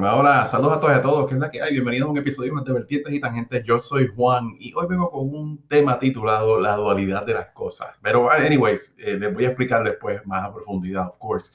Hola, 0.00 0.16
hola, 0.16 0.46
saludos 0.46 0.78
a 0.78 0.80
todos 0.80 0.94
y 0.94 0.96
a 0.96 1.02
todos, 1.02 1.28
que 1.28 1.34
es 1.34 1.40
la 1.40 1.50
que 1.50 1.60
hay. 1.60 1.72
Bienvenidos 1.74 2.08
a 2.08 2.12
un 2.12 2.16
episodio 2.16 2.54
más 2.54 2.64
de 2.64 2.72
Vertientes 2.72 3.12
y 3.12 3.20
Tangentes. 3.20 3.62
Yo 3.64 3.78
soy 3.78 4.06
Juan 4.06 4.56
y 4.58 4.72
hoy 4.72 4.86
vengo 4.88 5.10
con 5.10 5.28
un 5.28 5.68
tema 5.68 5.98
titulado 5.98 6.58
La 6.58 6.76
dualidad 6.76 7.26
de 7.26 7.34
las 7.34 7.48
cosas. 7.48 7.98
Pero, 8.00 8.30
anyways, 8.30 8.94
eh, 8.96 9.18
les 9.18 9.34
voy 9.34 9.44
a 9.44 9.48
explicar 9.48 9.84
después 9.84 10.26
más 10.26 10.42
a 10.42 10.54
profundidad, 10.54 11.06
of 11.06 11.18
course. 11.18 11.52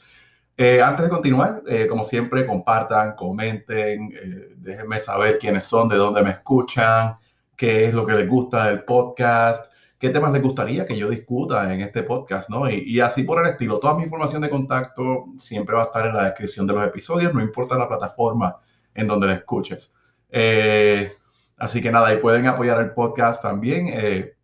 Eh, 0.55 0.79
antes 0.79 1.05
de 1.05 1.09
continuar, 1.09 1.63
eh, 1.67 1.87
como 1.87 2.05
siempre, 2.05 2.45
compartan, 2.45 3.15
comenten, 3.15 4.13
déjenme 4.57 4.99
saber 4.99 5.39
quiénes 5.39 5.63
son, 5.63 5.89
de 5.89 5.95
dónde 5.95 6.21
me 6.21 6.29
escuchan, 6.29 7.15
qué 7.57 7.85
es 7.85 7.95
lo 7.95 8.05
que 8.05 8.13
les 8.13 8.29
gusta 8.29 8.67
del 8.67 8.83
podcast 8.83 9.73
qué 10.05 10.11
temas 10.11 10.31
les 10.31 10.41
gustaría 10.43 10.85
que 10.85 10.95
yo 10.95 11.09
discuta 11.09 11.73
en 11.73 11.81
este 11.81 12.03
podcast, 12.03 12.47
¿no? 12.47 12.69
Y, 12.69 12.99
así 12.99 13.23
por 13.23 13.43
el 13.43 13.51
estilo. 13.51 13.79
Toda 13.79 13.95
mi 13.95 14.03
información 14.03 14.39
de 14.39 14.51
contacto 14.51 15.25
siempre 15.35 15.75
va 15.75 15.81
a 15.81 15.85
estar 15.85 16.05
en 16.05 16.13
la 16.13 16.25
descripción 16.25 16.67
de 16.67 16.73
los 16.73 16.85
episodios, 16.85 17.33
no 17.33 17.41
importa 17.41 17.75
la 17.75 17.87
plataforma 17.87 18.55
en 18.93 19.07
donde 19.07 19.25
la 19.25 19.33
escuches. 19.33 19.95
Eh, 20.29 21.09
así 21.57 21.81
que 21.81 21.91
nada, 21.91 22.09
ahí 22.09 22.17
pueden 22.17 22.45
apoyar 22.45 22.79
el 22.81 22.91
podcast 22.91 23.41
también 23.41 23.87
eh, 23.91 24.35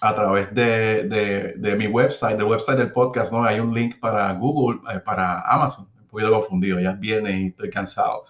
a 0.00 0.14
través 0.14 0.54
de, 0.54 1.54
de, 1.56 1.76
mi 1.76 1.88
website, 1.88 2.36
del 2.36 2.46
website 2.46 2.78
del 2.78 2.92
podcast, 2.92 3.32
¿no? 3.32 3.42
Hay 3.42 3.58
un 3.58 3.74
link 3.74 3.98
para 3.98 4.32
Google, 4.34 4.78
eh, 4.94 5.00
para 5.00 5.40
Amazon. 5.40 5.88
Un 6.02 6.06
poquito 6.06 6.30
confundido, 6.30 6.78
ya 6.78 6.92
viene 6.92 7.40
y 7.40 7.46
estoy 7.48 7.68
cansado 7.68 8.26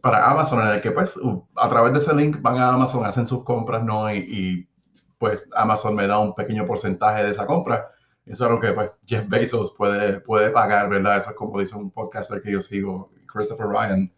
para 0.00 0.30
Amazon, 0.30 0.62
en 0.62 0.74
el 0.74 0.80
que 0.80 0.90
pues 0.90 1.18
a 1.56 1.68
través 1.68 1.92
de 1.92 1.98
ese 1.98 2.14
link 2.14 2.40
van 2.40 2.56
a 2.56 2.70
Amazon, 2.70 3.04
hacen 3.04 3.26
sus 3.26 3.44
compras, 3.44 3.82
¿no? 3.82 4.12
Y, 4.12 4.66
pues 5.18 5.44
Amazon 5.54 5.94
me 5.94 6.06
da 6.06 6.18
un 6.18 6.34
pequeño 6.34 6.66
porcentaje 6.66 7.22
de 7.22 7.30
esa 7.30 7.46
compra. 7.46 7.90
Eso 8.24 8.46
es 8.46 8.50
lo 8.50 8.58
que 8.58 8.72
pues 8.72 8.90
Jeff 9.04 9.28
Bezos 9.28 9.74
puede, 9.76 10.20
puede 10.20 10.50
pagar, 10.50 10.88
¿verdad? 10.88 11.18
Eso 11.18 11.30
es 11.30 11.36
como 11.36 11.60
dice 11.60 11.76
un 11.76 11.90
podcaster 11.90 12.40
que 12.40 12.52
yo 12.52 12.60
sigo, 12.62 13.10
Christopher 13.26 13.66
Ryan. 13.66 14.10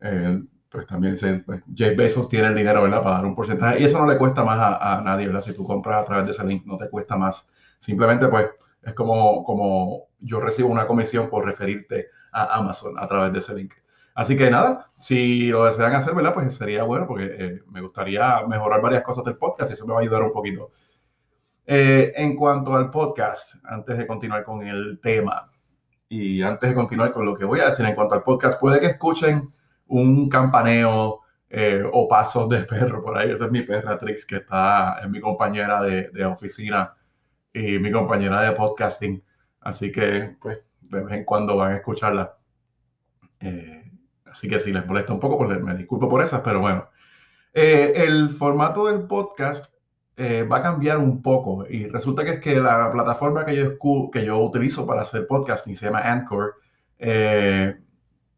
Eh, 0.00 0.42
pues 0.70 0.86
también 0.86 1.12
dice, 1.12 1.42
pues, 1.44 1.62
Jeff 1.74 1.94
Bezos 1.96 2.30
tiene 2.30 2.48
el 2.48 2.54
dinero, 2.54 2.82
¿verdad? 2.82 3.02
Para 3.02 3.16
dar 3.16 3.26
un 3.26 3.34
porcentaje. 3.34 3.80
Y 3.80 3.84
eso 3.84 3.98
no 3.98 4.10
le 4.10 4.16
cuesta 4.16 4.42
más 4.42 4.58
a, 4.58 4.98
a, 4.98 5.02
nadie, 5.02 5.26
¿verdad? 5.26 5.42
Si 5.42 5.52
tú 5.52 5.66
compras 5.66 6.02
a 6.02 6.04
través 6.06 6.24
de 6.24 6.32
ese 6.32 6.46
link, 6.46 6.64
no 6.64 6.78
te 6.78 6.88
cuesta 6.88 7.16
más. 7.18 7.50
Simplemente, 7.78 8.26
pues, 8.28 8.46
es 8.82 8.94
como, 8.94 9.44
como 9.44 10.08
yo 10.20 10.40
recibo 10.40 10.70
una 10.70 10.86
comisión 10.86 11.28
por 11.28 11.44
referirte 11.44 12.08
a 12.32 12.56
Amazon 12.56 12.94
a 12.98 13.06
través 13.06 13.32
de 13.32 13.38
ese 13.38 13.54
link. 13.54 13.74
Así 14.14 14.36
que 14.36 14.50
nada, 14.50 14.90
si 14.98 15.48
lo 15.48 15.64
desean 15.64 15.94
hacer, 15.94 16.14
¿verdad? 16.14 16.34
Pues 16.34 16.54
sería 16.54 16.82
bueno 16.82 17.06
porque 17.06 17.34
eh, 17.38 17.62
me 17.70 17.80
gustaría 17.80 18.46
mejorar 18.46 18.82
varias 18.82 19.02
cosas 19.02 19.24
del 19.24 19.36
podcast 19.36 19.70
y 19.70 19.74
eso 19.74 19.86
me 19.86 19.94
va 19.94 20.00
a 20.00 20.02
ayudar 20.02 20.22
un 20.22 20.32
poquito. 20.32 20.70
Eh, 21.64 22.12
en 22.16 22.36
cuanto 22.36 22.74
al 22.74 22.90
podcast, 22.90 23.54
antes 23.64 23.96
de 23.96 24.06
continuar 24.06 24.44
con 24.44 24.66
el 24.66 24.98
tema 25.00 25.50
y 26.08 26.42
antes 26.42 26.68
de 26.68 26.74
continuar 26.74 27.12
con 27.12 27.24
lo 27.24 27.34
que 27.34 27.44
voy 27.44 27.60
a 27.60 27.66
decir 27.66 27.86
en 27.86 27.94
cuanto 27.94 28.14
al 28.14 28.22
podcast, 28.22 28.60
puede 28.60 28.80
que 28.80 28.86
escuchen 28.86 29.52
un 29.86 30.28
campaneo 30.28 31.20
eh, 31.48 31.82
o 31.90 32.08
pasos 32.08 32.48
de 32.48 32.64
perro 32.64 33.02
por 33.02 33.16
ahí. 33.16 33.30
Esa 33.30 33.46
es 33.46 33.50
mi 33.50 33.62
perra 33.62 33.98
Trix, 33.98 34.26
que 34.26 34.36
está, 34.36 34.98
es 35.02 35.08
mi 35.08 35.20
compañera 35.20 35.82
de, 35.82 36.24
oficina 36.26 36.94
y 37.52 37.78
mi 37.78 37.90
compañera 37.90 38.42
de 38.42 38.52
podcasting. 38.52 39.22
Así 39.60 39.92
que, 39.92 40.36
pues, 40.40 40.66
de 40.80 41.02
vez 41.02 41.14
en 41.14 41.24
cuando 41.24 41.56
van 41.56 41.72
a 41.72 41.76
escucharla. 41.76 42.36
Así 44.32 44.48
que 44.48 44.58
si 44.58 44.72
les 44.72 44.86
molesta 44.86 45.12
un 45.12 45.20
poco, 45.20 45.38
pues 45.38 45.60
me 45.60 45.76
disculpo 45.76 46.08
por 46.08 46.22
esas, 46.22 46.40
pero 46.40 46.60
bueno. 46.60 46.88
Eh, 47.52 47.92
el 47.96 48.30
formato 48.30 48.86
del 48.86 49.06
podcast 49.06 49.74
eh, 50.16 50.42
va 50.42 50.58
a 50.58 50.62
cambiar 50.62 50.96
un 50.96 51.20
poco 51.20 51.66
y 51.68 51.86
resulta 51.86 52.24
que 52.24 52.30
es 52.32 52.40
que 52.40 52.56
la 52.56 52.90
plataforma 52.90 53.44
que 53.44 53.54
yo, 53.54 54.10
que 54.10 54.24
yo 54.24 54.38
utilizo 54.38 54.86
para 54.86 55.02
hacer 55.02 55.26
podcasting 55.26 55.76
se 55.76 55.86
llama 55.86 56.00
Anchor, 56.00 56.54
eh, 56.98 57.76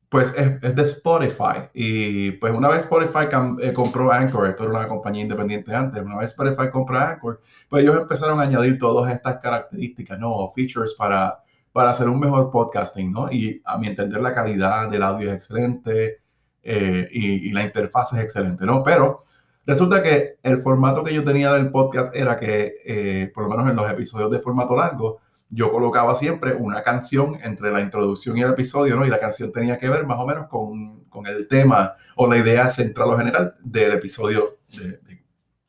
pues 0.09 0.33
es, 0.37 0.61
de 0.75 0.83
Spotify. 0.83 1.71
Y 1.75 2.33
pues 2.33 2.53
una 2.53 2.69
vez 2.69 2.81
Spotify 2.81 3.29
compró 3.73 4.11
Anchor, 4.11 4.49
esto 4.49 4.65
era 4.65 4.73
una 4.73 4.89
compañía 4.89 5.23
independiente 5.23 5.73
antes, 5.73 6.03
una 6.03 6.19
vez 6.19 6.31
Spotify 6.31 6.71
compró 6.73 6.99
Anchor, 6.99 7.41
pues 7.69 7.85
ellos 7.85 7.97
empezaron 7.97 8.41
a 8.41 8.43
añadir 8.43 8.79
todas 8.79 9.13
estas 9.13 9.39
características, 9.39 10.19
¿no? 10.19 10.51
Features 10.57 10.95
para 10.95 11.44
para 11.75 11.91
hacer 11.91 12.09
un 12.09 12.21
mejor 12.21 12.53
podcasting, 12.53 13.11
¿no? 13.11 13.33
Y 13.33 13.61
a 13.65 13.77
mi 13.79 13.89
entender 13.89 14.23
la 14.23 14.33
calidad 14.33 14.89
del 14.89 15.03
audio 15.03 15.29
es 15.31 15.35
excelente 15.35 16.21
eh, 16.63 17.09
y, 17.11 17.51
la 17.51 17.65
interfaz 17.65 18.13
es 18.13 18.21
excelente, 18.21 18.65
¿no? 18.65 18.85
Pero 18.85 19.25
resulta 19.67 20.01
que 20.01 20.37
el 20.45 20.59
formato 20.59 21.03
que 21.03 21.13
yo 21.13 21.25
tenía 21.25 21.53
del 21.53 21.73
podcast 21.73 22.15
era 22.15 22.39
que, 22.39 22.75
eh, 22.87 23.33
por 23.35 23.43
lo 23.43 23.51
menos 23.51 23.69
en 23.69 23.75
los 23.75 23.91
episodios 23.91 24.31
de 24.31 24.39
formato 24.39 24.77
largo, 24.77 25.19
yo 25.51 25.73
colocaba 25.73 26.15
siempre 26.15 26.55
una 26.55 26.85
canción 26.85 27.41
entre 27.43 27.73
la 27.73 27.81
introducción 27.81 28.39
y 28.39 28.43
el 28.43 28.51
episodio, 28.51 28.95
¿no? 28.95 29.05
Y 29.05 29.09
la 29.11 29.19
canción 29.19 29.51
tenía 29.51 29.77
que 29.77 29.89
ver 29.89 30.07
más 30.07 30.21
o 30.21 30.27
menos 30.29 30.47
con, 30.47 31.07
con 31.07 31.27
el 31.27 31.49
tema 31.49 31.97
o 32.15 32.29
la 32.29 32.39
idea 32.39 32.71
central 32.71 33.11
o 33.11 33.19
general 33.19 33.57
del 33.65 33.95
episodio, 33.95 34.59
de, 34.69 34.99
de 34.99 35.25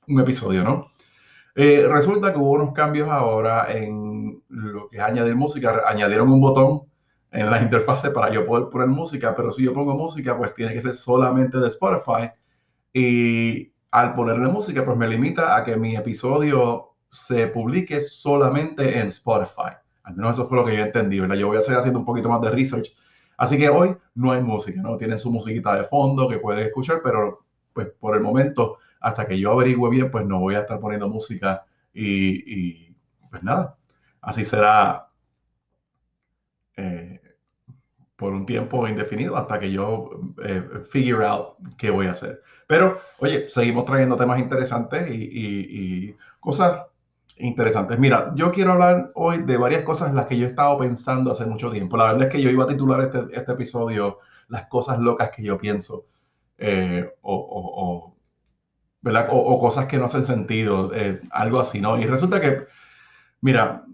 un 0.07 0.19
episodio, 0.21 0.63
¿no? 0.63 0.91
Eh, 1.55 1.87
resulta 1.89 2.33
que 2.33 2.37
hubo 2.37 2.51
unos 2.51 2.73
cambios 2.73 3.09
ahora 3.09 3.71
en 3.73 4.43
lo 4.49 4.89
que 4.89 4.97
es 4.97 5.03
añadir 5.03 5.35
música. 5.35 5.83
Añadieron 5.87 6.29
un 6.31 6.41
botón 6.41 6.81
en 7.31 7.49
la 7.49 7.61
interfase 7.61 8.11
para 8.11 8.29
yo 8.31 8.45
poder 8.45 8.69
poner 8.69 8.87
música, 8.87 9.33
pero 9.35 9.51
si 9.51 9.63
yo 9.63 9.73
pongo 9.73 9.95
música, 9.95 10.37
pues 10.37 10.53
tiene 10.53 10.73
que 10.73 10.81
ser 10.81 10.93
solamente 10.93 11.57
de 11.57 11.67
Spotify. 11.67 12.31
Y 12.93 13.71
al 13.91 14.13
ponerle 14.13 14.49
música, 14.49 14.83
pues 14.85 14.97
me 14.97 15.07
limita 15.07 15.55
a 15.55 15.63
que 15.63 15.77
mi 15.77 15.95
episodio 15.95 16.95
se 17.09 17.47
publique 17.47 18.01
solamente 18.01 18.99
en 18.99 19.07
Spotify. 19.07 19.75
Al 20.03 20.15
menos 20.15 20.37
eso 20.37 20.47
fue 20.47 20.57
lo 20.57 20.65
que 20.65 20.75
yo 20.75 20.83
entendí, 20.83 21.19
¿verdad? 21.19 21.35
Yo 21.35 21.47
voy 21.47 21.57
a 21.57 21.61
seguir 21.61 21.79
haciendo 21.79 21.99
un 21.99 22.05
poquito 22.05 22.29
más 22.29 22.41
de 22.41 22.51
research. 22.51 22.89
Así 23.37 23.57
que 23.57 23.69
hoy 23.69 23.95
no 24.15 24.31
hay 24.31 24.41
música, 24.41 24.81
¿no? 24.81 24.97
Tienen 24.97 25.19
su 25.19 25.31
musiquita 25.31 25.75
de 25.75 25.83
fondo 25.85 26.27
que 26.27 26.39
pueden 26.39 26.65
escuchar, 26.65 27.01
pero 27.03 27.45
pues 27.73 27.87
por 27.99 28.15
el 28.15 28.21
momento 28.21 28.77
hasta 29.05 29.27
que 29.27 29.37
yo 29.39 29.51
averigüe 29.51 29.87
bien, 29.91 30.09
pues 30.09 30.25
no 30.25 30.39
voy 30.39 30.55
a 30.55 30.61
estar 30.61 30.79
poniendo 30.79 31.07
música 31.07 31.63
y, 31.93 32.91
pues 33.29 33.43
nada, 33.43 33.77
así 34.19 34.43
será 34.43 35.09
eh, 36.75 37.21
por 38.15 38.33
un 38.33 38.47
tiempo 38.47 38.87
indefinido 38.87 39.37
hasta 39.37 39.59
que 39.59 39.71
yo 39.71 40.09
eh, 40.43 40.63
figure 40.89 41.23
out 41.23 41.55
qué 41.77 41.91
voy 41.91 42.07
a 42.07 42.11
hacer. 42.11 42.41
Pero, 42.65 42.99
oye, 43.19 43.47
seguimos 43.47 43.85
trayendo 43.85 44.15
temas 44.15 44.39
interesantes 44.39 45.07
y, 45.11 46.15
cosas 46.39 46.81
interesantes. 47.37 47.99
Mira, 47.99 48.31
yo 48.35 48.51
quiero 48.51 48.71
hablar 48.71 49.11
hoy 49.13 49.43
de 49.43 49.57
varias 49.57 49.83
cosas 49.83 50.09
en 50.09 50.15
las 50.15 50.25
que 50.25 50.37
yo 50.37 50.47
he 50.47 50.49
estado 50.49 50.79
pensando 50.79 51.31
hace 51.31 51.45
mucho 51.45 51.69
tiempo. 51.69 51.95
La 51.95 52.05
verdad 52.11 52.27
es 52.27 52.33
que 52.33 52.41
yo 52.41 52.49
iba 52.49 52.63
a 52.63 52.67
titular 52.67 53.01
este, 53.01 53.37
este 53.39 53.51
episodio 53.51 54.19
Las 54.47 54.67
cosas 54.67 54.99
locas 54.99 55.29
que 55.31 55.43
yo 55.43 55.57
pienso 55.57 56.05
eh, 56.57 57.13
o, 57.21 58.14
cosas 59.59 59.85
que 59.85 59.97
no 59.97 60.05
hacen 60.05 60.25
sentido, 60.25 60.91
eh, 60.93 61.21
algo 61.31 61.59
así, 61.59 61.81
¿no? 61.81 61.97
Y 61.99 62.05
resulta 62.05 62.41
que, 62.41 62.65
mira, 63.41 63.85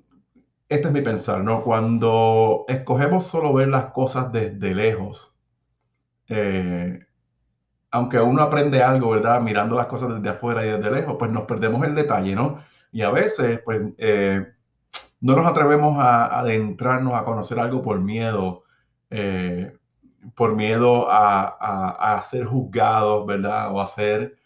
este 0.70 0.88
es 0.88 0.94
mi 0.94 1.02
pensar, 1.02 1.44
¿no? 1.44 1.62
Cuando 1.62 2.66
escogemos 2.68 3.26
solo 3.28 3.54
ver 3.54 3.68
las 3.68 3.88
cosas 3.88 4.32
desde 4.32 4.74
lejos, 4.74 5.36
eh, 6.30 7.00
aunque 7.92 8.20
uno 8.20 8.42
aprende 8.42 8.82
algo, 8.82 9.12
¿verdad? 9.12 9.42
Mirando 9.42 9.76
las 9.76 9.88
cosas 9.88 10.16
desde 10.16 10.30
afuera 10.30 10.66
y 10.66 10.70
desde 10.70 10.92
lejos, 10.92 11.18
pues 11.20 11.30
nos 11.30 11.44
perdemos 11.44 11.86
el 11.86 11.96
detalle, 11.96 12.34
¿no? 12.36 12.64
Y 12.92 13.02
a 13.02 13.12
veces, 13.12 13.62
pues, 13.66 13.82
eh, 13.98 14.46
no 15.20 15.36
nos 15.36 15.46
atrevemos 15.52 15.98
a, 16.00 16.40
adentrarnos 16.40 17.14
a 17.16 17.26
conocer 17.26 17.60
algo 17.60 17.82
por 17.82 18.00
miedo, 18.00 18.64
por 20.36 20.56
miedo 20.56 21.10
a, 21.12 22.16
a, 22.16 22.22
ser 22.22 22.46
juzgados, 22.46 23.26
¿verdad? 23.26 23.74
O 23.74 23.82
a 23.82 23.88
ser 23.88 24.41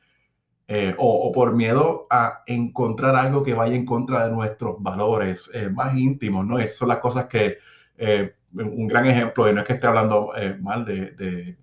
eh, 0.68 0.96
o, 0.98 1.32
por 1.32 1.54
miedo 1.54 2.08
a 2.10 2.42
encontrar 2.48 3.16
algo 3.16 3.44
que 3.44 3.54
vaya 3.54 3.76
en 3.76 3.86
contra 3.86 4.26
de 4.26 4.34
nuestros 4.34 4.82
valores 4.82 5.50
eh, 5.54 5.70
más 5.70 5.96
íntimos, 5.96 6.46
¿no? 6.46 6.58
Esas 6.58 6.78
son 6.78 6.88
las 6.88 6.98
cosas 6.98 7.28
que, 7.28 7.60
eh, 7.98 8.34
un 8.54 8.88
gran 8.88 9.06
ejemplo, 9.06 9.48
y 9.48 9.54
no 9.54 9.62
es 9.62 9.68
que 9.68 9.74
esté 9.74 9.86
hablando 9.86 10.32
mal 10.62 10.86
de, 10.86 11.12
de, 11.12 11.58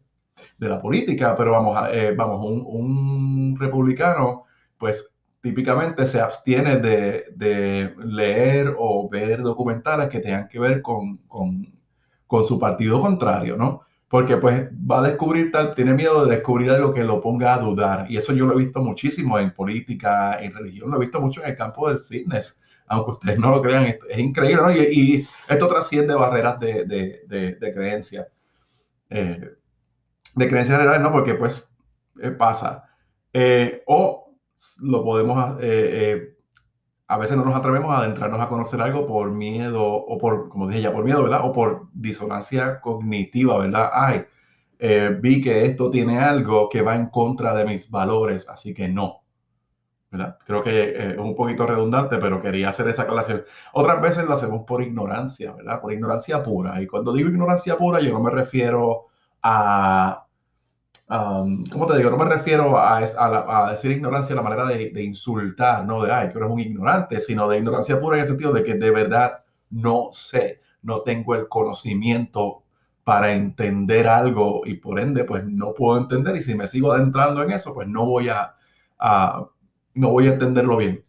la 0.68 0.80
política, 0.80 1.34
pero 1.36 1.50
vamos, 1.52 1.76
vamos 2.16 2.46
un, 2.46 2.64
un, 2.66 3.56
republicano, 3.58 4.44
pues 4.78 5.10
típicamente 5.40 6.06
se 6.06 6.20
abstiene 6.20 6.76
de, 6.76 7.24
de, 7.34 7.94
leer 8.04 8.74
o 8.78 9.08
ver 9.08 9.42
documentales 9.42 10.08
que 10.08 10.20
tengan 10.20 10.48
que 10.48 10.60
ver 10.60 10.82
con, 10.82 11.16
con, 11.26 11.66
con 12.26 12.44
su 12.44 12.58
partido 12.58 13.00
contrario, 13.00 13.56
¿no? 13.56 13.82
Porque 14.12 14.36
pues 14.36 14.68
va 14.70 14.98
a 14.98 15.08
descubrir 15.08 15.50
tal, 15.50 15.74
tiene 15.74 15.94
miedo 15.94 16.26
de 16.26 16.36
descubrir 16.36 16.70
algo 16.70 16.92
que 16.92 17.02
lo 17.02 17.18
ponga 17.18 17.54
a 17.54 17.58
dudar. 17.58 18.10
Y 18.10 18.18
eso 18.18 18.34
yo 18.34 18.44
lo 18.44 18.52
he 18.52 18.62
visto 18.62 18.82
muchísimo 18.82 19.38
en 19.38 19.54
política, 19.54 20.38
en 20.38 20.52
religión, 20.52 20.90
lo 20.90 20.98
he 20.98 21.00
visto 21.00 21.18
mucho 21.18 21.42
en 21.42 21.48
el 21.48 21.56
campo 21.56 21.88
del 21.88 22.00
fitness, 22.00 22.60
aunque 22.88 23.12
ustedes 23.12 23.38
no 23.38 23.48
lo 23.48 23.62
crean, 23.62 23.86
es, 23.86 24.18
increíble, 24.18 24.62
¿no? 24.62 24.70
Y, 24.70 25.26
esto 25.48 25.66
trasciende 25.66 26.12
barreras 26.12 26.60
de, 26.60 26.84
de, 26.84 27.56
de, 27.58 27.72
creencia, 27.72 28.28
eh, 29.08 29.54
de 30.34 30.46
creencias 30.46 30.76
generales, 30.76 31.00
¿no? 31.00 31.10
Porque 31.10 31.32
pues 31.32 31.66
eh, 32.20 32.32
pasa. 32.32 32.84
Eh, 33.32 33.82
o 33.86 34.34
lo 34.82 35.02
podemos 35.02 35.58
a 37.12 37.18
veces 37.18 37.36
no 37.36 37.44
nos 37.44 37.54
atrevemos 37.54 37.90
a 37.90 37.98
adentrarnos 37.98 38.40
a 38.40 38.48
conocer 38.48 38.80
algo 38.80 39.06
por 39.06 39.30
miedo 39.30 39.84
o 39.84 40.16
por, 40.16 40.48
como 40.48 40.66
dije 40.66 40.80
ya, 40.80 40.94
por 40.94 41.04
miedo, 41.04 41.22
¿verdad? 41.22 41.42
O 41.44 41.52
por 41.52 41.88
disonancia 41.92 42.80
cognitiva, 42.80 43.58
¿verdad? 43.58 43.90
Ay, 43.92 44.24
eh, 44.78 45.18
vi 45.20 45.42
que 45.42 45.66
esto 45.66 45.90
tiene 45.90 46.18
algo 46.20 46.70
que 46.70 46.80
va 46.80 46.96
en 46.96 47.10
contra 47.10 47.54
de 47.54 47.66
mis 47.66 47.90
valores, 47.90 48.48
así 48.48 48.72
que 48.72 48.88
no. 48.88 49.24
¿verdad? 50.10 50.38
Creo 50.46 50.62
que 50.62 50.70
eh, 50.70 51.10
es 51.12 51.18
un 51.18 51.34
poquito 51.34 51.66
redundante, 51.66 52.16
pero 52.16 52.40
quería 52.40 52.70
hacer 52.70 52.88
esa 52.88 53.02
aclaración. 53.02 53.44
Otras 53.74 54.00
veces 54.00 54.24
lo 54.24 54.32
hacemos 54.32 54.62
por 54.66 54.82
ignorancia, 54.82 55.52
¿verdad? 55.52 55.82
Por 55.82 55.92
ignorancia 55.92 56.42
pura. 56.42 56.80
Y 56.80 56.86
cuando 56.86 57.12
digo 57.12 57.28
ignorancia 57.28 57.76
pura, 57.76 58.00
yo 58.00 58.12
no 58.12 58.20
me 58.20 58.30
refiero 58.30 59.08
a 59.42 60.26
um, 61.12 61.64
¿cómo 61.66 61.86
te 61.86 61.98
digo? 61.98 62.10
No 62.10 62.16
me 62.16 62.24
refiero 62.24 62.76
a, 62.76 62.98
a, 62.98 63.70
decir 63.70 63.90
ignorancia 63.92 64.30
de 64.30 64.36
la 64.36 64.48
manera 64.48 64.66
de, 64.66 65.02
insultar, 65.02 65.84
no 65.84 66.02
de, 66.02 66.12
ay, 66.12 66.28
tú 66.30 66.38
eres 66.38 66.50
un 66.50 66.60
ignorante, 66.60 67.20
sino 67.20 67.48
de 67.48 67.58
ignorancia 67.58 68.00
pura 68.00 68.16
en 68.16 68.22
el 68.22 68.28
sentido 68.28 68.52
de 68.52 68.64
que 68.64 68.74
de 68.74 68.90
verdad 68.90 69.44
no 69.70 70.10
sé, 70.12 70.60
no 70.82 71.02
tengo 71.02 71.34
el 71.34 71.48
conocimiento 71.48 72.62
para 73.04 73.32
entender 73.32 74.06
algo 74.06 74.62
y 74.64 74.74
por 74.74 75.00
ende, 75.00 75.24
pues 75.24 75.44
no 75.44 75.74
puedo 75.74 75.98
entender 75.98 76.36
y 76.36 76.42
si 76.42 76.54
me 76.54 76.66
sigo 76.66 76.92
adentrando 76.92 77.42
en 77.42 77.50
eso, 77.50 77.74
pues 77.74 77.88
no 77.88 78.06
voy 78.06 78.28
a, 78.28 78.54
no 79.94 80.10
voy 80.10 80.28
a 80.28 80.32
entenderlo 80.32 80.76
bien. 80.76 81.04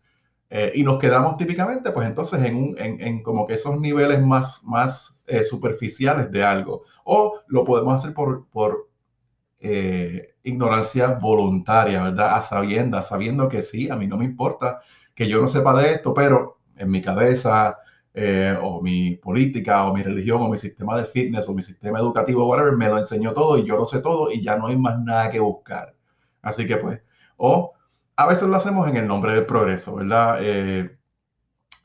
Eh, 0.50 0.72
y 0.76 0.84
nos 0.84 1.00
quedamos 1.00 1.36
típicamente, 1.38 1.92
pues 1.92 2.08
entonces 2.08 2.44
en, 2.44 2.76
en, 2.78 3.02
en 3.02 3.24
como 3.24 3.48
que 3.48 3.56
esos 3.56 3.80
niveles 3.80 4.22
más, 4.22 4.64
más 4.64 5.20
eh, 5.26 5.44
superficiales 5.44 6.32
de 6.32 6.44
algo. 6.44 6.84
O 7.06 7.40
lo 7.48 7.64
podemos 7.64 7.96
hacer 7.96 8.14
por, 8.14 8.48
por 8.50 8.90
eh, 9.66 10.36
ignorancia 10.44 11.14
voluntaria, 11.14 12.04
¿verdad? 12.04 12.36
A 12.36 12.42
sabiendas, 12.42 13.08
sabiendo 13.08 13.48
que 13.48 13.62
sí, 13.62 13.90
a 13.90 13.96
mí 13.96 14.08
no 14.08 14.18
me 14.18 14.26
importa 14.26 14.82
que 15.16 15.26
yo 15.26 15.40
no 15.40 15.48
sepa 15.48 15.74
de 15.82 15.94
esto, 15.94 16.14
pero 16.14 16.60
en 16.76 16.92
mi 16.92 17.02
cabeza, 17.02 17.78
eh, 18.14 18.58
o 18.62 18.82
mi 18.82 19.16
política, 19.16 19.86
o 19.86 19.94
mi 19.94 20.04
religión, 20.04 20.42
o 20.42 20.50
mi 20.50 20.58
sistema 20.58 20.98
de 20.98 21.06
fitness, 21.06 21.48
o 21.48 21.54
mi 21.54 21.64
sistema 21.64 22.00
educativo, 22.00 22.46
whatever, 22.46 22.74
me 22.74 22.90
lo 22.90 22.98
enseñó 22.98 23.32
todo 23.32 23.58
y 23.58 23.66
yo 23.66 23.78
lo 23.78 23.86
sé 23.86 24.02
todo 24.02 24.32
y 24.32 24.42
ya 24.42 24.58
no 24.58 24.68
hay 24.68 24.78
más 24.78 25.00
nada 25.00 25.32
que 25.32 25.40
buscar. 25.40 25.96
Así 26.42 26.68
que 26.68 26.76
pues, 26.76 27.02
o 27.38 27.72
a 28.18 28.28
veces 28.28 28.50
lo 28.50 28.58
hacemos 28.58 28.88
en 28.90 28.98
el 28.98 29.08
nombre 29.08 29.34
del 29.34 29.46
progreso, 29.46 29.96
¿verdad? 29.96 30.40
Eh, 30.42 30.98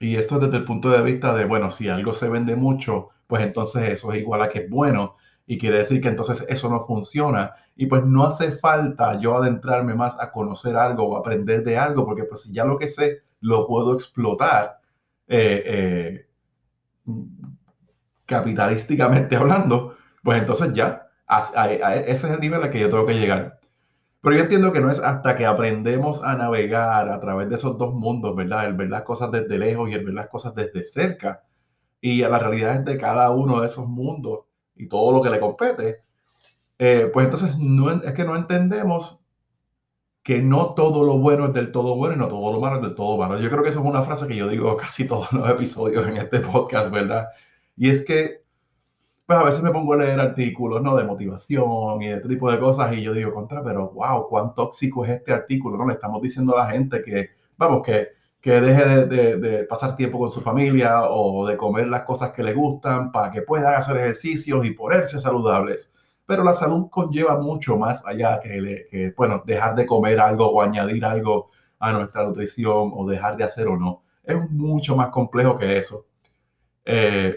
y 0.01 0.17
esto 0.17 0.41
desde 0.41 0.57
el 0.57 0.65
punto 0.65 0.91
de 0.91 1.03
vista 1.03 1.33
de, 1.33 1.45
bueno, 1.45 1.71
si 1.71 1.89
algo 1.89 2.13
se 2.13 2.29
vende 2.29 2.57
mucho, 2.57 3.11
pues 3.29 3.43
entonces 3.43 3.89
eso 3.89 4.13
es 4.13 4.19
igual 4.19 4.43
a 4.43 4.49
que 4.49 4.61
es 4.61 4.71
bueno 4.71 5.17
y 5.49 5.59
quiere 5.59 5.79
decir 5.79 6.01
que 6.01 6.09
entonces 6.09 6.45
eso 6.49 6.69
no 6.69 6.81
funciona. 6.83 7.55
Y 7.81 7.87
pues 7.87 8.05
no 8.05 8.25
hace 8.25 8.51
falta 8.51 9.21
yo 9.21 9.37
adentrarme 9.37 9.95
más 9.95 10.17
a 10.19 10.33
conocer 10.33 10.77
algo 10.77 11.09
o 11.09 11.17
aprender 11.17 11.63
de 11.63 11.79
algo, 11.79 12.05
porque 12.05 12.25
pues 12.25 12.43
si 12.43 12.53
ya 12.53 12.65
lo 12.65 12.77
que 12.77 12.89
sé 12.89 13.23
lo 13.41 13.69
puedo 13.69 13.95
explotar 13.95 14.81
eh, 15.29 15.63
eh, 15.65 16.29
capitalísticamente 18.27 19.37
hablando, 19.37 19.97
pues 20.25 20.41
entonces 20.41 20.73
ya, 20.73 21.07
ese 21.69 22.11
es 22.11 22.25
el 22.25 22.41
nivel 22.41 22.61
al 22.61 22.71
que 22.71 22.81
yo 22.81 22.91
tengo 22.91 23.07
que 23.07 23.15
llegar. 23.15 23.61
Pero 24.21 24.35
yo 24.35 24.43
entiendo 24.43 24.73
que 24.73 24.81
no 24.81 24.91
es 24.91 24.99
hasta 24.99 25.37
que 25.37 25.47
aprendemos 25.47 26.21
a 26.25 26.35
navegar 26.35 27.09
a 27.09 27.21
través 27.21 27.49
de 27.49 27.55
esos 27.55 27.79
dos 27.79 27.95
mundos, 27.95 28.35
¿verdad? 28.35 28.67
El 28.67 28.75
ver 28.75 28.91
las 28.91 29.03
cosas 29.03 29.31
desde 29.31 29.57
lejos 29.57 29.89
y 29.89 29.95
el 29.95 30.05
ver 30.05 30.15
las 30.15 30.29
cosas 30.29 30.53
desde 30.57 30.83
cerca 30.85 31.45
y 32.01 32.25
a 32.25 32.29
las 32.29 32.43
realidades 32.43 32.85
de 32.85 32.99
cada 32.99 33.31
uno 33.31 33.61
de 33.61 33.67
esos 33.67 33.87
mundos 33.87 34.47
y 34.75 34.89
todo 34.89 35.13
lo 35.13 35.23
que 35.23 35.31
le 35.31 35.39
compete, 35.39 36.08
eh, 36.79 37.11
pues 37.13 37.25
entonces 37.25 37.57
es 38.05 38.13
que 38.13 38.25
no 38.25 38.37
entendemos 38.37 39.21
que 40.23 40.43
no 40.43 40.75
todo 40.75 41.05
lo 41.05 41.19
bueno 41.19 41.47
es 41.47 41.55
del 41.55 41.73
todo 41.73 41.97
bueno 41.97 42.15
y 42.15 42.19
no 42.19 42.29
todo 42.29 42.53
lo 42.53 42.61
malo 42.61 42.77
es 42.77 42.83
del 42.83 42.95
todo 42.95 43.17
malo. 43.17 43.39
Yo 43.41 43.51
creo 43.51 43.63
que 43.63 43.71
eso 43.71 43.81
es 43.81 43.87
una 43.87 44.03
frase 44.03 44.27
que 44.27 44.37
yo 44.37 44.49
digo 44.49 44.77
casi 44.79 45.07
todos 45.07 45.33
los 45.33 45.49
episodios 45.49 46.07
en 46.07 46.19
este 46.19 46.41
podcast, 46.41 46.91
¿verdad? 46.93 47.29
Y 47.77 47.89
es 47.91 48.05
que, 48.05 48.43
pues 49.27 49.39
a 49.39 49.45
veces 49.45 49.63
me 49.63 49.71
pongo 49.71 49.95
a 49.95 49.99
leer 49.99 50.21
artículos, 50.21 50.83
¿no? 50.83 50.97
De 50.97 51.05
motivación 51.05 52.03
y 52.03 52.09
de 52.09 52.15
este 52.15 52.29
tipo 52.29 52.51
de 52.51 52.59
cosas 52.59 52.93
y 52.95 53.03
yo 53.03 53.13
digo, 53.15 53.33
contra, 53.33 53.63
pero 53.63 53.91
wow, 53.91 54.29
cuán 54.29 54.55
tóxico 54.55 55.05
es 55.05 55.13
este 55.13 55.33
artículo, 55.33 55.77
¿no? 55.79 55.87
Le 55.87 55.95
estamos 55.95 56.21
diciendo 56.23 56.57
a 56.57 56.65
la 56.65 56.71
gente 56.71 57.03
que, 57.03 57.31
vamos, 57.57 57.83
que 57.83 58.19
que 58.41 58.61
deje 58.61 59.07
de, 59.07 59.65
pasar 59.65 59.97
tiempo 59.97 60.19
con 60.19 60.31
su 60.31 60.41
familia 60.41 61.03
o 61.11 61.47
de 61.47 61.57
comer 61.57 61.89
las 61.89 62.05
cosas 62.05 62.33
que 62.33 62.43
le 62.43 62.55
gustan 62.55 63.11
para 63.11 63.33
que 63.33 63.43
puedan 63.43 63.75
hacer 63.75 63.97
ejercicios 63.97 64.65
y 64.65 64.71
ponerse 64.71 65.19
saludables. 65.19 65.93
Pero 66.29 66.45
la 66.45 66.53
salud 66.53 66.91
conlleva 66.91 67.39
mucho 67.41 67.79
más 67.79 68.05
allá 68.05 68.39
que, 68.39 69.15
bueno, 69.17 69.43
dejar 69.47 69.75
de 69.75 69.87
comer 69.87 70.21
algo 70.21 70.47
o 70.47 70.61
añadir 70.61 71.03
algo 71.07 71.51
a 71.79 71.91
nuestra 71.91 72.23
nutrición 72.23 72.91
o 72.95 73.09
dejar 73.09 73.39
de 73.39 73.45
hacer 73.45 73.67
o 73.67 73.79
no. 73.79 74.03
Es 74.25 74.37
mucho 74.51 74.95
más 74.95 75.09
complejo 75.09 75.57
que 75.57 75.79
eso. 75.79 76.05
Eh, 76.85 77.35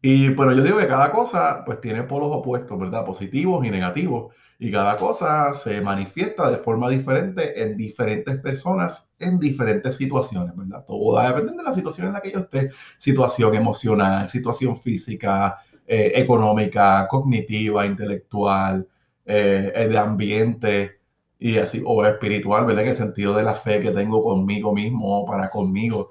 y 0.00 0.30
bueno, 0.30 0.52
yo 0.54 0.62
digo 0.62 0.78
que 0.78 0.88
cada 0.88 1.12
cosa 1.12 1.62
pues 1.66 1.78
tiene 1.78 2.04
polos 2.04 2.30
opuestos, 2.32 2.78
¿verdad? 2.78 3.04
Positivos 3.04 3.66
y 3.66 3.70
negativos. 3.70 4.32
Y 4.58 4.72
cada 4.72 4.96
cosa 4.96 5.52
se 5.52 5.82
manifiesta 5.82 6.50
de 6.50 6.56
forma 6.56 6.88
diferente 6.88 7.62
en 7.62 7.76
diferentes 7.76 8.40
personas 8.40 9.12
en 9.18 9.38
diferentes 9.38 9.96
situaciones, 9.96 10.56
¿verdad? 10.56 10.86
Todo 10.86 11.20
depender 11.20 11.54
de 11.54 11.62
la 11.64 11.72
situación 11.74 12.06
en 12.06 12.12
la 12.14 12.22
que 12.22 12.32
yo 12.32 12.38
esté. 12.38 12.70
Situación 12.96 13.54
emocional, 13.54 14.26
situación 14.26 14.74
física, 14.78 15.58
eh, 15.86 16.12
económica, 16.14 17.06
cognitiva, 17.08 17.86
intelectual, 17.86 18.86
eh, 19.24 19.86
de 19.88 19.98
ambiente 19.98 21.00
y 21.38 21.58
así, 21.58 21.82
o 21.84 22.04
espiritual, 22.04 22.66
¿verdad? 22.66 22.84
En 22.84 22.90
el 22.90 22.96
sentido 22.96 23.34
de 23.34 23.42
la 23.42 23.54
fe 23.54 23.80
que 23.80 23.90
tengo 23.90 24.22
conmigo 24.22 24.74
mismo 24.74 25.26
para 25.26 25.50
conmigo 25.50 26.10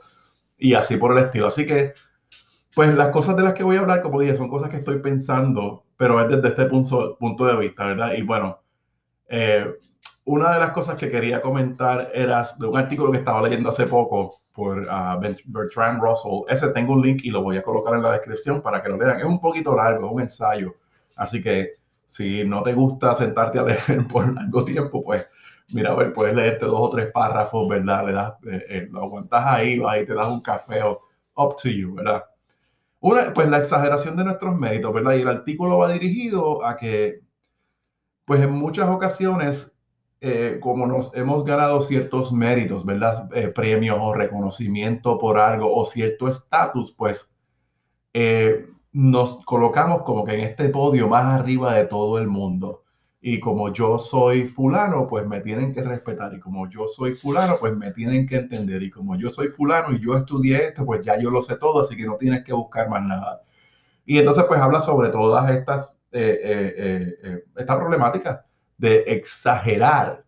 y 0.57 0.73
así 0.73 0.97
por 0.97 1.17
el 1.17 1.25
estilo. 1.25 1.47
Así 1.47 1.65
que, 1.65 1.93
pues 2.75 2.93
las 2.95 3.09
cosas 3.11 3.35
de 3.37 3.43
las 3.43 3.53
que 3.53 3.63
voy 3.63 3.77
a 3.77 3.79
hablar, 3.81 4.01
como 4.01 4.19
dije, 4.19 4.35
son 4.35 4.49
cosas 4.49 4.69
que 4.69 4.77
estoy 4.77 4.99
pensando 4.99 5.83
pero 6.03 6.19
es 6.19 6.27
desde 6.27 6.49
este 6.49 6.65
punto, 6.65 7.17
punto 7.17 7.45
de 7.45 7.55
vista, 7.55 7.85
¿verdad? 7.85 8.13
Y 8.13 8.23
bueno, 8.23 8.59
eh, 9.27 9.65
una 10.25 10.53
de 10.53 10.59
las 10.59 10.71
cosas 10.71 10.95
que 10.97 11.09
quería 11.09 11.41
comentar 11.41 12.11
era 12.13 12.45
de 12.57 12.67
un 12.67 12.77
artículo 12.77 13.11
que 13.11 13.19
estaba 13.19 13.41
leyendo 13.41 13.69
hace 13.69 13.87
poco 13.87 14.41
por 14.53 14.85
ah, 14.89 15.19
Bertrand 15.45 16.01
Russell. 16.01 16.43
Ese 16.47 16.69
tengo 16.69 16.93
un 16.93 17.01
link 17.01 17.21
y 17.23 17.31
lo 17.31 17.41
voy 17.41 17.57
a 17.57 17.63
colocar 17.63 17.95
en 17.95 18.03
la 18.03 18.13
descripción 18.13 18.61
para 18.61 18.81
que 18.81 18.89
lo 18.89 18.97
lean. 18.97 19.19
Es 19.19 19.25
un 19.25 19.41
poquito 19.41 19.75
largo, 19.75 20.05
es 20.05 20.11
un 20.13 20.21
ensayo. 20.21 20.75
Así 21.15 21.41
que 21.41 21.73
si 22.07 22.43
no 22.43 22.61
te 22.61 22.73
gusta 22.73 23.15
sentarte 23.15 23.59
a 23.59 23.63
leer 23.63 24.07
por 24.11 24.31
largo 24.33 24.63
tiempo, 24.63 25.03
pues 25.03 25.27
mira, 25.73 25.91
a 25.91 25.95
ver, 25.95 26.13
puedes 26.13 26.35
leerte 26.35 26.65
dos 26.65 26.79
o 26.79 26.89
tres 26.91 27.11
párrafos, 27.11 27.67
¿verdad? 27.67 28.05
Le 28.05 28.13
das, 28.13 28.33
eh, 28.45 28.65
eh, 28.69 28.87
lo 28.91 29.01
aguantas 29.01 29.43
ahí, 29.45 29.79
vas 29.79 30.01
y 30.01 30.05
te 30.05 30.13
das 30.13 30.27
un 30.27 30.41
café 30.41 30.83
o 30.83 31.01
up 31.35 31.55
to 31.61 31.69
you, 31.69 31.95
¿verdad? 31.95 32.23
Una, 32.99 33.33
pues 33.33 33.49
la 33.49 33.57
exageración 33.57 34.15
de 34.15 34.23
nuestros 34.23 34.55
méritos, 34.55 34.93
¿verdad? 34.93 35.15
Y 35.15 35.21
el 35.21 35.27
artículo 35.27 35.79
va 35.79 35.91
dirigido 35.91 36.65
a 36.65 36.77
que, 36.77 37.21
pues 38.25 38.41
en 38.41 38.51
muchas 38.51 38.87
ocasiones, 38.89 39.72
eh, 40.25 40.57
como 40.61 40.87
nos 40.87 41.13
hemos 41.15 41.43
ganado 41.43 41.81
ciertos 41.81 42.31
méritos, 42.31 42.85
¿verdad? 42.85 43.29
Eh, 43.35 43.49
premios 43.49 43.97
o 43.99 44.13
reconocimiento 44.13 45.19
por 45.19 45.37
algo 45.37 45.75
o 45.75 45.83
cierto 45.83 46.29
estatus, 46.29 46.93
pues 46.93 47.35
eh, 48.13 48.67
nos 48.93 49.43
colocamos 49.43 50.03
como 50.03 50.23
que 50.23 50.35
en 50.35 50.39
este 50.39 50.69
podio 50.69 51.09
más 51.09 51.25
arriba 51.25 51.73
de 51.73 51.87
todo 51.87 52.19
el 52.19 52.27
mundo 52.27 52.83
y 53.19 53.41
como 53.41 53.73
yo 53.73 53.99
soy 53.99 54.47
fulano, 54.47 55.07
pues 55.07 55.27
me 55.27 55.41
tienen 55.41 55.73
que 55.73 55.83
respetar 55.83 56.33
y 56.33 56.39
como 56.39 56.69
yo 56.69 56.87
soy 56.87 57.13
fulano, 57.15 57.57
pues 57.59 57.75
me 57.75 57.91
tienen 57.91 58.25
que 58.25 58.37
entender 58.37 58.81
y 58.81 58.89
como 58.89 59.17
yo 59.17 59.27
soy 59.27 59.49
fulano 59.49 59.93
y 59.93 59.99
yo 59.99 60.15
estudié 60.15 60.67
esto, 60.67 60.85
pues 60.85 61.05
ya 61.05 61.19
yo 61.19 61.31
lo 61.31 61.41
sé 61.41 61.57
todo, 61.57 61.81
así 61.81 61.97
que 61.97 62.05
no 62.05 62.15
tienes 62.15 62.45
que 62.45 62.53
buscar 62.53 62.87
más 62.87 63.03
nada. 63.03 63.41
Y 64.05 64.19
entonces 64.19 64.45
pues 64.45 64.61
habla 64.61 64.79
sobre 64.79 65.09
todas 65.09 65.51
estas, 65.51 65.97
eh, 66.13 66.39
eh, 66.43 67.17
eh, 67.23 67.43
esta 67.57 67.77
problemática 67.77 68.45
de 68.77 69.03
exagerar 69.07 70.23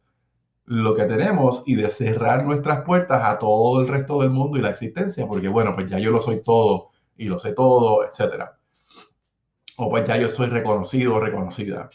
lo 0.65 0.95
que 0.95 1.05
tenemos 1.05 1.63
y 1.65 1.75
de 1.75 1.89
cerrar 1.89 2.43
nuestras 2.43 2.83
puertas 2.83 3.23
a 3.23 3.37
todo 3.37 3.81
el 3.81 3.87
resto 3.87 4.21
del 4.21 4.31
mundo 4.31 4.57
y 4.57 4.61
la 4.61 4.71
existencia, 4.71 5.27
porque 5.27 5.47
bueno, 5.47 5.75
pues 5.75 5.89
ya 5.89 5.99
yo 5.99 6.11
lo 6.11 6.19
soy 6.19 6.41
todo 6.41 6.89
y 7.17 7.25
lo 7.25 7.37
sé 7.37 7.53
todo, 7.53 8.03
etcétera. 8.05 8.57
O 9.77 9.89
pues 9.89 10.05
ya 10.07 10.17
yo 10.17 10.27
soy 10.29 10.47
reconocido 10.47 11.15
o 11.15 11.19
reconocida. 11.19 11.89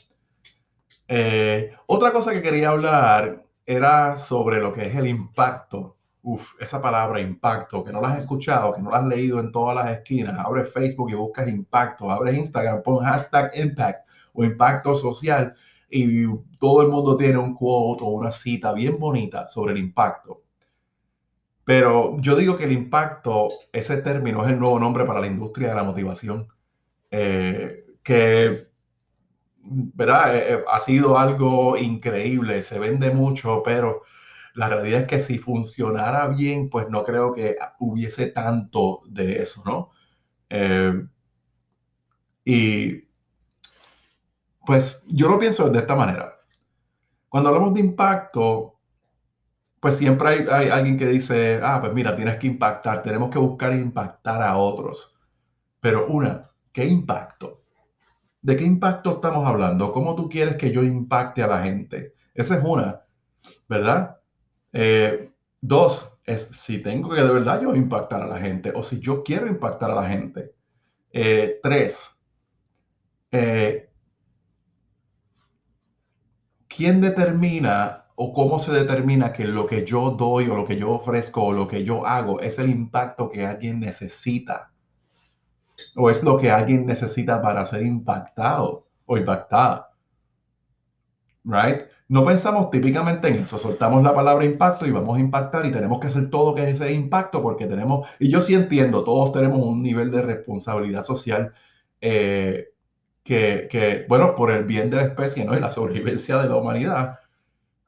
Eh, 1.08 1.74
otra 1.86 2.12
cosa 2.12 2.32
que 2.32 2.42
quería 2.42 2.70
hablar 2.70 3.44
era 3.66 4.16
sobre 4.16 4.60
lo 4.60 4.72
que 4.72 4.86
es 4.86 4.94
el 4.94 5.08
impacto. 5.08 5.96
Uf, 6.22 6.52
esa 6.60 6.82
palabra 6.82 7.20
impacto, 7.20 7.82
que 7.82 7.92
no 7.92 8.00
la 8.00 8.10
has 8.10 8.20
escuchado, 8.20 8.74
que 8.74 8.82
no 8.82 8.90
la 8.90 8.98
has 8.98 9.06
leído 9.06 9.40
en 9.40 9.50
todas 9.50 9.74
las 9.74 9.90
esquinas. 9.90 10.38
Abre 10.38 10.64
Facebook 10.64 11.10
y 11.10 11.14
buscas 11.14 11.48
impacto. 11.48 12.10
Abre 12.10 12.34
Instagram, 12.34 12.82
pon 12.82 13.02
hashtag 13.04 13.50
impact 13.56 14.06
o 14.34 14.44
impacto 14.44 14.94
social 14.94 15.54
y 15.90 16.26
todo 16.58 16.82
el 16.82 16.88
mundo 16.88 17.16
tiene 17.16 17.38
un 17.38 17.54
quote 17.54 18.02
o 18.04 18.08
una 18.08 18.30
cita 18.30 18.72
bien 18.72 18.98
bonita 18.98 19.46
sobre 19.46 19.72
el 19.72 19.78
impacto. 19.78 20.42
Pero 21.64 22.16
yo 22.20 22.36
digo 22.36 22.56
que 22.56 22.64
el 22.64 22.72
impacto, 22.72 23.48
ese 23.72 23.98
término 23.98 24.44
es 24.44 24.50
el 24.50 24.58
nuevo 24.58 24.78
nombre 24.78 25.04
para 25.04 25.20
la 25.20 25.26
industria 25.26 25.68
de 25.70 25.74
la 25.74 25.84
motivación. 25.84 26.48
Eh, 27.10 27.84
que 28.02 28.70
¿verdad? 29.62 30.36
Eh, 30.36 30.54
eh, 30.54 30.64
ha 30.68 30.78
sido 30.78 31.18
algo 31.18 31.76
increíble, 31.76 32.62
se 32.62 32.78
vende 32.78 33.10
mucho, 33.10 33.62
pero 33.64 34.02
la 34.54 34.68
realidad 34.68 35.02
es 35.02 35.06
que 35.06 35.20
si 35.20 35.38
funcionara 35.38 36.28
bien, 36.28 36.68
pues 36.70 36.88
no 36.90 37.04
creo 37.04 37.32
que 37.34 37.56
hubiese 37.78 38.26
tanto 38.28 39.00
de 39.06 39.42
eso, 39.42 39.62
¿no? 39.64 39.90
Eh, 40.50 41.06
y 42.44 43.04
pues 44.70 45.02
yo 45.08 45.28
lo 45.28 45.36
pienso 45.36 45.68
de 45.68 45.80
esta 45.80 45.96
manera. 45.96 46.32
Cuando 47.28 47.48
hablamos 47.48 47.74
de 47.74 47.80
impacto, 47.80 48.78
pues 49.80 49.96
siempre 49.96 50.28
hay, 50.28 50.46
hay, 50.48 50.68
alguien 50.68 50.96
que 50.96 51.06
dice, 51.06 51.58
ah, 51.60 51.80
pues 51.80 51.92
mira, 51.92 52.14
tienes 52.14 52.38
que 52.38 52.46
impactar, 52.46 53.02
tenemos 53.02 53.30
que 53.30 53.40
buscar 53.40 53.74
impactar 53.74 54.40
a 54.40 54.56
otros. 54.58 55.12
Pero 55.80 56.06
una, 56.06 56.42
¿qué 56.72 56.84
impacto? 56.84 57.64
¿De 58.40 58.56
qué 58.56 58.62
impacto 58.62 59.14
estamos 59.14 59.44
hablando? 59.44 59.92
¿Cómo 59.92 60.14
tú 60.14 60.28
quieres 60.28 60.54
que 60.54 60.70
yo 60.70 60.84
impacte 60.84 61.42
a 61.42 61.48
la 61.48 61.64
gente? 61.64 62.14
Esa 62.32 62.58
es 62.58 62.64
una, 62.64 63.00
¿verdad? 63.68 64.18
Eh, 64.72 65.32
dos, 65.60 66.16
es 66.24 66.48
si 66.52 66.80
tengo 66.80 67.10
que 67.10 67.20
de 67.20 67.32
verdad 67.32 67.60
yo 67.60 67.74
impactar 67.74 68.22
a 68.22 68.28
la 68.28 68.38
gente 68.38 68.70
o 68.72 68.84
si 68.84 69.00
yo 69.00 69.24
quiero 69.24 69.48
impactar 69.48 69.90
a 69.90 69.96
la 69.96 70.08
gente. 70.08 70.54
Eh, 71.10 71.58
tres, 71.60 72.08
eh, 73.32 73.89
¿quién 76.74 77.00
determina 77.00 78.06
o 78.14 78.32
cómo 78.32 78.58
se 78.58 78.72
determina 78.72 79.32
que 79.32 79.44
lo 79.44 79.66
que 79.66 79.84
yo 79.84 80.10
doy 80.12 80.48
o 80.48 80.56
lo 80.56 80.64
que 80.66 80.78
yo 80.78 80.90
ofrezco 80.92 81.44
o 81.44 81.52
lo 81.52 81.66
que 81.66 81.84
yo 81.84 82.06
hago 82.06 82.40
es 82.40 82.58
el 82.58 82.70
impacto 82.70 83.28
que 83.30 83.46
alguien 83.46 83.80
necesita? 83.80 84.72
¿O 85.96 86.08
es 86.08 86.22
lo 86.22 86.38
que 86.38 86.50
alguien 86.50 86.86
necesita 86.86 87.42
para 87.42 87.66
ser 87.66 87.82
impactado 87.82 88.86
o 89.06 89.16
impactada? 89.18 89.90
Right? 91.44 91.82
No 92.08 92.24
pensamos 92.24 92.70
típicamente 92.70 93.28
en 93.28 93.36
eso, 93.36 93.58
soltamos 93.58 94.02
la 94.02 94.14
palabra 94.14 94.44
impacto 94.44 94.86
y 94.86 94.90
vamos 94.90 95.16
a 95.16 95.20
impactar 95.20 95.64
y 95.64 95.72
tenemos 95.72 96.00
que 96.00 96.08
hacer 96.08 96.28
todo 96.28 96.54
que 96.54 96.68
ese 96.68 96.92
impacto 96.92 97.42
porque 97.42 97.66
tenemos, 97.66 98.06
y 98.18 98.28
yo 98.28 98.42
sí 98.42 98.54
entiendo, 98.54 99.04
todos 99.04 99.32
tenemos 99.32 99.60
un 99.60 99.82
nivel 99.82 100.10
de 100.10 100.22
responsabilidad 100.22 101.04
social 101.04 101.54
eh, 102.00 102.70
que, 103.22 103.68
que, 103.70 104.06
bueno, 104.08 104.34
por 104.34 104.50
el 104.50 104.64
bien 104.64 104.90
de 104.90 104.96
la 104.96 105.04
especie 105.04 105.44
¿no? 105.44 105.56
y 105.56 105.60
la 105.60 105.70
sobrevivencia 105.70 106.38
de 106.38 106.48
la 106.48 106.56
humanidad, 106.56 107.20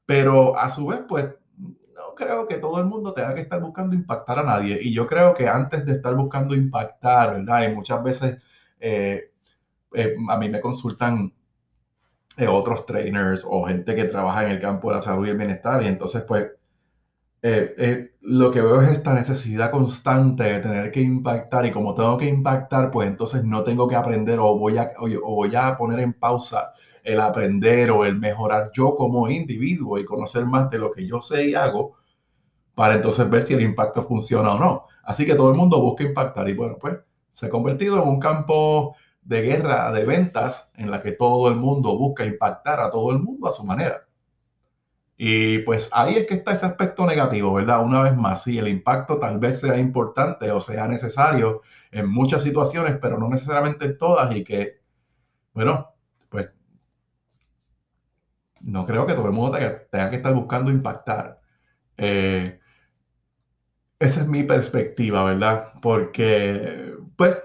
pero 0.07 0.59
a 0.59 0.71
su 0.71 0.87
vez, 0.87 1.01
pues 1.09 1.29
no 1.59 2.15
creo 2.15 2.47
que 2.47 2.57
todo 2.57 2.79
el 2.79 2.87
mundo 2.87 3.13
tenga 3.15 3.35
que 3.35 3.43
estar 3.43 3.61
buscando 3.61 3.95
impactar 3.95 4.41
a 4.41 4.45
nadie. 4.45 4.79
Y 4.83 4.93
yo 4.93 5.07
creo 5.07 5.35
que 5.35 5.49
antes 5.49 5.87
de 5.87 5.93
estar 5.93 6.15
buscando 6.15 6.55
impactar, 6.55 7.35
¿verdad? 7.39 7.69
Y 7.69 7.75
muchas 7.75 8.03
veces 8.03 8.39
eh, 8.81 9.31
eh, 9.95 10.15
a 10.29 10.37
mí 10.37 10.49
me 10.49 10.61
consultan 10.61 11.33
otros 12.49 12.87
trainers 12.87 13.45
o 13.49 13.65
gente 13.65 13.95
que 13.95 14.05
trabaja 14.05 14.45
en 14.45 14.53
el 14.53 14.61
campo 14.61 14.89
de 14.89 14.97
la 14.97 15.03
salud 15.03 15.27
y 15.27 15.31
el 15.31 15.37
bienestar. 15.37 15.83
Y 15.83 15.89
entonces, 15.89 16.23
pues, 16.23 16.51
eh, 17.43 17.75
eh, 17.77 18.15
lo 18.21 18.53
que 18.53 18.61
veo 18.61 18.81
es 18.83 18.91
esta 18.91 19.15
necesidad 19.15 19.73
constante 19.73 20.45
de 20.45 20.61
tener 20.61 20.93
que 20.93 21.01
impactar. 21.01 21.67
Y 21.67 21.73
como 21.73 21.95
tengo 21.95 22.17
que 22.17 22.29
impactar, 22.29 22.91
pues 22.91 23.09
entonces 23.09 23.45
no 23.45 23.65
tengo 23.65 23.89
que 23.89 23.97
aprender 23.97 24.39
o 24.39 24.57
voy 24.57 24.79
a, 24.79 24.93
o, 24.99 25.35
voy 25.35 25.55
a 25.57 25.77
poner 25.77 26.01
en 26.01 26.13
pausa 26.15 26.73
el 27.03 27.21
aprender 27.21 27.91
o 27.91 28.05
el 28.05 28.17
mejorar 28.17 28.71
yo 28.73 28.95
como 28.95 29.29
individuo 29.29 29.99
y 29.99 30.05
conocer 30.05 30.47
más 30.47 30.71
de 30.71 30.79
lo 30.79 30.93
que 30.93 31.07
yo 31.07 31.21
sé 31.21 31.49
y 31.49 31.55
hago 31.55 31.97
para 32.75 32.95
entonces 32.95 33.29
ver 33.29 33.43
si 33.43 33.55
el 33.55 33.63
impacto 33.63 34.05
funciona 34.05 34.55
o 34.55 34.59
no. 34.59 34.87
Así 35.05 35.27
que 35.27 35.35
todo 35.35 35.51
el 35.51 35.59
mundo 35.59 35.81
busca 35.81 36.05
impactar 36.05 36.49
y 36.49 36.55
bueno, 36.55 36.79
pues 36.81 36.97
se 37.31 37.47
ha 37.47 37.51
convertido 37.51 38.01
en 38.03 38.09
un 38.09 38.21
campo 38.21 38.97
de 39.23 39.43
guerra 39.43 39.93
de 39.93 40.05
ventas 40.05 40.71
en 40.77 40.91
la 40.91 41.03
que 41.03 41.13
todo 41.13 41.49
el 41.49 41.57
mundo 41.57 41.97
busca 41.99 42.25
impactar 42.25 42.81
a 42.81 42.91
todo 42.91 43.11
el 43.13 43.19
mundo 43.19 43.49
a 43.49 43.53
su 43.53 43.65
manera. 43.65 44.05
Y 45.25 45.59
pues 45.59 45.89
ahí 45.93 46.17
es 46.17 46.27
que 46.27 46.35
está 46.35 46.53
ese 46.53 46.67
aspecto 46.67 47.07
negativo, 47.07 47.55
¿verdad? 47.55 47.85
Una 47.85 48.03
vez 48.03 48.17
más, 48.17 48.43
sí, 48.43 48.59
el 48.59 48.67
impacto 48.67 49.21
tal 49.21 49.39
vez 49.39 49.61
sea 49.61 49.79
importante 49.79 50.51
o 50.51 50.61
sea 50.61 50.89
necesario 50.89 51.63
en 51.93 52.09
muchas 52.09 52.43
situaciones, 52.43 52.99
pero 53.01 53.19
no 53.19 53.29
necesariamente 53.29 53.85
en 53.85 53.97
todas 53.99 54.35
y 54.35 54.43
que, 54.43 54.81
bueno, 55.55 55.95
pues 56.29 56.51
no 58.63 58.85
creo 58.85 59.07
que 59.07 59.15
todo 59.15 59.27
el 59.27 59.33
mundo 59.33 59.57
tenga, 59.91 60.11
que 60.11 60.17
estar 60.17 60.35
buscando 60.35 60.73
impactar. 60.73 61.41
Eh, 61.97 62.59
esa 64.03 64.21
es 64.23 64.29
mi 64.29 64.43
perspectiva, 64.43 65.25
¿verdad? 65.25 65.73
Porque 65.81 66.93
pues, 67.17 67.39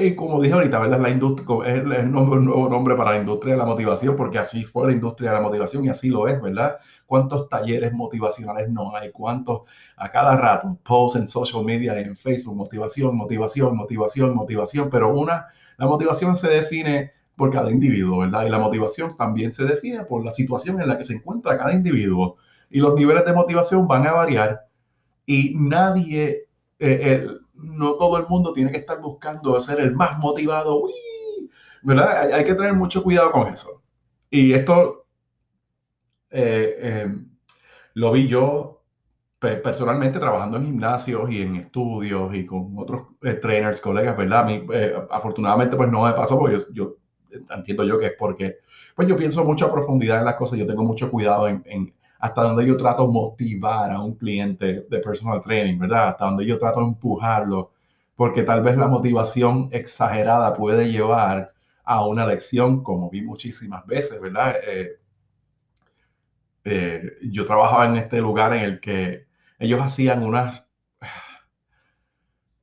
y 0.00 0.14
como 0.14 0.40
dije 0.42 0.54
ahorita, 0.54 0.78
¿verdad? 0.80 1.00
La 1.00 1.08
industria 1.08 1.46
es 1.66 1.78
el 1.78 2.14
un 2.14 2.44
nuevo 2.44 2.68
nombre 2.68 2.94
para 2.96 3.12
la 3.12 3.18
industria 3.18 3.54
de 3.54 3.58
la 3.58 3.64
motivación, 3.64 4.14
porque 4.14 4.38
así 4.38 4.64
fue 4.64 4.88
la 4.88 4.92
industria 4.92 5.30
de 5.30 5.36
la 5.36 5.42
motivación 5.42 5.84
y 5.84 5.88
así 5.88 6.10
lo 6.10 6.28
es, 6.28 6.40
¿verdad? 6.42 6.76
¿Cuántos 7.06 7.48
talleres 7.48 7.92
motivacionales 7.92 8.68
no 8.68 8.94
hay? 8.94 9.10
¿Cuántos 9.10 9.62
a 9.96 10.10
cada 10.10 10.36
rato 10.36 10.76
posts 10.82 11.18
en 11.18 11.28
social 11.28 11.64
media, 11.64 11.98
en 11.98 12.16
Facebook, 12.16 12.56
motivación, 12.56 13.16
motivación, 13.16 13.74
motivación, 13.74 14.34
motivación? 14.34 14.90
Pero 14.90 15.18
una, 15.18 15.46
la 15.78 15.86
motivación 15.86 16.36
se 16.36 16.48
define 16.48 17.12
por 17.36 17.50
cada 17.50 17.70
individuo, 17.70 18.18
¿verdad? 18.18 18.44
Y 18.44 18.50
la 18.50 18.58
motivación 18.58 19.16
también 19.16 19.52
se 19.52 19.64
define 19.64 20.04
por 20.04 20.24
la 20.24 20.32
situación 20.32 20.80
en 20.80 20.88
la 20.88 20.98
que 20.98 21.04
se 21.04 21.14
encuentra 21.14 21.56
cada 21.56 21.72
individuo. 21.72 22.36
Y 22.68 22.80
los 22.80 22.94
niveles 22.94 23.24
de 23.24 23.32
motivación 23.32 23.88
van 23.88 24.06
a 24.06 24.12
variar 24.12 24.66
y 25.26 25.54
nadie, 25.56 26.48
eh, 26.78 27.26
no 27.54 27.94
todo 27.94 28.18
el 28.18 28.26
mundo 28.26 28.52
tiene 28.52 28.70
que 28.70 28.78
estar 28.78 29.00
buscando 29.00 29.60
ser 29.60 29.80
el 29.80 29.94
más 29.94 30.18
motivado, 30.18 30.84
¿verdad? 31.82 32.32
Hay, 32.32 32.44
que 32.44 32.54
tener 32.54 32.74
mucho 32.74 33.02
cuidado 33.02 33.32
con 33.32 33.48
eso. 33.48 33.82
Y 34.30 34.52
esto 34.52 35.06
eh, 36.30 36.76
eh, 36.78 37.14
lo 37.94 38.12
vi 38.12 38.26
yo 38.26 38.82
personalmente 39.38 40.20
trabajando 40.20 40.56
en 40.56 40.66
gimnasios 40.66 41.28
y 41.30 41.42
en 41.42 41.56
estudios 41.56 42.32
y 42.32 42.46
con 42.46 42.74
otros 42.78 43.08
eh, 43.22 43.34
trainers, 43.34 43.80
colegas, 43.80 44.16
¿verdad? 44.16 44.40
A 44.40 44.44
mí, 44.44 44.64
afortunadamente, 45.10 45.76
pues 45.76 45.90
no 45.90 46.04
me 46.04 46.12
pasó 46.12 46.38
porque 46.38 46.58
yo, 46.72 46.96
entiendo 47.50 47.84
yo 47.84 47.98
que 47.98 48.06
es 48.06 48.14
porque, 48.16 48.58
pues 48.94 49.08
yo 49.08 49.16
pienso 49.16 49.44
mucho 49.44 49.66
a 49.66 49.72
profundidad 49.72 50.20
en 50.20 50.26
las 50.26 50.36
cosas, 50.36 50.58
yo 50.58 50.66
tengo 50.66 50.84
mucho 50.84 51.10
cuidado 51.10 51.48
en 51.48 51.92
hasta 52.22 52.42
donde 52.44 52.64
yo 52.64 52.76
trato 52.76 53.08
motivar 53.08 53.90
a 53.90 54.00
un 54.00 54.14
cliente 54.14 54.86
de 54.88 54.98
personal 55.00 55.40
training, 55.42 55.76
¿verdad? 55.76 56.10
Hasta 56.10 56.26
donde 56.26 56.46
yo 56.46 56.56
trato 56.56 56.80
empujarlo, 56.80 57.72
porque 58.14 58.44
tal 58.44 58.62
vez 58.62 58.76
la 58.76 58.86
motivación 58.86 59.68
exagerada 59.72 60.54
puede 60.54 60.88
llevar 60.88 61.52
a 61.82 62.06
una 62.06 62.24
lección, 62.24 62.84
como 62.84 63.10
vi 63.10 63.22
muchísimas 63.22 63.84
veces, 63.86 64.20
¿verdad? 64.20 64.54
Eh, 64.64 65.00
eh, 66.64 67.02
yo 67.22 67.44
trabajaba 67.44 67.86
en 67.86 67.96
este 67.96 68.20
lugar 68.20 68.54
en 68.54 68.62
el 68.62 68.78
que 68.78 69.26
ellos 69.58 69.80
hacían 69.80 70.22
unas 70.22 70.64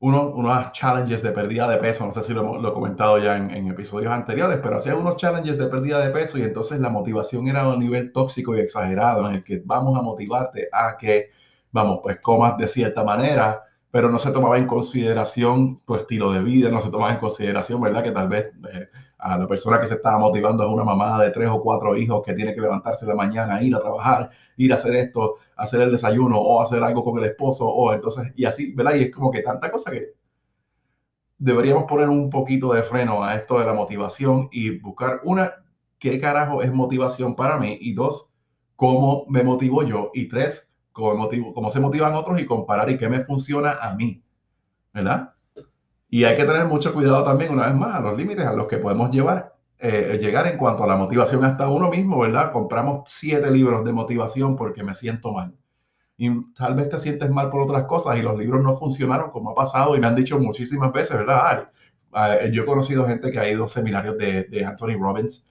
unos, 0.02 0.34
unos 0.34 0.72
challenges 0.72 1.22
de 1.22 1.32
pérdida 1.32 1.70
de 1.70 1.78
peso, 1.78 2.06
no 2.06 2.14
sé 2.14 2.24
si 2.24 2.34
lo, 2.34 2.58
lo 2.58 2.70
he 2.70 2.74
comentado 2.74 3.18
ya 3.18 3.36
en, 3.36 3.68
episodios 3.70 4.12
anteriores, 4.12 4.60
pero 4.64 4.78
hacía 4.78 4.96
unos 4.96 5.18
challenges 5.18 5.58
de 5.58 5.68
pérdida 5.68 6.00
de 6.00 6.12
peso 6.12 6.38
y 6.38 6.44
entonces 6.44 6.80
la 6.80 6.90
motivación 6.90 7.48
era 7.48 7.64
a 7.64 7.70
un 7.74 7.80
nivel 7.80 8.14
tóxico 8.14 8.56
y 8.56 8.62
exagerado 8.62 9.28
en 9.28 9.36
el 9.36 9.42
que 9.42 9.62
vamos 9.66 9.98
a 9.98 10.02
motivarte 10.02 10.70
a 10.72 10.98
que, 10.98 11.32
vamos, 11.72 12.00
pues 12.02 12.20
comas 12.22 12.58
de 12.58 12.68
cierta 12.68 13.04
manera, 13.04 13.64
pero 13.92 14.10
no 14.10 14.20
se 14.20 14.32
tomaba 14.32 14.58
en 14.58 14.68
consideración 14.68 15.82
tu 15.86 15.96
estilo 15.96 16.32
de 16.32 16.44
vida, 16.44 16.70
no 16.70 16.80
se 16.80 16.92
tomaba 16.92 17.12
en 17.12 17.20
consideración, 17.20 17.82
¿verdad? 17.82 18.04
Que 18.04 18.12
tal 18.12 18.30
vez 18.30 18.52
eh, 18.72 18.88
a 19.20 19.38
la 19.38 19.48
persona 19.48 19.80
que 19.80 19.88
se 19.88 19.96
estaba 19.96 20.18
motivando 20.18 20.64
es 20.64 20.70
una 20.70 20.86
mamá 20.86 21.22
de 21.22 21.30
tres 21.32 21.50
o 21.50 21.62
cuatro 21.62 21.96
hijos 21.98 22.24
que 22.26 22.34
tiene 22.34 22.56
que 22.56 22.62
levantarse 22.62 23.06
de 23.06 23.14
mañana, 23.14 23.62
ir 23.62 23.76
a 23.76 23.80
trabajar, 23.80 24.30
ir 24.56 24.72
a 24.72 24.78
hacer 24.78 24.96
esto, 24.96 25.36
hacer 25.58 25.82
el 25.82 25.92
desayuno 25.92 26.40
o 26.40 26.62
hacer 26.62 26.82
algo 26.82 27.04
con 27.04 27.18
el 27.20 27.26
esposo 27.26 27.68
o 27.68 27.94
entonces, 27.94 28.32
y 28.36 28.46
así, 28.46 28.74
¿verdad? 28.74 28.96
Y 28.96 29.04
es 29.04 29.12
como 29.12 29.30
que 29.30 29.42
tanta 29.42 29.70
cosa 29.70 29.92
que 29.92 30.14
deberíamos 31.38 31.84
poner 31.84 32.10
un 32.10 32.30
poquito 32.30 32.74
de 32.74 32.82
freno 32.82 33.24
a 33.24 33.36
esto 33.36 33.60
de 33.60 33.66
la 33.66 33.74
motivación 33.74 34.48
y 34.52 34.80
buscar 34.80 35.22
una, 35.24 35.54
¿qué 35.98 36.20
carajo 36.20 36.62
es 36.62 36.72
motivación 36.72 37.36
para 37.36 37.58
mí? 37.58 37.78
Y 37.82 37.94
dos, 37.94 38.32
¿cómo 38.76 39.26
me 39.28 39.44
motivo 39.44 39.84
yo? 39.84 40.12
Y 40.14 40.30
tres, 40.30 40.72
cómo, 40.94 41.30
se 41.70 41.80
motivan 41.80 42.14
otros 42.14 42.40
y 42.40 42.46
comparar 42.46 42.90
y 42.90 42.98
qué 42.98 43.10
me 43.10 43.22
funciona 43.22 43.78
a 43.82 43.96
mí, 43.96 44.24
¿verdad? 44.94 45.34
Y 46.10 46.24
hay 46.24 46.36
que 46.36 46.46
tener 46.46 46.66
mucho 46.66 46.94
cuidado 46.94 47.24
también, 47.24 47.52
una 47.52 47.68
vez 47.68 47.76
más, 47.76 47.96
a 47.96 48.02
los 48.02 48.18
límites 48.18 48.46
a 48.46 48.54
los 48.54 48.68
que 48.68 48.78
podemos 48.78 49.12
llevar, 49.12 49.56
eh, 49.78 50.18
llegar 50.20 50.48
en 50.48 50.58
cuanto 50.58 50.84
a 50.84 50.88
la 50.88 50.96
motivación 50.96 51.46
hasta 51.46 51.70
uno 51.70 51.90
mismo, 51.90 52.20
¿verdad? 52.20 52.52
Compramos 52.52 53.04
siete 53.08 53.50
libros 53.52 53.86
de 53.86 53.94
motivación 53.94 54.56
porque 54.56 54.84
me 54.84 54.96
siento 54.96 55.32
mal. 55.32 55.56
Y 56.18 56.30
tal 56.54 56.76
vez 56.76 56.90
te 56.90 57.00
sientes 57.00 57.30
mal 57.30 57.50
por 57.50 57.62
otras 57.62 57.86
cosas 57.86 58.18
y 58.18 58.22
los 58.22 58.38
libros 58.38 58.62
no 58.62 58.76
funcionaron 58.76 59.32
como 59.32 59.52
ha 59.52 59.56
pasado 59.56 59.96
y 59.96 60.00
me 60.00 60.08
han 60.08 60.16
dicho 60.16 60.38
muchísimas 60.40 60.92
veces, 60.92 61.18
¿verdad? 61.18 61.70
Ay, 62.12 62.52
yo 62.52 62.64
he 62.64 62.66
conocido 62.66 63.06
gente 63.08 63.32
que 63.32 63.40
ha 63.40 63.50
ido 63.50 63.66
a 63.66 63.68
seminarios 63.70 64.18
de, 64.18 64.44
de 64.46 64.66
Anthony 64.66 64.98
Robbins 65.00 65.50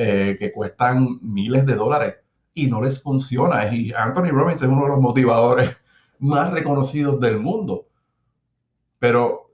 eh, 0.00 0.36
que 0.38 0.52
cuestan 0.52 1.18
miles 1.22 1.66
de 1.66 1.74
dólares 1.74 2.18
y 2.54 2.68
no 2.68 2.80
les 2.80 3.02
funciona. 3.02 3.74
Y 3.74 3.92
Anthony 3.92 4.30
Robbins 4.30 4.62
es 4.62 4.68
uno 4.68 4.82
de 4.82 4.90
los 4.90 5.00
motivadores 5.00 5.76
más 6.20 6.52
reconocidos 6.52 7.18
del 7.18 7.40
mundo. 7.40 7.88
Pero, 9.00 9.47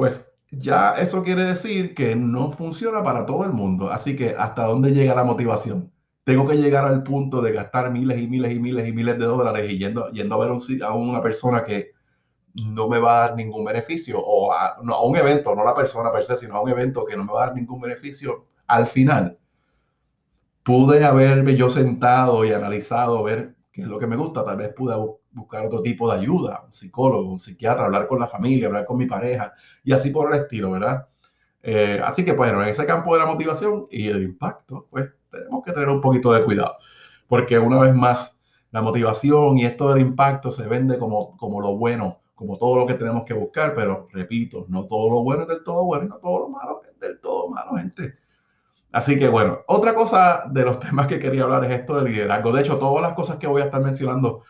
pues 0.00 0.32
ya 0.50 0.94
eso 0.94 1.22
quiere 1.22 1.44
decir 1.44 1.94
que 1.94 2.16
no 2.16 2.52
funciona 2.52 3.04
para 3.04 3.26
todo 3.26 3.44
el 3.44 3.52
mundo. 3.52 3.90
Así 3.92 4.16
que, 4.16 4.34
¿hasta 4.36 4.64
dónde 4.64 4.92
llega 4.92 5.14
la 5.14 5.24
motivación? 5.24 5.92
tengo 6.24 6.46
que 6.46 6.56
llegar 6.56 6.84
al 6.84 7.02
punto 7.02 7.40
de 7.42 7.52
gastar 7.52 7.90
miles 7.90 8.20
y 8.20 8.28
miles 8.28 8.52
y 8.52 8.60
miles 8.60 8.86
y 8.88 8.92
miles 8.92 9.18
de 9.18 9.24
dólares 9.24 9.70
y 9.70 9.78
yendo, 9.78 10.04
a 10.04 10.38
ver 10.38 10.50
a 10.84 10.92
una 10.92 11.20
persona 11.22 11.64
que 11.64 11.90
no 12.54 12.88
me 12.88 13.00
va 13.00 13.16
a 13.16 13.20
dar 13.28 13.36
ningún 13.36 13.64
beneficio 13.64 14.20
o 14.20 14.52
a, 14.52 14.76
a 14.76 15.02
un 15.02 15.16
evento, 15.16 15.54
no 15.56 15.64
la 15.64 15.74
persona 15.74 16.12
per 16.12 16.24
se, 16.24 16.36
sino 16.36 16.54
a 16.56 16.60
un 16.62 16.70
evento 16.70 17.04
que 17.04 17.16
no 17.16 17.24
me 17.24 17.32
va 17.32 17.44
a 17.44 17.46
dar 17.46 17.56
ningún 17.56 17.80
beneficio 17.80 18.46
al 18.66 18.86
final 18.86 19.38
pude 20.62 21.04
haberme 21.04 21.56
yo 21.56 21.68
sentado 21.70 22.44
y 22.44 22.52
analizado, 22.52 23.24
ver 23.24 23.56
qué 23.72 23.82
es 23.82 23.88
lo 23.88 23.98
que 23.98 24.06
me 24.06 24.16
gusta. 24.16 24.44
Tal 24.44 24.56
vez 24.56 24.72
pude 24.74 24.94
buscar 25.32 25.66
otro 25.66 25.82
tipo 25.82 26.10
de 26.10 26.18
ayuda, 26.18 26.62
un 26.66 26.72
psicólogo, 26.72 27.30
un 27.30 27.38
psiquiatra, 27.38 27.86
hablar 27.86 28.06
con 28.06 28.20
la 28.20 28.26
familia, 28.26 28.68
hablar 28.68 28.84
con 28.84 28.98
mi 28.98 29.06
pareja 29.06 29.52
y 29.84 29.92
así 29.92 30.10
por 30.10 30.34
el 30.34 30.42
estilo, 30.42 30.72
¿verdad? 30.72 31.06
Eh, 31.62 32.00
así 32.04 32.24
que, 32.24 32.32
bueno, 32.32 32.62
en 32.62 32.68
ese 32.68 32.86
campo 32.86 33.14
de 33.14 33.20
la 33.20 33.26
motivación 33.26 33.86
y 33.90 34.08
el 34.08 34.22
impacto, 34.22 34.86
pues 34.90 35.10
tenemos 35.30 35.62
que 35.64 35.72
tener 35.72 35.88
un 35.88 36.00
poquito 36.00 36.32
de 36.32 36.44
cuidado, 36.44 36.76
porque 37.28 37.58
una 37.58 37.80
vez 37.80 37.94
más, 37.94 38.38
la 38.70 38.82
motivación 38.82 39.58
y 39.58 39.64
esto 39.66 39.92
del 39.92 40.00
impacto 40.00 40.50
se 40.50 40.66
vende 40.66 40.98
como, 40.98 41.36
como 41.36 41.60
lo 41.60 41.76
bueno, 41.76 42.20
como 42.34 42.56
todo 42.56 42.78
lo 42.78 42.86
que 42.86 42.94
tenemos 42.94 43.24
que 43.24 43.34
buscar, 43.34 43.74
pero 43.74 44.08
repito, 44.12 44.64
no 44.68 44.86
todo 44.86 45.10
lo 45.10 45.22
bueno 45.22 45.42
es 45.42 45.48
del 45.48 45.62
todo 45.62 45.84
bueno 45.84 46.06
y 46.06 46.08
no 46.08 46.16
todo 46.18 46.40
lo 46.40 46.48
malo 46.48 46.80
es 46.88 46.98
del 46.98 47.20
todo 47.20 47.48
malo, 47.48 47.74
gente. 47.76 48.14
Así 48.92 49.18
que 49.18 49.28
bueno, 49.28 49.60
otra 49.68 49.94
cosa 49.94 50.44
de 50.50 50.64
los 50.64 50.80
temas 50.80 51.06
que 51.06 51.18
quería 51.18 51.44
hablar 51.44 51.64
es 51.64 51.72
esto 51.72 51.96
del 51.96 52.12
liderazgo. 52.12 52.52
De 52.52 52.60
hecho, 52.60 52.78
todas 52.78 53.02
las 53.02 53.14
cosas 53.14 53.38
que 53.38 53.46
voy 53.46 53.62
a 53.62 53.66
estar 53.66 53.82
mencionando 53.82 54.42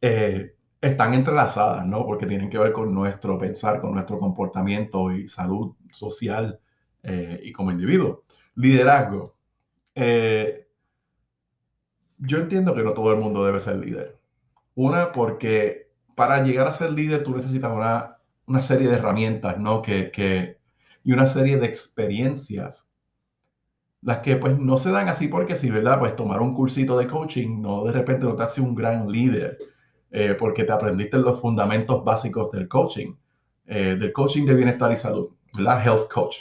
eh, 0.00 0.54
están 0.80 1.14
entrelazadas, 1.14 1.86
¿no? 1.86 2.04
Porque 2.06 2.26
tienen 2.26 2.50
que 2.50 2.58
ver 2.58 2.72
con 2.72 2.94
nuestro 2.94 3.38
pensar, 3.38 3.80
con 3.80 3.92
nuestro 3.92 4.18
comportamiento 4.18 5.10
y 5.12 5.28
salud 5.28 5.74
social 5.90 6.60
eh, 7.02 7.40
y 7.42 7.52
como 7.52 7.72
individuo. 7.72 8.24
Liderazgo. 8.54 9.36
Eh, 9.94 10.68
yo 12.18 12.38
entiendo 12.38 12.74
que 12.74 12.82
no 12.82 12.92
todo 12.92 13.12
el 13.12 13.18
mundo 13.18 13.44
debe 13.44 13.60
ser 13.60 13.76
líder. 13.76 14.18
Una, 14.74 15.12
porque 15.12 15.90
para 16.14 16.42
llegar 16.42 16.68
a 16.68 16.72
ser 16.72 16.92
líder 16.92 17.24
tú 17.24 17.34
necesitas 17.34 17.72
una, 17.72 18.18
una 18.46 18.60
serie 18.60 18.88
de 18.88 18.96
herramientas, 18.96 19.58
¿no? 19.58 19.82
Que, 19.82 20.10
que, 20.12 20.58
y 21.02 21.12
una 21.12 21.26
serie 21.26 21.58
de 21.58 21.66
experiencias 21.66 22.92
las 24.02 24.18
que 24.18 24.36
pues 24.36 24.58
no 24.58 24.78
se 24.78 24.90
dan 24.90 25.08
así 25.08 25.28
porque 25.28 25.56
si, 25.56 25.70
¿verdad? 25.70 25.98
Pues 25.98 26.14
tomar 26.14 26.40
un 26.40 26.54
cursito 26.54 26.96
de 26.98 27.06
coaching 27.06 27.60
no 27.60 27.84
de 27.84 27.92
repente 27.92 28.26
no 28.26 28.34
te 28.36 28.42
hace 28.42 28.60
un 28.60 28.74
gran 28.74 29.08
líder 29.10 29.58
eh, 30.10 30.34
porque 30.38 30.64
te 30.64 30.72
aprendiste 30.72 31.18
los 31.18 31.40
fundamentos 31.40 32.04
básicos 32.04 32.50
del 32.52 32.68
coaching, 32.68 33.14
eh, 33.66 33.96
del 33.98 34.12
coaching 34.12 34.46
de 34.46 34.54
bienestar 34.54 34.90
y 34.92 34.96
salud, 34.96 35.30
la 35.54 35.82
health 35.82 36.08
coach 36.10 36.36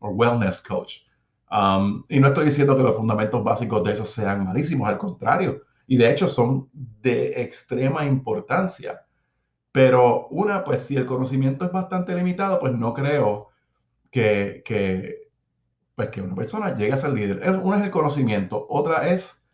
o 0.00 0.10
wellness 0.10 0.60
coach. 0.60 1.06
Um, 1.50 2.04
y 2.08 2.18
no 2.18 2.28
estoy 2.28 2.46
diciendo 2.46 2.76
que 2.76 2.82
los 2.82 2.96
fundamentos 2.96 3.42
básicos 3.42 3.84
de 3.84 3.92
eso 3.92 4.04
sean 4.04 4.44
malísimos, 4.44 4.88
al 4.88 4.98
contrario, 4.98 5.62
y 5.86 5.96
de 5.96 6.10
hecho 6.10 6.28
son 6.28 6.68
de 6.74 7.40
extrema 7.40 8.04
importancia. 8.04 9.06
Pero 9.72 10.26
una, 10.28 10.64
pues 10.64 10.80
si 10.82 10.96
el 10.96 11.06
conocimiento 11.06 11.64
es 11.64 11.72
bastante 11.72 12.14
limitado, 12.14 12.58
pues 12.58 12.72
no 12.72 12.92
creo 12.92 13.50
que, 14.10 14.62
que 14.64 15.25
pues 15.96 16.10
que 16.10 16.20
una 16.22 16.36
persona 16.36 16.76
llegue 16.76 16.92
a 16.92 16.98
ser 16.98 17.10
líder. 17.10 17.40
Una 17.62 17.78
es 17.78 17.84
el 17.84 17.90
conocimiento, 17.90 18.64
otra 18.68 19.08
es 19.08 19.44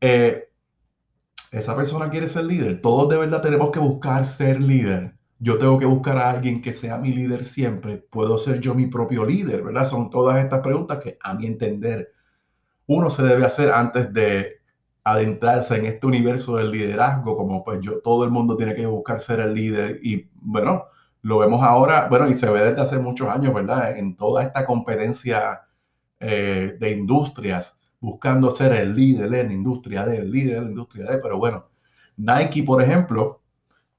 eh, 0.00 0.50
esa 1.50 1.74
persona 1.74 2.10
quiere 2.10 2.28
ser 2.28 2.44
líder. 2.44 2.80
Todos 2.82 3.08
de 3.08 3.16
verdad 3.16 3.42
tenemos 3.42 3.70
que 3.70 3.78
buscar 3.78 4.26
ser 4.26 4.60
líder. 4.60 5.16
Yo 5.38 5.58
tengo 5.58 5.78
que 5.78 5.86
buscar 5.86 6.18
a 6.18 6.30
alguien 6.30 6.60
que 6.62 6.72
sea 6.72 6.98
mi 6.98 7.12
líder 7.12 7.44
siempre. 7.44 7.96
Puedo 7.98 8.38
ser 8.38 8.60
yo 8.60 8.74
mi 8.74 8.86
propio 8.86 9.24
líder, 9.24 9.62
¿verdad? 9.62 9.86
Son 9.86 10.10
todas 10.10 10.42
estas 10.42 10.60
preguntas 10.60 10.98
que 11.02 11.18
a 11.22 11.34
mi 11.34 11.46
entender 11.46 12.12
uno 12.86 13.08
se 13.08 13.22
debe 13.22 13.46
hacer 13.46 13.72
antes 13.72 14.12
de 14.12 14.60
adentrarse 15.04 15.76
en 15.76 15.86
este 15.86 16.06
universo 16.06 16.56
del 16.56 16.70
liderazgo, 16.70 17.36
como 17.36 17.64
pues 17.64 17.80
yo, 17.80 18.00
todo 18.00 18.24
el 18.24 18.30
mundo 18.30 18.56
tiene 18.56 18.74
que 18.74 18.86
buscar 18.86 19.20
ser 19.20 19.40
el 19.40 19.54
líder 19.54 20.00
y 20.02 20.28
bueno, 20.34 20.86
lo 21.24 21.38
vemos 21.38 21.62
ahora, 21.62 22.06
bueno, 22.10 22.28
y 22.28 22.34
se 22.34 22.50
ve 22.50 22.60
desde 22.60 22.82
hace 22.82 22.98
muchos 22.98 23.30
años, 23.30 23.54
¿verdad? 23.54 23.96
En 23.96 24.14
toda 24.14 24.42
esta 24.42 24.66
competencia 24.66 25.62
eh, 26.20 26.76
de 26.78 26.90
industrias, 26.90 27.80
buscando 27.98 28.50
ser 28.50 28.74
el 28.74 28.94
líder 28.94 29.34
en 29.34 29.50
industria 29.50 30.04
de, 30.04 30.18
el 30.18 30.30
líder 30.30 30.58
en 30.58 30.68
industria 30.68 31.06
de, 31.06 31.18
pero 31.18 31.38
bueno, 31.38 31.70
Nike, 32.18 32.62
por 32.62 32.82
ejemplo, 32.82 33.40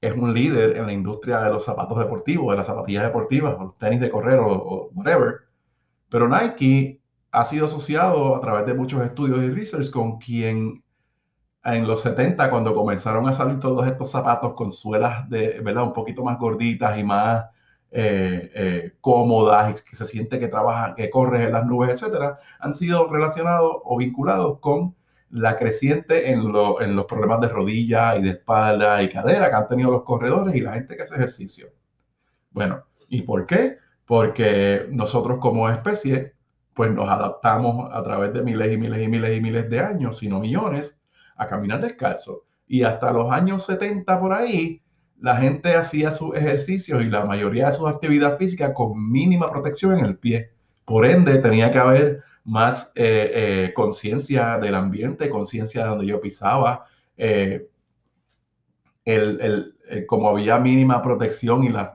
es 0.00 0.14
un 0.14 0.32
líder 0.32 0.76
en 0.76 0.86
la 0.86 0.92
industria 0.92 1.40
de 1.40 1.50
los 1.50 1.64
zapatos 1.64 1.98
deportivos, 1.98 2.52
de 2.52 2.58
las 2.58 2.66
zapatillas 2.68 3.02
deportivas, 3.02 3.56
o 3.58 3.64
los 3.64 3.76
tenis 3.76 4.00
de 4.00 4.10
correr 4.10 4.38
o, 4.38 4.52
o 4.52 4.90
whatever, 4.94 5.40
pero 6.08 6.28
Nike 6.28 7.00
ha 7.32 7.44
sido 7.44 7.66
asociado 7.66 8.36
a 8.36 8.40
través 8.40 8.66
de 8.66 8.74
muchos 8.74 9.04
estudios 9.04 9.42
y 9.42 9.50
research 9.50 9.90
con 9.90 10.18
quien 10.18 10.80
en 11.74 11.86
los 11.86 12.02
70, 12.02 12.48
cuando 12.50 12.74
comenzaron 12.74 13.28
a 13.28 13.32
salir 13.32 13.58
todos 13.58 13.86
estos 13.86 14.10
zapatos 14.10 14.54
con 14.54 14.72
suelas 14.72 15.28
de, 15.28 15.60
¿verdad? 15.60 15.84
Un 15.84 15.92
poquito 15.92 16.22
más 16.22 16.38
gorditas 16.38 16.96
y 16.98 17.04
más 17.04 17.46
eh, 17.90 18.50
eh, 18.54 18.92
cómodas, 19.00 19.82
que 19.82 19.96
se 19.96 20.04
siente 20.04 20.38
que 20.38 20.48
trabaja, 20.48 20.94
que 20.94 21.10
corres 21.10 21.42
en 21.42 21.52
las 21.52 21.66
nubes, 21.66 21.90
etcétera, 21.90 22.38
han 22.60 22.74
sido 22.74 23.10
relacionados 23.10 23.78
o 23.84 23.96
vinculados 23.96 24.60
con 24.60 24.94
la 25.30 25.56
creciente 25.56 26.30
en, 26.30 26.40
en 26.80 26.96
los 26.96 27.06
problemas 27.06 27.40
de 27.40 27.48
rodilla 27.48 28.16
y 28.16 28.22
de 28.22 28.30
espalda 28.30 29.02
y 29.02 29.08
cadera 29.08 29.50
que 29.50 29.56
han 29.56 29.68
tenido 29.68 29.90
los 29.90 30.04
corredores 30.04 30.54
y 30.54 30.60
la 30.60 30.74
gente 30.74 30.96
que 30.96 31.02
hace 31.02 31.16
ejercicio. 31.16 31.68
Bueno, 32.50 32.84
¿y 33.08 33.22
por 33.22 33.46
qué? 33.46 33.78
Porque 34.06 34.86
nosotros 34.90 35.38
como 35.38 35.68
especie, 35.68 36.34
pues 36.74 36.92
nos 36.92 37.08
adaptamos 37.08 37.90
a 37.92 38.02
través 38.02 38.32
de 38.32 38.42
miles 38.42 38.72
y 38.72 38.76
miles 38.76 39.02
y 39.02 39.08
miles 39.08 39.36
y 39.38 39.40
miles 39.40 39.70
de 39.70 39.80
años, 39.80 40.18
si 40.18 40.28
no 40.28 40.40
millones, 40.40 40.95
a 41.36 41.46
caminar 41.46 41.80
descalzo. 41.80 42.44
Y 42.66 42.82
hasta 42.82 43.12
los 43.12 43.30
años 43.30 43.64
70 43.66 44.20
por 44.20 44.32
ahí, 44.32 44.82
la 45.20 45.36
gente 45.36 45.74
hacía 45.74 46.10
sus 46.10 46.34
ejercicios 46.36 47.02
y 47.02 47.06
la 47.06 47.24
mayoría 47.24 47.66
de 47.66 47.72
sus 47.72 47.88
actividades 47.88 48.38
físicas 48.38 48.72
con 48.74 49.10
mínima 49.10 49.50
protección 49.50 49.98
en 49.98 50.04
el 50.04 50.18
pie. 50.18 50.50
Por 50.84 51.06
ende, 51.06 51.38
tenía 51.38 51.72
que 51.72 51.78
haber 51.78 52.22
más 52.44 52.92
eh, 52.94 53.30
eh, 53.34 53.72
conciencia 53.74 54.58
del 54.58 54.74
ambiente, 54.74 55.28
conciencia 55.28 55.82
de 55.82 55.88
donde 55.88 56.06
yo 56.06 56.20
pisaba. 56.20 56.84
Eh, 57.16 57.68
el, 59.04 59.74
como 60.06 60.28
había 60.28 60.58
mínima 60.58 61.00
protección 61.00 61.62
y 61.62 61.68
las 61.68 61.92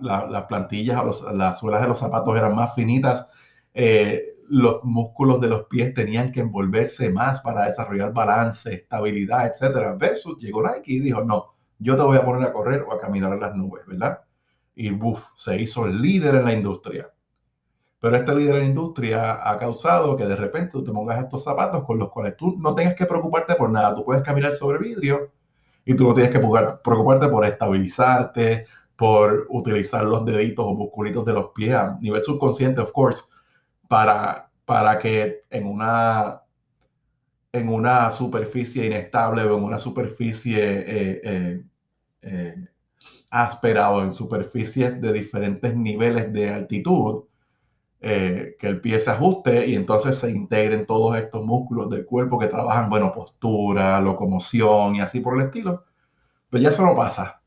plantillas, 0.47 1.21
las 1.33 1.59
suelas 1.59 1.81
de 1.81 1.87
los 1.89 1.99
zapatos 1.99 2.37
eran 2.37 2.55
más 2.55 2.73
finitas, 2.73 3.27
los 4.51 4.83
músculos 4.83 5.39
de 5.39 5.47
los 5.47 5.63
pies 5.67 5.93
tenían 5.93 6.29
que 6.29 6.41
envolverse 6.41 7.09
más 7.09 7.39
para 7.39 7.67
desarrollar 7.67 8.11
balance, 8.11 8.73
estabilidad, 8.73 9.47
etcétera. 9.47 9.93
Versus 9.93 10.37
llegó 10.39 10.61
Nike 10.61 10.91
y 10.91 10.99
dijo, 10.99 11.23
no, 11.23 11.53
yo 11.79 11.95
te 11.95 12.03
voy 12.03 12.17
a 12.17 12.25
poner 12.25 12.49
a 12.49 12.51
correr 12.51 12.81
o 12.81 12.91
a 12.91 12.99
caminar 12.99 13.31
en 13.31 13.39
las 13.39 13.55
nubes, 13.55 13.85
¿verdad? 13.87 14.19
Y 14.75 14.89
buf, 14.89 15.25
se 15.35 15.55
hizo 15.55 15.87
líder 15.87 16.35
en 16.35 16.43
la 16.43 16.53
industria. 16.53 17.09
Pero 18.01 18.17
este 18.17 18.35
líder 18.35 18.55
en 18.55 18.61
la 18.61 18.67
industria 18.67 19.49
ha 19.49 19.57
causado 19.57 20.17
que 20.17 20.25
de 20.25 20.35
repente 20.35 20.73
tú 20.73 20.83
te 20.83 20.91
pongas 20.91 21.23
estos 21.23 21.45
zapatos 21.45 21.85
con 21.85 21.97
los 21.97 22.09
cuales 22.09 22.35
tú 22.35 22.57
no 22.59 22.75
tengas 22.75 22.95
que 22.95 23.05
preocuparte 23.05 23.55
por 23.55 23.69
nada. 23.69 23.95
Tú 23.95 24.03
puedes 24.03 24.21
caminar 24.21 24.51
sobre 24.51 24.79
vidrio 24.79 25.31
y 25.85 25.95
tú 25.95 26.09
no 26.09 26.13
tienes 26.13 26.33
que 26.33 26.39
preocuparte 26.39 27.29
por 27.29 27.45
estabilizarte, 27.45 28.65
por 28.97 29.47
utilizar 29.49 30.03
los 30.03 30.25
deditos 30.25 30.65
o 30.67 30.73
musculitos 30.73 31.23
de 31.23 31.33
los 31.33 31.51
pies 31.55 31.73
a 31.73 31.97
nivel 32.01 32.21
subconsciente, 32.21 32.81
of 32.81 32.91
course 32.91 33.23
para, 33.91 34.49
para 34.63 34.97
que 34.99 35.43
en 35.49 35.67
una, 35.67 36.43
en 37.51 37.67
una 37.67 38.09
superficie 38.09 38.85
inestable 38.85 39.43
o 39.43 39.57
en 39.57 39.65
una 39.65 39.77
superficie 39.77 40.63
eh, 40.63 41.21
eh, 41.21 41.63
eh, 42.21 42.55
áspera 43.31 43.91
o 43.91 44.01
en 44.01 44.13
superficies 44.13 45.01
de 45.01 45.11
diferentes 45.11 45.75
niveles 45.75 46.31
de 46.31 46.49
altitud, 46.51 47.25
que 47.99 48.55
el 48.61 48.79
pie 48.79 48.97
se 48.97 49.11
ajuste 49.11 49.67
y 49.67 49.75
entonces 49.75 50.17
se 50.17 50.31
integren 50.31 50.85
todos 50.85 51.17
estos 51.17 51.45
músculos 51.45 51.89
del 51.89 52.05
cuerpo 52.05 52.39
que 52.39 52.47
trabajan, 52.47 52.89
bueno, 52.89 53.11
postura, 53.11 53.99
locomoción 53.99 54.95
y 54.95 55.01
así 55.01 55.19
por 55.19 55.35
el 55.35 55.47
estilo. 55.47 55.83
Pero 56.49 56.63
ya 56.63 56.69
eso 56.69 56.85
no 56.85 56.95
pasa. 56.95 57.41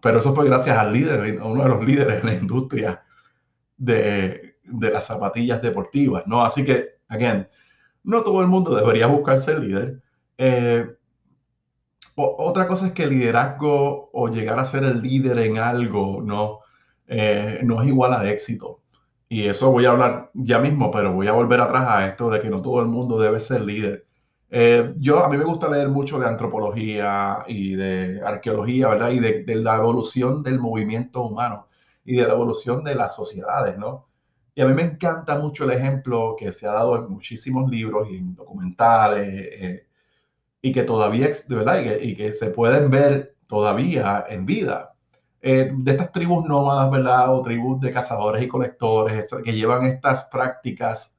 Pero 0.00 0.18
eso 0.18 0.34
fue 0.34 0.46
gracias 0.46 0.78
al 0.78 0.94
líder, 0.94 1.38
a 1.40 1.44
uno 1.44 1.62
de 1.62 1.68
los 1.68 1.84
líderes 1.84 2.22
en 2.22 2.26
la 2.26 2.34
industria 2.34 3.04
de, 3.76 4.55
de 4.68 4.90
las 4.90 5.06
zapatillas 5.06 5.62
deportivas, 5.62 6.24
¿no? 6.26 6.44
Así 6.44 6.64
que, 6.64 6.96
again, 7.08 7.48
no 8.04 8.22
todo 8.22 8.40
el 8.40 8.48
mundo 8.48 8.74
debería 8.74 9.06
buscar 9.06 9.38
ser 9.38 9.60
líder. 9.60 10.00
Eh, 10.38 10.86
otra 12.16 12.66
cosa 12.66 12.86
es 12.86 12.92
que 12.92 13.02
el 13.02 13.10
liderazgo 13.10 14.10
o 14.12 14.28
llegar 14.28 14.58
a 14.58 14.64
ser 14.64 14.84
el 14.84 15.02
líder 15.02 15.38
en 15.40 15.58
algo, 15.58 16.22
no, 16.22 16.60
eh, 17.06 17.60
no 17.62 17.82
es 17.82 17.88
igual 17.88 18.14
a 18.14 18.30
éxito. 18.30 18.80
Y 19.28 19.44
eso 19.46 19.70
voy 19.70 19.84
a 19.86 19.90
hablar 19.90 20.30
ya 20.34 20.58
mismo, 20.60 20.90
pero 20.90 21.12
voy 21.12 21.26
a 21.26 21.32
volver 21.32 21.60
atrás 21.60 21.84
a 21.88 22.06
esto 22.06 22.30
de 22.30 22.40
que 22.40 22.48
no 22.48 22.62
todo 22.62 22.80
el 22.80 22.86
mundo 22.88 23.18
debe 23.18 23.40
ser 23.40 23.62
líder. 23.62 24.06
Eh, 24.50 24.94
yo, 24.98 25.24
a 25.24 25.28
mí 25.28 25.36
me 25.36 25.44
gusta 25.44 25.68
leer 25.68 25.88
mucho 25.88 26.18
de 26.18 26.26
antropología 26.26 27.44
y 27.48 27.74
de 27.74 28.22
arqueología, 28.24 28.88
¿verdad? 28.88 29.10
Y 29.10 29.18
de, 29.18 29.44
de, 29.44 29.56
la 29.56 29.76
evolución 29.76 30.42
del 30.42 30.60
movimiento 30.60 31.22
humano 31.22 31.68
y 32.04 32.16
de 32.16 32.26
la 32.26 32.34
evolución 32.34 32.84
de 32.84 32.94
las 32.94 33.14
sociedades, 33.16 33.76
¿no? 33.76 34.05
Y 34.56 34.62
a 34.62 34.66
mí 34.66 34.72
me 34.72 34.82
encanta 34.82 35.38
mucho 35.38 35.64
el 35.64 35.72
ejemplo 35.72 36.34
que 36.38 36.50
se 36.50 36.66
ha 36.66 36.72
dado 36.72 36.96
en 36.96 37.12
muchísimos 37.12 37.70
libros 37.70 38.08
y 38.10 38.16
en 38.16 38.34
documentales 38.34 39.28
eh, 39.28 39.86
y 40.62 40.72
que 40.72 40.82
todavía, 40.82 41.28
de 41.46 41.54
verdad, 41.54 41.82
y 42.00 42.16
que, 42.16 42.32
se 42.32 42.46
pueden 42.46 42.90
ver 42.90 43.36
todavía 43.46 44.24
en 44.30 44.46
vida. 44.46 44.94
Eh, 45.42 45.70
de 45.76 45.90
estas 45.90 46.10
tribus 46.10 46.46
nómadas, 46.46 46.90
¿verdad? 46.90 47.34
O 47.34 47.42
tribus 47.42 47.82
de 47.82 47.92
cazadores 47.92 48.42
y 48.42 48.48
colectores 48.48 49.28
que 49.44 49.52
llevan 49.52 49.84
estas 49.84 50.24
prácticas 50.24 51.14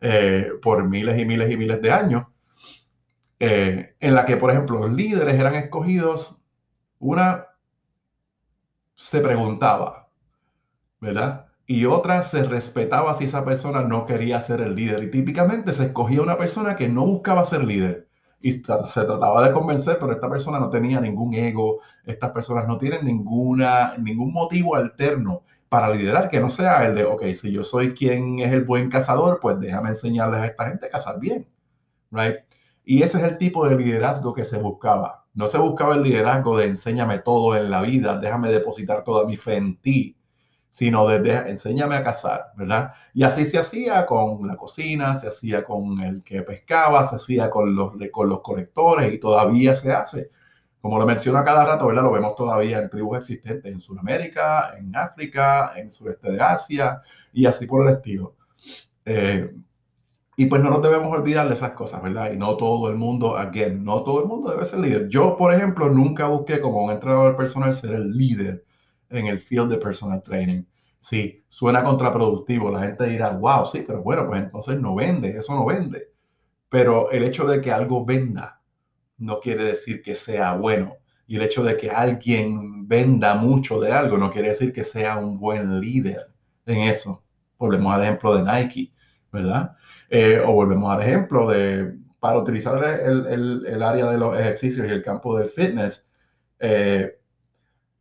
eh, 0.00 0.52
por 0.62 0.88
miles 0.88 1.18
y 1.20 1.26
miles 1.26 1.50
y 1.50 1.58
miles 1.58 1.82
de 1.82 1.92
años, 1.92 2.24
en 3.38 4.14
la 4.14 4.24
que, 4.24 4.38
por 4.38 4.50
ejemplo, 4.50 4.78
los 4.78 4.90
líderes 4.90 5.38
eran 5.38 5.54
escogidos, 5.54 6.40
una 6.98 7.46
se 8.94 9.20
preguntaba, 9.20 10.08
¿verdad? 10.98 11.43
Y 11.66 11.86
otra 11.86 12.22
se 12.24 12.42
respetaba 12.42 13.14
si 13.14 13.24
esa 13.24 13.44
persona 13.44 13.82
no 13.82 14.06
quería 14.06 14.40
ser 14.40 14.60
el 14.60 14.74
líder. 14.74 15.04
Y 15.04 15.10
típicamente 15.10 15.72
se 15.72 15.86
escogía 15.86 16.22
una 16.22 16.36
persona 16.36 16.76
que 16.76 16.88
no 16.88 17.06
buscaba 17.06 17.44
ser 17.44 17.64
líder 17.64 18.08
y 18.40 18.52
se 18.52 18.60
trataba 18.62 19.46
de 19.46 19.54
convencer, 19.54 19.96
pero 19.98 20.12
esta 20.12 20.28
persona 20.28 20.58
no 20.58 20.68
tenía 20.68 21.00
ningún 21.00 21.32
ego, 21.34 21.80
estas 22.04 22.30
personas 22.32 22.68
no 22.68 22.76
tienen 22.76 23.06
ninguna, 23.06 23.96
ningún 23.96 24.32
motivo 24.32 24.76
alterno 24.76 25.44
para 25.70 25.88
liderar 25.88 26.28
que 26.28 26.40
no 26.40 26.50
sea 26.50 26.86
el 26.86 26.94
de, 26.94 27.04
ok, 27.04 27.24
si 27.32 27.50
yo 27.50 27.64
soy 27.64 27.94
quien 27.94 28.40
es 28.40 28.52
el 28.52 28.64
buen 28.64 28.90
cazador, 28.90 29.40
pues 29.40 29.58
déjame 29.58 29.88
enseñarles 29.88 30.40
a 30.40 30.46
esta 30.46 30.66
gente 30.66 30.86
a 30.86 30.90
cazar 30.90 31.18
bien, 31.18 31.48
right? 32.10 32.36
Y 32.84 33.02
ese 33.02 33.16
es 33.18 33.24
el 33.24 33.38
tipo 33.38 33.66
de 33.66 33.76
liderazgo 33.76 34.34
que 34.34 34.44
se 34.44 34.58
buscaba. 34.58 35.24
No 35.32 35.46
se 35.46 35.58
buscaba 35.58 35.94
el 35.94 36.02
liderazgo 36.02 36.58
de 36.58 36.66
enséñame 36.66 37.20
todo 37.20 37.56
en 37.56 37.70
la 37.70 37.80
vida, 37.80 38.18
déjame 38.18 38.50
depositar 38.50 39.04
toda 39.04 39.24
mi 39.26 39.36
fe 39.36 39.56
en 39.56 39.80
ti 39.80 40.18
sino 40.74 41.06
desde 41.06 41.50
enséñame 41.50 41.94
a 41.94 42.02
cazar, 42.02 42.46
¿verdad? 42.56 42.94
Y 43.12 43.22
así 43.22 43.46
se 43.46 43.60
hacía 43.60 44.04
con 44.04 44.44
la 44.44 44.56
cocina, 44.56 45.14
se 45.14 45.28
hacía 45.28 45.62
con 45.62 46.00
el 46.00 46.24
que 46.24 46.42
pescaba, 46.42 47.04
se 47.04 47.14
hacía 47.14 47.48
con 47.48 47.76
los, 47.76 47.92
con 48.10 48.28
los 48.28 48.40
colectores 48.40 49.14
y 49.14 49.20
todavía 49.20 49.72
se 49.76 49.92
hace. 49.92 50.30
Como 50.80 50.98
lo 50.98 51.06
menciono 51.06 51.44
cada 51.44 51.64
rato, 51.64 51.86
¿verdad? 51.86 52.02
Lo 52.02 52.10
vemos 52.10 52.34
todavía 52.34 52.80
en 52.80 52.90
tribus 52.90 53.18
existentes 53.18 53.72
en 53.72 53.78
Sudamérica, 53.78 54.74
en 54.76 54.96
África, 54.96 55.74
en 55.76 55.92
sureste 55.92 56.32
de 56.32 56.40
Asia 56.40 57.00
y 57.32 57.46
así 57.46 57.66
por 57.66 57.86
el 57.86 57.94
estilo. 57.94 58.34
Eh, 59.04 59.54
y 60.36 60.46
pues 60.46 60.60
no 60.60 60.70
nos 60.70 60.82
debemos 60.82 61.16
olvidar 61.16 61.46
de 61.46 61.54
esas 61.54 61.70
cosas, 61.70 62.02
¿verdad? 62.02 62.32
Y 62.32 62.36
no 62.36 62.56
todo 62.56 62.90
el 62.90 62.96
mundo, 62.96 63.36
again, 63.36 63.84
no 63.84 64.02
todo 64.02 64.22
el 64.22 64.26
mundo 64.26 64.50
debe 64.50 64.66
ser 64.66 64.80
líder. 64.80 65.08
Yo, 65.08 65.36
por 65.36 65.54
ejemplo, 65.54 65.88
nunca 65.88 66.26
busqué 66.26 66.60
como 66.60 66.84
un 66.84 66.90
entrenador 66.90 67.36
personal 67.36 67.72
ser 67.72 67.92
el 67.92 68.10
líder 68.10 68.64
en 69.10 69.26
el 69.26 69.38
field 69.38 69.70
de 69.70 69.78
personal 69.78 70.22
training. 70.22 70.64
Sí, 70.98 71.44
suena 71.48 71.84
contraproductivo. 71.84 72.70
La 72.70 72.82
gente 72.82 73.06
dirá, 73.06 73.36
wow, 73.36 73.66
sí, 73.66 73.84
pero 73.86 74.02
bueno, 74.02 74.26
pues 74.26 74.42
entonces 74.42 74.80
no 74.80 74.94
vende, 74.94 75.36
eso 75.36 75.54
no 75.54 75.66
vende. 75.66 76.08
Pero 76.68 77.10
el 77.10 77.24
hecho 77.24 77.46
de 77.46 77.60
que 77.60 77.70
algo 77.70 78.04
venda 78.04 78.60
no 79.18 79.40
quiere 79.40 79.64
decir 79.64 80.02
que 80.02 80.14
sea 80.14 80.54
bueno. 80.56 80.96
Y 81.26 81.36
el 81.36 81.42
hecho 81.42 81.62
de 81.62 81.76
que 81.76 81.90
alguien 81.90 82.86
venda 82.86 83.34
mucho 83.34 83.80
de 83.80 83.92
algo 83.92 84.18
no 84.18 84.30
quiere 84.30 84.48
decir 84.48 84.72
que 84.72 84.84
sea 84.84 85.16
un 85.16 85.38
buen 85.38 85.80
líder 85.80 86.28
en 86.66 86.80
eso. 86.82 87.24
Volvemos 87.58 87.94
al 87.94 88.02
ejemplo 88.02 88.36
de 88.36 88.42
Nike, 88.42 88.92
¿verdad? 89.32 89.76
Eh, 90.10 90.40
o 90.44 90.52
volvemos 90.52 90.92
al 90.92 91.02
ejemplo 91.02 91.48
de, 91.48 91.94
para 92.20 92.38
utilizar 92.38 92.82
el, 92.82 93.26
el, 93.26 93.66
el, 93.66 93.82
área 93.82 94.10
de 94.10 94.18
los 94.18 94.38
ejercicios 94.38 94.86
y 94.86 94.90
el 94.90 95.02
campo 95.02 95.38
del 95.38 95.48
fitness, 95.48 96.08
eh, 96.58 97.18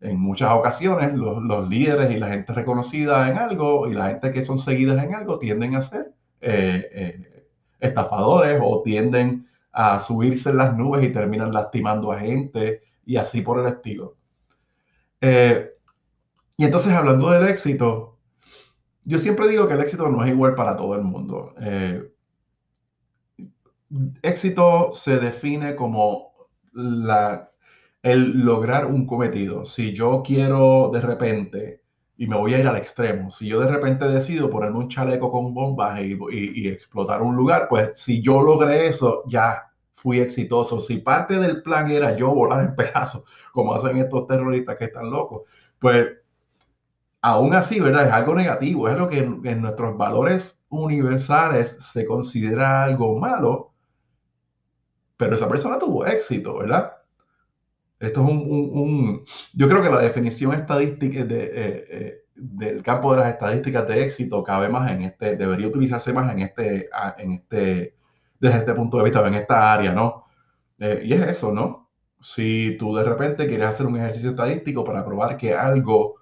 en 0.03 0.19
muchas 0.19 0.51
ocasiones 0.51 1.13
los, 1.13 1.69
líderes 1.69 2.11
y 2.11 2.19
la 2.19 2.27
gente 2.27 2.53
reconocida 2.53 3.29
en 3.29 3.37
algo 3.37 3.87
y 3.87 3.93
la 3.93 4.07
gente 4.07 4.33
que 4.33 4.41
son 4.41 4.59
seguidas 4.59 5.01
en 5.01 5.15
algo 5.15 5.39
tienden 5.39 5.75
a 5.75 5.81
ser 5.81 6.13
eh, 6.41 6.89
eh, 6.91 7.47
estafadores 7.79 8.59
o 8.61 8.81
tienden 8.83 9.47
a 9.71 9.99
subirse 10.01 10.49
en 10.49 10.57
las 10.57 10.75
nubes 10.75 11.03
y 11.03 11.11
terminan 11.11 11.53
lastimando 11.53 12.11
a 12.11 12.19
gente 12.19 12.81
y 13.05 13.15
así 13.15 13.41
por 13.41 13.59
el 13.59 13.67
estilo. 13.67 14.17
Eh, 15.21 15.71
y 16.57 16.65
entonces 16.65 16.91
hablando 16.91 17.31
del 17.31 17.47
éxito, 17.47 18.19
yo 19.03 19.17
siempre 19.17 19.47
digo 19.47 19.67
que 19.67 19.75
el 19.75 19.81
éxito 19.81 20.09
no 20.09 20.23
es 20.23 20.31
igual 20.31 20.53
para 20.53 20.75
todo 20.75 20.95
el 20.95 21.01
mundo. 21.01 21.55
éxito 24.21 24.91
se 24.93 25.17
define 25.17 25.75
como 25.75 26.33
la 26.73 27.52
el 28.03 28.41
lograr 28.45 28.85
un 28.85 29.07
cometido. 29.07 29.65
Si 29.65 29.93
yo 29.93 30.21
quiero 30.23 30.91
de 30.93 31.01
repente, 31.01 31.83
y 32.17 32.27
me 32.27 32.37
voy 32.37 32.53
a 32.53 32.59
ir 32.59 32.67
al 32.67 32.77
extremo, 32.77 33.31
si 33.31 33.47
yo 33.47 33.59
de 33.61 33.71
repente 33.71 34.05
decido 34.07 34.49
ponerme 34.49 34.79
un 34.79 34.89
chaleco 34.89 35.31
con 35.31 35.53
bombas 35.53 36.01
y, 36.01 36.67
explotar 36.67 37.21
un 37.21 37.35
lugar, 37.35 37.67
pues 37.69 37.97
si 37.97 38.21
yo 38.21 38.43
logré 38.43 38.87
eso, 38.87 39.23
ya 39.27 39.71
fui 39.95 40.19
exitoso. 40.19 40.79
Si 40.79 40.97
parte 40.97 41.39
del 41.39 41.63
plan 41.63 41.89
era 41.89 42.15
yo 42.15 42.33
volar 42.35 42.63
en 42.65 42.75
pedazos, 42.75 43.23
como 43.53 43.73
hacen 43.73 43.97
estos 43.97 44.27
terroristas 44.27 44.77
que 44.77 44.85
están 44.85 45.09
locos, 45.09 45.43
pues 45.79 46.07
aún 47.21 47.55
así, 47.55 47.79
¿verdad? 47.79 48.07
Es 48.07 48.13
algo 48.13 48.35
negativo, 48.35 48.89
es 48.89 48.97
lo 48.97 49.07
que 49.09 49.19
en 49.19 49.61
nuestros 49.61 49.97
valores 49.97 50.61
universales 50.69 51.77
se 51.79 52.05
considera 52.05 52.83
algo 52.83 53.17
malo, 53.17 53.71
pero 55.17 55.35
esa 55.35 55.47
persona 55.47 55.79
tuvo 55.79 56.05
éxito, 56.05 56.57
¿verdad? 56.57 57.02
Esto 58.03 58.21
es 58.21 58.29
un, 58.29 59.23
yo 59.53 59.69
creo 59.69 59.81
que 59.81 59.89
la 59.89 60.01
definición 60.01 60.53
estadística 60.53 61.23
de, 61.23 61.43
eh, 61.45 61.85
eh, 61.89 62.23
del 62.35 62.83
campo 62.83 63.13
de 63.13 63.21
las 63.21 63.29
estadísticas 63.29 63.87
de 63.87 64.03
éxito 64.03 64.43
cabe 64.43 64.67
más 64.67 64.91
en 64.91 65.03
este, 65.03 65.37
debería 65.37 65.67
utilizarse 65.67 66.11
más 66.11 66.29
en 66.33 66.39
este, 66.39 66.89
en 67.17 67.31
este, 67.31 67.95
desde 68.41 68.57
este 68.57 68.73
punto 68.73 68.97
de 68.97 69.05
vista, 69.05 69.25
en 69.25 69.35
esta 69.35 69.71
área, 69.71 69.93
¿no? 69.93 70.25
Eh, 70.79 71.03
y 71.05 71.13
es 71.13 71.21
eso, 71.21 71.53
¿no? 71.53 71.91
Si 72.19 72.75
tú 72.77 72.93
de 72.93 73.05
repente 73.05 73.47
quieres 73.47 73.69
hacer 73.69 73.85
un 73.85 73.95
ejercicio 73.95 74.31
estadístico 74.31 74.83
para 74.83 75.05
probar 75.05 75.37
que 75.37 75.53
algo 75.53 76.15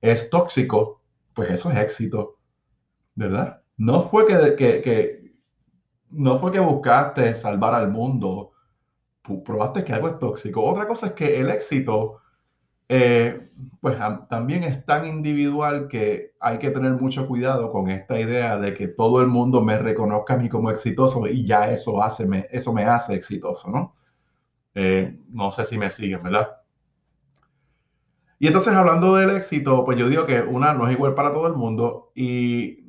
es 0.00 0.30
tóxico, 0.30 1.02
pues 1.32 1.50
eso 1.50 1.68
es 1.72 1.78
éxito, 1.78 2.38
¿verdad? 3.16 3.60
No 3.76 4.02
fue 4.02 4.24
que, 4.28 4.54
que, 4.54 4.82
que 4.82 5.34
no 6.10 6.38
fue 6.38 6.52
que 6.52 6.60
buscaste 6.60 7.34
salvar 7.34 7.74
al 7.74 7.90
mundo 7.90 8.53
probaste 9.44 9.84
que 9.84 9.92
algo 9.92 10.08
es 10.08 10.18
tóxico. 10.18 10.62
Otra 10.62 10.86
cosa 10.86 11.08
es 11.08 11.12
que 11.14 11.40
el 11.40 11.50
éxito, 11.50 12.20
eh, 12.88 13.50
pues 13.80 13.96
también 14.28 14.64
es 14.64 14.84
tan 14.84 15.06
individual 15.06 15.88
que 15.88 16.34
hay 16.40 16.58
que 16.58 16.70
tener 16.70 16.92
mucho 16.92 17.26
cuidado 17.26 17.72
con 17.72 17.90
esta 17.90 18.20
idea 18.20 18.58
de 18.58 18.74
que 18.74 18.88
todo 18.88 19.20
el 19.20 19.28
mundo 19.28 19.62
me 19.62 19.78
reconozca 19.78 20.34
a 20.34 20.36
mí 20.36 20.48
como 20.48 20.70
exitoso 20.70 21.26
y 21.26 21.46
ya 21.46 21.70
eso, 21.70 22.02
hace, 22.02 22.26
me, 22.26 22.46
eso 22.50 22.72
me 22.72 22.84
hace 22.84 23.14
exitoso, 23.14 23.70
¿no? 23.70 23.94
Eh, 24.74 25.18
no 25.30 25.50
sé 25.50 25.64
si 25.64 25.78
me 25.78 25.88
siguen, 25.88 26.20
¿verdad? 26.22 26.48
Y 28.38 28.48
entonces 28.48 28.74
hablando 28.74 29.14
del 29.14 29.30
éxito, 29.30 29.84
pues 29.84 29.96
yo 29.96 30.08
digo 30.08 30.26
que 30.26 30.42
una 30.42 30.74
no 30.74 30.86
es 30.86 30.92
igual 30.92 31.14
para 31.14 31.30
todo 31.30 31.46
el 31.46 31.54
mundo 31.54 32.12
y 32.14 32.84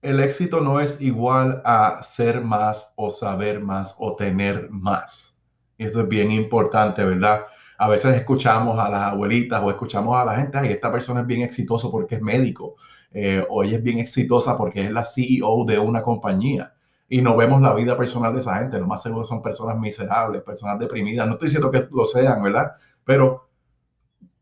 el 0.00 0.20
éxito 0.20 0.60
no 0.60 0.80
es 0.80 1.00
igual 1.00 1.62
a 1.64 2.02
ser 2.02 2.42
más 2.42 2.92
o 2.96 3.10
saber 3.10 3.60
más 3.60 3.96
o 3.98 4.14
tener 4.16 4.70
más. 4.70 5.33
Eso 5.78 6.00
es 6.02 6.08
bien 6.08 6.30
importante, 6.30 7.04
¿verdad? 7.04 7.42
A 7.78 7.88
veces 7.88 8.14
escuchamos 8.16 8.78
a 8.78 8.88
las 8.88 9.12
abuelitas 9.12 9.62
o 9.62 9.70
escuchamos 9.70 10.16
a 10.16 10.24
la 10.24 10.36
gente, 10.36 10.58
ay, 10.58 10.70
esta 10.70 10.92
persona 10.92 11.20
es 11.20 11.26
bien 11.26 11.42
exitoso 11.42 11.90
porque 11.90 12.16
es 12.16 12.22
médico, 12.22 12.76
eh, 13.10 13.44
o 13.48 13.64
ella 13.64 13.78
es 13.78 13.82
bien 13.82 13.98
exitosa 13.98 14.56
porque 14.56 14.84
es 14.84 14.92
la 14.92 15.04
CEO 15.04 15.64
de 15.64 15.78
una 15.78 16.02
compañía. 16.02 16.74
Y 17.08 17.20
no 17.20 17.36
vemos 17.36 17.60
la 17.60 17.74
vida 17.74 17.96
personal 17.96 18.32
de 18.32 18.40
esa 18.40 18.58
gente, 18.58 18.78
lo 18.78 18.86
más 18.86 19.02
seguro 19.02 19.24
son 19.24 19.42
personas 19.42 19.78
miserables, 19.78 20.42
personas 20.42 20.78
deprimidas. 20.78 21.26
No 21.26 21.34
estoy 21.34 21.48
diciendo 21.48 21.70
que 21.70 21.82
lo 21.92 22.04
sean, 22.04 22.42
¿verdad? 22.42 22.72
Pero 23.04 23.48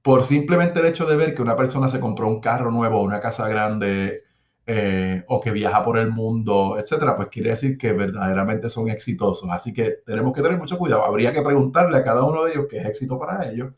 por 0.03 0.25
simplemente 0.25 0.81
el 0.81 0.87
hecho 0.87 1.07
de 1.07 1.17
ver 1.17 1.35
que 1.35 1.43
una 1.43 1.57
persona 1.57 1.89
se 1.89 2.01
compró 2.01 2.29
un 2.29 2.41
carro 2.41 2.71
nuevo, 2.71 3.03
una 3.03 3.21
casa 3.21 3.49
grande, 3.49 4.25
eh, 4.67 5.25
o 5.29 5.41
que 5.41 5.51
viaja 5.51 5.85
por 5.85 5.99
el 5.99 6.11
mundo, 6.11 6.77
etcétera, 6.79 7.17
pues 7.17 7.29
quiere 7.29 7.51
decir 7.51 7.77
que 7.79 7.93
verdaderamente 7.93 8.69
son 8.71 8.89
exitosos. 8.91 9.49
Así 9.51 9.73
que 9.73 9.99
tenemos 10.07 10.33
que 10.35 10.43
tener 10.43 10.59
mucho 10.59 10.79
cuidado. 10.79 11.05
Habría 11.05 11.33
que 11.33 11.43
preguntarle 11.43 11.99
a 11.99 12.05
cada 12.05 12.25
uno 12.25 12.45
de 12.45 12.53
ellos 12.53 12.67
qué 12.71 12.79
es 12.79 12.87
éxito 12.87 13.19
para 13.19 13.51
ellos 13.51 13.73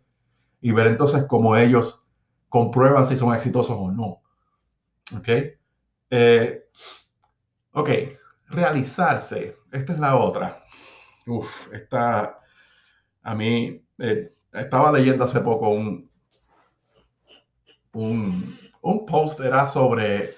y 0.60 0.72
ver 0.72 0.88
entonces 0.88 1.24
cómo 1.28 1.56
ellos 1.56 2.06
comprueban 2.48 3.06
si 3.06 3.16
son 3.16 3.34
exitosos 3.34 3.76
o 3.78 3.90
no. 3.90 4.22
¿Ok? 5.16 5.28
Eh, 6.10 6.64
ok, 7.72 7.90
realizarse. 8.48 9.56
Esta 9.72 9.92
es 9.94 9.98
la 9.98 10.16
otra. 10.16 10.64
Uf, 11.26 11.72
esta, 11.72 12.38
a 13.22 13.34
mí, 13.34 13.82
eh, 13.98 14.32
estaba 14.52 14.92
leyendo 14.92 15.24
hace 15.24 15.40
poco 15.40 15.70
un, 15.70 16.10
un, 17.92 18.58
un 18.82 19.06
post, 19.06 19.40
era 19.40 19.66
sobre 19.66 20.34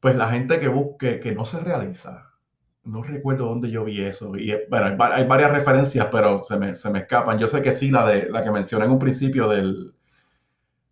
pues 0.00 0.16
la 0.16 0.30
gente 0.30 0.58
que 0.58 0.68
busque, 0.68 1.20
que 1.20 1.32
no 1.32 1.44
se 1.44 1.60
realiza. 1.60 2.32
No 2.84 3.02
recuerdo 3.02 3.46
dónde 3.46 3.70
yo 3.70 3.84
vi 3.84 4.00
eso. 4.02 4.34
Y 4.36 4.54
bueno, 4.70 4.96
hay, 5.12 5.26
varias 5.26 5.52
referencias, 5.52 6.08
pero 6.10 6.42
se 6.42 6.56
me, 6.56 6.74
se 6.76 6.90
me, 6.90 7.00
escapan. 7.00 7.38
Yo 7.38 7.46
sé 7.46 7.60
que 7.62 7.72
sí, 7.72 7.90
la, 7.90 8.06
de, 8.06 8.30
la 8.30 8.42
que 8.42 8.50
mencioné 8.50 8.86
en 8.86 8.92
un 8.92 8.98
principio 8.98 9.48
del, 9.48 9.94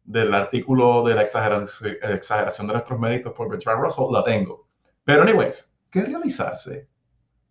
del 0.05 0.35
artículo 0.35 1.03
de 1.05 1.15
la 1.15 1.23
exageración, 1.23 1.97
exageración 2.03 2.67
de 2.67 2.75
nuestros 2.75 3.01
méritos 3.01 3.33
por 3.33 3.49
Bertrand 3.49 3.83
Russell, 3.83 4.13
la 4.13 4.23
tengo. 4.23 4.69
Pero, 5.05 5.23
anyways, 5.23 5.75
¿qué 5.91 6.03
realizarse? 6.03 6.89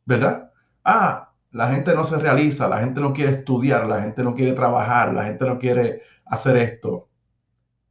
¿Verdad? 0.06 0.52
Ah, 0.84 1.34
la 1.52 1.70
gente 1.70 1.96
no 1.96 2.04
se 2.04 2.18
realiza, 2.18 2.68
la 2.68 2.80
gente 2.80 3.02
no 3.02 3.14
quiere 3.14 3.32
estudiar, 3.32 3.88
la 3.88 4.02
gente 4.02 4.24
no 4.24 4.36
quiere 4.36 4.54
trabajar, 4.54 5.14
la 5.14 5.26
gente 5.26 5.46
no 5.46 5.58
quiere 5.58 6.04
hacer 6.26 6.58
esto. 6.58 7.10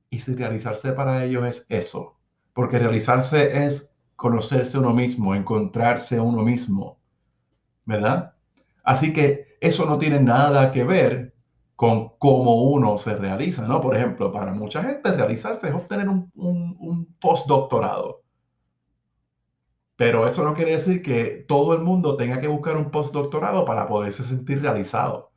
Y 0.08 0.20
si 0.20 0.36
realizarse 0.36 0.92
para 0.92 1.24
ellos 1.24 1.44
es 1.44 1.66
eso, 1.68 2.15
porque 2.56 2.78
realizarse 2.78 3.66
es 3.66 3.94
conocerse 4.16 4.78
uno 4.78 4.94
mismo, 4.94 5.34
encontrarse 5.34 6.18
uno 6.18 6.42
mismo, 6.42 6.98
¿verdad? 7.84 8.34
Así 8.82 9.12
que 9.12 9.58
eso 9.60 9.84
no 9.84 9.98
tiene 9.98 10.20
nada 10.20 10.72
que 10.72 10.82
ver 10.82 11.34
con 11.74 12.16
cómo 12.18 12.62
uno 12.62 12.96
se 12.96 13.14
realiza, 13.14 13.68
¿no? 13.68 13.82
Por 13.82 13.94
ejemplo, 13.94 14.32
para 14.32 14.54
mucha 14.54 14.82
gente 14.82 15.12
realizarse 15.12 15.68
es 15.68 15.74
obtener 15.74 16.08
un, 16.08 16.32
un, 16.34 17.14
postdoctorado. 17.20 18.22
Pero 19.94 20.26
eso 20.26 20.42
no 20.42 20.54
quiere 20.54 20.76
decir 20.76 21.02
que 21.02 21.44
todo 21.46 21.74
el 21.74 21.82
mundo 21.82 22.16
tenga 22.16 22.40
que 22.40 22.48
buscar 22.48 22.78
un 22.78 22.90
postdoctorado 22.90 23.66
para 23.66 23.86
poderse 23.86 24.24
sentir 24.24 24.62
realizado. 24.62 25.30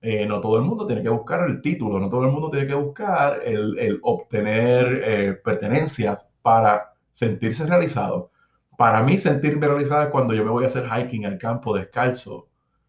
Eh, 0.00 0.26
no 0.26 0.40
todo 0.40 0.56
el 0.56 0.64
mundo 0.64 0.88
tiene 0.88 1.04
que 1.04 1.08
buscar 1.08 1.48
el 1.48 1.60
título, 1.62 2.00
no 2.00 2.08
todo 2.08 2.24
el 2.24 2.32
mundo 2.32 2.50
tiene 2.50 2.66
que 2.66 2.74
buscar 2.74 3.42
el, 3.44 4.00
obtener 4.02 5.02
eh, 5.04 5.32
pertenencias 5.34 6.33
para 6.44 6.92
sentirse 7.14 7.66
realizado. 7.66 8.30
Para 8.76 9.02
mí, 9.02 9.16
sentirme 9.16 9.66
realizado 9.66 10.02
es 10.02 10.10
cuando 10.10 10.34
yo 10.34 10.44
me 10.44 10.50
voy 10.50 10.64
a 10.64 10.66
hacer 10.66 10.86
hiking 10.86 11.24
al 11.24 11.38
campo 11.38 11.74
descalzo, 11.74 12.48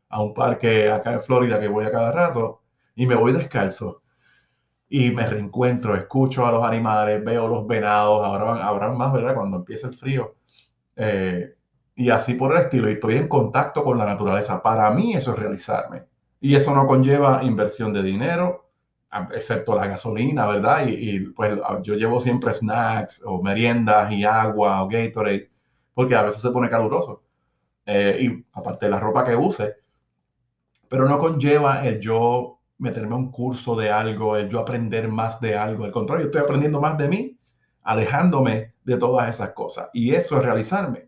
a 0.10 0.22
un 0.22 0.34
parque 0.34 0.92
acá 0.92 1.14
en 1.14 1.22
Florida 1.22 1.58
que 1.58 1.70
voy 1.70 1.86
a 1.86 1.92
cada 1.92 2.12
rato, 2.12 2.64
y 2.96 3.08
me 3.08 3.16
voy 3.16 3.32
descalzo 3.32 4.02
y 4.90 5.12
me 5.12 5.26
reencuentro, 5.26 5.96
escucho 5.96 6.46
a 6.46 6.52
los 6.52 6.64
animales, 6.64 7.24
veo 7.24 7.48
los 7.48 7.66
venados, 7.66 8.26
ahora 8.26 8.66
habrán 8.66 8.98
más, 8.98 9.14
¿verdad? 9.14 9.36
Cuando 9.36 9.58
empieza 9.58 9.88
el 9.88 9.96
frío. 9.96 10.36
Eh, 10.96 11.56
y 11.96 12.10
así 12.10 12.34
por 12.34 12.52
el 12.52 12.64
estilo, 12.64 12.90
y 12.90 12.94
estoy 12.94 13.16
en 13.16 13.28
contacto 13.30 13.84
con 13.84 13.98
la 13.98 14.06
naturaleza. 14.06 14.62
Para 14.62 14.92
mí 14.92 15.14
eso 15.14 15.32
es 15.32 15.40
realizarme. 15.40 16.04
Y 16.42 16.56
eso 16.56 16.76
no 16.76 16.88
conlleva 16.88 17.44
inversión 17.44 17.94
de 17.94 18.04
dinero, 18.04 18.65
excepto 19.34 19.76
la 19.76 19.88
gasolina, 19.88 20.48
¿verdad? 20.48 20.88
Y, 20.88 21.20
pues 21.32 21.60
yo 21.84 21.96
llevo 21.96 22.20
siempre 22.20 22.54
snacks 22.54 23.22
o 23.26 23.42
meriendas 23.42 24.12
y 24.12 24.24
agua 24.24 24.84
o 24.84 24.88
Gatorade, 24.88 25.50
porque 25.94 26.16
a 26.16 26.24
veces 26.24 26.42
se 26.42 26.52
pone 26.52 26.70
caluroso. 26.70 27.24
Eh, 27.86 28.18
y 28.22 28.46
aparte 28.54 28.86
de 28.88 28.92
la 28.92 29.00
ropa 29.00 29.24
que 29.24 29.36
use, 29.36 29.76
pero 30.90 31.08
no 31.08 31.20
conlleva 31.20 31.86
el 31.86 32.00
yo 32.00 32.60
meterme 32.78 33.14
a 33.14 33.18
un 33.18 33.32
curso 33.32 33.76
de 33.76 33.92
algo, 33.92 34.36
el 34.36 34.50
yo 34.50 34.60
aprender 34.60 35.08
más 35.08 35.40
de 35.40 35.56
algo. 35.56 35.86
Al 35.86 35.92
contrario, 35.92 36.26
estoy 36.26 36.42
aprendiendo 36.42 36.82
más 36.82 36.98
de 36.98 37.08
mí, 37.08 37.38
alejándome 37.84 38.74
de 38.84 38.98
todas 38.98 39.30
esas 39.30 39.52
cosas. 39.52 39.90
Y 39.94 40.14
eso 40.14 40.38
es 40.38 40.44
realizarme. 40.44 41.08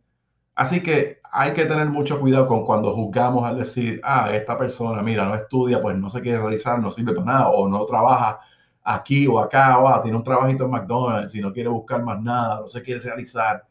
Así 0.56 0.82
que 0.82 1.20
hay 1.38 1.54
que 1.54 1.66
tener 1.66 1.88
mucho 1.88 2.20
cuidado 2.20 2.48
con 2.48 2.66
cuando 2.66 2.94
juzgamos 2.94 3.46
al 3.46 3.58
decir, 3.58 4.02
ah, 4.04 4.32
esta 4.34 4.58
persona, 4.58 5.02
mira, 5.02 5.26
no 5.26 5.36
estudia, 5.36 5.82
pues 5.82 5.96
no 5.98 6.10
se 6.10 6.22
quiere 6.22 6.40
realizar, 6.40 6.80
no 6.80 6.92
sirve 6.92 7.14
para 7.14 7.26
nada, 7.26 7.50
o 7.50 7.68
no 7.68 7.86
trabaja 7.86 8.40
aquí 8.84 9.28
o 9.28 9.40
acá, 9.40 9.80
o 9.80 9.88
ah, 9.88 10.02
tiene 10.02 10.18
un 10.18 10.24
trabajito 10.24 10.66
en 10.66 10.72
McDonald's 10.72 11.36
y 11.36 11.42
no 11.42 11.54
quiere 11.54 11.70
buscar 11.70 12.04
más 12.04 12.22
nada, 12.22 12.62
no 12.62 12.68
se 12.68 12.82
quiere 12.82 13.02
realizar 13.02 13.68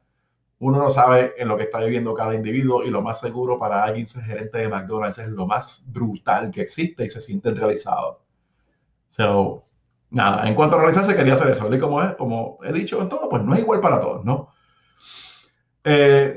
uno 0.59 0.79
no 0.79 0.91
sabe 0.91 1.35
en 1.37 1.49
lo 1.49 1.57
que 1.57 1.65
está 1.65 1.81
viviendo 1.81 2.15
cada 2.15 2.35
individuo 2.35 2.83
y 2.83 2.91
lo 2.91 3.03
más 3.03 3.21
seguro 3.21 3.59
para 3.59 3.83
alguien 3.85 4.07
ser 4.07 4.23
gerente 4.23 4.59
de 4.59 4.69
McDonald's 4.69 5.19
es 5.19 5.29
lo 5.29 5.47
más 5.47 5.85
brutal 5.89 6.51
que 6.51 6.63
existe 6.63 7.05
y 7.05 7.09
se 7.11 7.21
siente 7.21 7.53
realizado. 7.53 8.23
So, 9.09 9.65
nada, 10.11 10.49
en 10.49 10.55
cuanto 10.55 10.77
a 10.77 10.81
realizarse, 10.81 11.15
quería 11.15 11.35
hacer 11.35 11.51
eso. 11.51 11.73
Y 11.75 11.79
como, 11.79 12.03
es, 12.03 12.15
como 12.15 12.59
he 12.63 12.73
dicho 12.73 13.01
en 13.03 13.09
todo, 13.09 13.29
pues 13.29 13.43
no 13.43 13.53
es 13.53 13.61
igual 13.61 13.81
para 13.81 14.01
todos, 14.01 14.25
¿no? 14.25 14.53
Eh, 15.85 16.36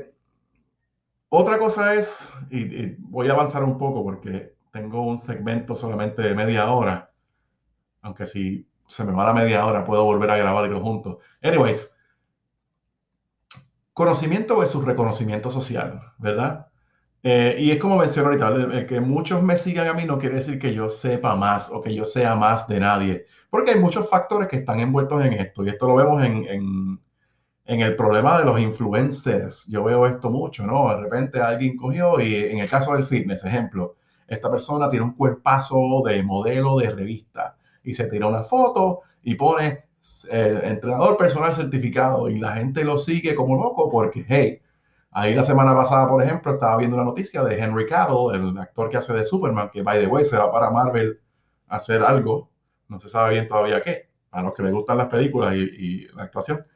otra 1.30 1.58
cosa 1.58 1.94
es, 1.94 2.32
y, 2.50 2.96
voy 2.98 3.28
a 3.28 3.32
avanzar 3.32 3.64
un 3.64 3.78
poco 3.78 4.02
porque 4.02 4.54
tengo 4.72 5.02
un 5.02 5.16
segmento 5.16 5.74
solamente 5.76 6.22
de 6.22 6.34
media 6.34 6.70
hora, 6.72 7.12
aunque 8.02 8.26
si 8.26 8.68
se 8.86 9.04
me 9.04 9.12
va 9.12 9.26
la 9.26 9.32
media 9.32 9.64
hora 9.64 9.84
puedo 9.84 10.04
volver 10.04 10.30
a 10.30 10.36
grabarlo 10.36 10.80
juntos. 10.80 11.18
Anyways, 11.40 11.94
conocimiento 13.92 14.58
versus 14.58 14.84
reconocimiento 14.84 15.50
social, 15.50 16.00
¿verdad? 16.18 16.66
Eh, 17.22 17.56
y 17.60 17.70
es 17.70 17.78
como 17.78 17.96
mencioné 17.96 18.26
ahorita, 18.26 18.48
el, 18.48 18.86
que 18.86 19.00
muchos 19.00 19.40
me 19.42 19.56
sigan 19.56 19.86
a 19.86 19.94
mí 19.94 20.06
no 20.06 20.18
quiere 20.18 20.36
decir 20.36 20.58
que 20.58 20.74
yo 20.74 20.90
sepa 20.90 21.36
más 21.36 21.70
o 21.70 21.80
que 21.80 21.94
yo 21.94 22.04
sea 22.04 22.34
más 22.34 22.66
de 22.66 22.80
nadie, 22.80 23.26
porque 23.50 23.72
hay 23.72 23.78
muchos 23.78 24.08
factores 24.08 24.48
que 24.48 24.56
están 24.56 24.80
envueltos 24.80 25.24
en 25.24 25.34
esto, 25.34 25.64
y 25.64 25.68
esto 25.68 25.86
lo 25.86 25.94
vemos 25.94 26.24
en, 26.24 26.44
en, 26.46 27.00
en 27.70 27.82
el 27.82 27.94
problema 27.94 28.36
de 28.40 28.44
los 28.46 28.58
influencers. 28.58 29.64
Yo 29.68 29.84
veo 29.84 30.04
esto 30.04 30.28
mucho, 30.28 30.66
¿no? 30.66 30.88
De 30.88 31.02
repente 31.02 31.40
alguien 31.40 31.76
cogió 31.76 32.20
y 32.20 32.34
en 32.34 32.58
el 32.58 32.68
caso 32.68 32.94
del 32.94 33.04
fitness, 33.04 33.44
ejemplo, 33.44 33.94
esta 34.26 34.50
persona 34.50 34.90
tiene 34.90 35.04
un 35.04 35.14
cuerpazo 35.14 36.02
de 36.04 36.20
modelo 36.24 36.76
de 36.78 36.90
revista 36.90 37.56
y 37.84 37.94
se 37.94 38.08
tira 38.08 38.26
una 38.26 38.42
foto 38.42 39.02
y 39.22 39.36
pone 39.36 39.84
eh, 40.32 40.60
entrenador 40.64 41.16
personal 41.16 41.54
certificado 41.54 42.28
y 42.28 42.40
la 42.40 42.54
gente 42.54 42.82
lo 42.82 42.98
sigue 42.98 43.36
como 43.36 43.54
loco 43.54 43.88
porque, 43.88 44.24
hey, 44.26 44.60
ahí 45.12 45.32
la 45.36 45.44
semana 45.44 45.72
pasada, 45.72 46.08
por 46.08 46.24
ejemplo, 46.24 46.54
estaba 46.54 46.76
viendo 46.76 46.96
una 46.96 47.04
noticia 47.04 47.44
de 47.44 47.56
Henry 47.56 47.86
Cavill, 47.86 48.34
el 48.34 48.58
actor 48.58 48.90
que 48.90 48.96
hace 48.96 49.12
de 49.12 49.22
Superman, 49.22 49.70
que, 49.72 49.82
by 49.82 50.00
the 50.00 50.08
way, 50.08 50.24
se 50.24 50.36
va 50.36 50.50
para 50.50 50.70
Marvel 50.70 51.20
a 51.68 51.76
hacer 51.76 52.02
algo, 52.02 52.50
no 52.88 52.98
se 52.98 53.08
sabe 53.08 53.34
bien 53.34 53.46
todavía 53.46 53.80
qué, 53.80 54.08
a 54.32 54.42
los 54.42 54.54
que 54.54 54.64
me 54.64 54.72
gustan 54.72 54.98
las 54.98 55.06
películas 55.06 55.54
y, 55.54 55.60
y 55.60 56.08
la 56.16 56.24
actuación. 56.24 56.66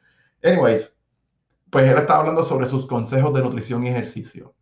Anyways, 0.45 0.97
pues 1.69 1.89
él 1.89 1.97
estaba 1.97 2.19
hablando 2.19 2.43
sobre 2.43 2.67
sus 2.67 2.87
consejos 2.87 3.33
de 3.33 3.41
nutrición 3.41 3.83
y 3.83 3.89
ejercicio. 3.89 4.55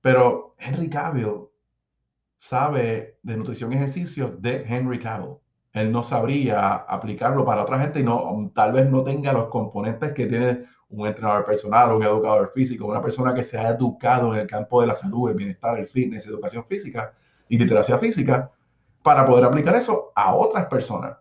Pero 0.00 0.56
Henry 0.58 0.88
Cavill 0.88 1.48
sabe 2.36 3.18
de 3.22 3.36
nutrición 3.36 3.72
y 3.72 3.76
ejercicio 3.76 4.28
de 4.38 4.64
Henry 4.66 4.98
Cavill 4.98 5.36
él 5.72 5.92
no 5.92 6.02
sabría 6.02 6.74
aplicarlo 6.74 7.44
para 7.44 7.62
otra 7.62 7.78
gente 7.78 8.00
y 8.00 8.02
no, 8.02 8.50
tal 8.54 8.72
vez 8.72 8.90
no 8.90 9.04
tenga 9.04 9.32
los 9.32 9.48
componentes 9.48 10.12
que 10.12 10.26
tiene 10.26 10.64
un 10.88 11.06
entrenador 11.06 11.44
personal, 11.44 11.92
un 11.92 12.02
educador 12.02 12.50
físico, 12.52 12.86
una 12.86 13.00
persona 13.00 13.32
que 13.32 13.44
se 13.44 13.56
ha 13.56 13.68
educado 13.68 14.34
en 14.34 14.40
el 14.40 14.46
campo 14.48 14.80
de 14.80 14.88
la 14.88 14.94
salud, 14.94 15.30
el 15.30 15.36
bienestar, 15.36 15.78
el 15.78 15.86
fitness, 15.86 16.26
educación 16.26 16.64
física 16.64 17.12
y 17.48 17.56
literacia 17.56 17.98
física, 17.98 18.50
para 19.02 19.24
poder 19.24 19.44
aplicar 19.44 19.76
eso 19.76 20.12
a 20.14 20.34
otras 20.34 20.66
personas. 20.66 21.16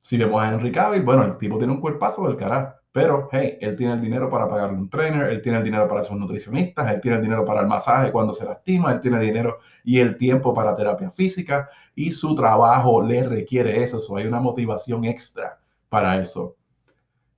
Si 0.00 0.16
vemos 0.16 0.42
a 0.42 0.48
Henry 0.48 0.72
Cavill, 0.72 1.02
bueno, 1.02 1.24
el 1.24 1.36
tipo 1.36 1.58
tiene 1.58 1.74
un 1.74 1.80
cuerpazo 1.80 2.26
del 2.26 2.36
carajo. 2.36 2.74
Pero, 2.92 3.30
hey, 3.32 3.56
él 3.60 3.74
tiene 3.74 3.94
el 3.94 4.02
dinero 4.02 4.28
para 4.28 4.46
pagarle 4.46 4.76
un 4.76 4.90
trainer, 4.90 5.28
él 5.30 5.40
tiene 5.40 5.58
el 5.58 5.64
dinero 5.64 5.88
para 5.88 6.04
sus 6.04 6.16
nutricionistas, 6.16 6.92
él 6.92 7.00
tiene 7.00 7.16
el 7.16 7.22
dinero 7.22 7.42
para 7.44 7.62
el 7.62 7.66
masaje 7.66 8.12
cuando 8.12 8.34
se 8.34 8.44
lastima, 8.44 8.92
él 8.92 9.00
tiene 9.00 9.18
dinero 9.18 9.58
y 9.82 9.98
el 9.98 10.18
tiempo 10.18 10.52
para 10.52 10.76
terapia 10.76 11.10
física 11.10 11.70
y 11.94 12.12
su 12.12 12.34
trabajo 12.34 13.02
le 13.02 13.22
requiere 13.22 13.82
eso. 13.82 13.98
So, 13.98 14.16
hay 14.16 14.26
una 14.26 14.40
motivación 14.40 15.06
extra 15.06 15.58
para 15.88 16.20
eso. 16.20 16.56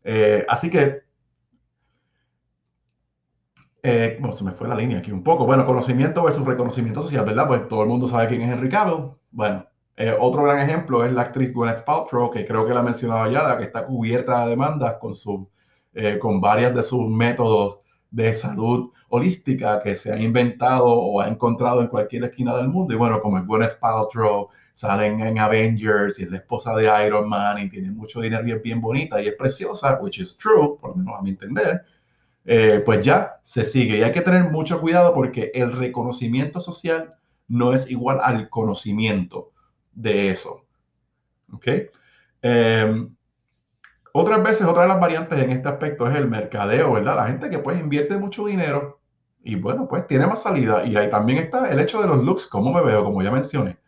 Eh, 0.02 0.44
así 0.48 0.68
que, 0.68 1.04
eh, 3.82 4.16
bueno, 4.18 4.34
se 4.34 4.42
me 4.44 4.52
fue 4.52 4.66
la 4.66 4.74
línea 4.74 4.98
aquí 4.98 5.12
un 5.12 5.22
poco. 5.22 5.46
Bueno, 5.46 5.64
conocimiento 5.66 6.24
versus 6.24 6.44
reconocimiento 6.44 7.02
social, 7.02 7.24
¿verdad? 7.24 7.46
Pues 7.46 7.68
todo 7.68 7.82
el 7.82 7.88
mundo 7.88 8.08
sabe 8.08 8.26
quién 8.28 8.42
es 8.42 8.50
Henry 8.50 8.68
Cavill. 8.68 9.10
Bueno, 9.30 9.66
eh, 9.96 10.14
otro 10.18 10.42
gran 10.42 10.58
ejemplo 10.58 11.04
es 11.04 11.12
la 11.12 11.22
actriz 11.22 11.52
Gwyneth 11.52 11.84
Paltrow, 11.84 12.30
que 12.30 12.44
creo 12.44 12.66
que 12.66 12.74
la 12.74 12.82
mencionaba 12.82 13.30
ya, 13.30 13.56
que 13.56 13.64
está 13.64 13.86
cubierta 13.86 14.44
de 14.44 14.50
demandas 14.50 14.96
con, 15.00 15.14
su, 15.14 15.48
eh, 15.92 16.18
con 16.18 16.40
varias 16.40 16.74
de 16.74 16.82
sus 16.82 17.08
métodos 17.08 17.78
de 18.10 18.34
salud 18.34 18.90
holística 19.08 19.80
que 19.82 19.94
se 19.94 20.12
ha 20.12 20.18
inventado 20.18 20.86
o 20.86 21.20
ha 21.20 21.28
encontrado 21.28 21.80
en 21.80 21.88
cualquier 21.88 22.24
esquina 22.24 22.56
del 22.56 22.68
mundo. 22.68 22.92
Y 22.92 22.96
bueno, 22.96 23.20
como 23.20 23.38
es 23.38 23.46
Gwyneth 23.46 23.78
Paltrow, 23.78 24.48
salen 24.72 25.20
en 25.20 25.38
Avengers 25.38 26.18
y 26.18 26.24
es 26.24 26.30
la 26.30 26.38
esposa 26.38 26.74
de 26.74 27.06
Iron 27.06 27.28
Man 27.28 27.58
y 27.60 27.68
tiene 27.68 27.90
mucho 27.92 28.20
dinero 28.20 28.46
y 28.46 28.52
es 28.52 28.62
bien 28.62 28.80
bonita 28.80 29.22
y 29.22 29.28
es 29.28 29.34
preciosa, 29.34 30.00
which 30.00 30.18
is 30.18 30.36
true, 30.36 30.76
por 30.80 30.90
lo 30.90 30.96
menos 30.96 31.14
a 31.18 31.22
mi 31.22 31.30
entender, 31.30 31.84
eh, 32.44 32.82
pues 32.84 33.04
ya 33.04 33.38
se 33.42 33.64
sigue. 33.64 33.98
Y 33.98 34.02
hay 34.02 34.12
que 34.12 34.22
tener 34.22 34.50
mucho 34.50 34.80
cuidado 34.80 35.14
porque 35.14 35.52
el 35.54 35.72
reconocimiento 35.72 36.60
social 36.60 37.14
no 37.46 37.72
es 37.72 37.88
igual 37.90 38.18
al 38.22 38.48
conocimiento 38.48 39.53
de 39.94 40.30
eso. 40.30 40.64
¿Ok? 41.52 41.66
Em, 42.42 43.14
otras 44.12 44.42
veces, 44.42 44.66
otra 44.66 44.82
de 44.82 44.88
las 44.88 45.00
variantes 45.00 45.38
en 45.38 45.50
este 45.50 45.68
aspecto 45.68 46.06
es 46.06 46.14
el 46.16 46.28
mercadeo, 46.28 46.92
¿verdad? 46.92 47.16
La 47.16 47.26
gente 47.26 47.50
que 47.50 47.58
pues 47.58 47.78
invierte 47.80 48.16
mucho 48.18 48.46
dinero 48.46 49.00
y 49.42 49.56
bueno, 49.56 49.88
pues 49.88 50.06
tiene 50.06 50.26
más 50.26 50.42
salida. 50.42 50.84
Y 50.84 50.96
ahí 50.96 51.10
también 51.10 51.38
está 51.38 51.70
el 51.70 51.80
hecho 51.80 52.00
de 52.00 52.08
los 52.08 52.24
looks, 52.24 52.46
como 52.46 52.72
me 52.72 52.82
veo, 52.82 53.04
como 53.04 53.22
ya 53.22 53.30
mencioné. 53.30 53.78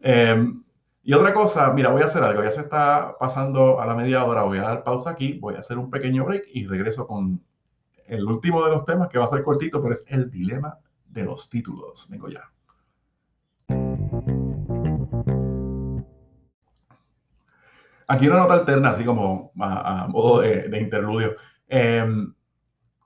Em, 0.00 0.62
y 1.02 1.14
otra 1.14 1.34
cosa, 1.34 1.72
mira, 1.72 1.90
voy 1.90 2.02
a 2.02 2.06
hacer 2.06 2.22
algo, 2.22 2.42
ya 2.42 2.50
se 2.50 2.60
está 2.60 3.16
pasando 3.18 3.80
a 3.80 3.86
la 3.86 3.94
media 3.94 4.24
hora, 4.24 4.42
voy 4.42 4.58
a 4.58 4.62
dar 4.62 4.84
pausa 4.84 5.10
aquí, 5.10 5.38
voy 5.38 5.54
a 5.56 5.60
hacer 5.60 5.78
un 5.78 5.90
pequeño 5.90 6.24
break 6.24 6.44
y 6.52 6.66
regreso 6.66 7.06
con 7.06 7.42
el 8.06 8.26
último 8.26 8.64
de 8.64 8.70
los 8.72 8.84
temas 8.84 9.08
que 9.08 9.18
va 9.18 9.24
a 9.24 9.28
ser 9.28 9.42
cortito, 9.42 9.80
pero 9.80 9.94
es 9.94 10.04
el 10.08 10.30
dilema 10.30 10.78
de 11.06 11.24
los 11.24 11.48
títulos. 11.48 12.08
Vengo 12.10 12.28
ya. 12.28 12.42
Aquí 18.10 18.26
una 18.26 18.38
nota 18.38 18.54
alterna, 18.54 18.90
así 18.90 19.04
como 19.04 19.52
a, 19.60 20.08
modo 20.08 20.40
de, 20.40 20.80
interludio. 20.80 21.36
Em, 21.68 22.34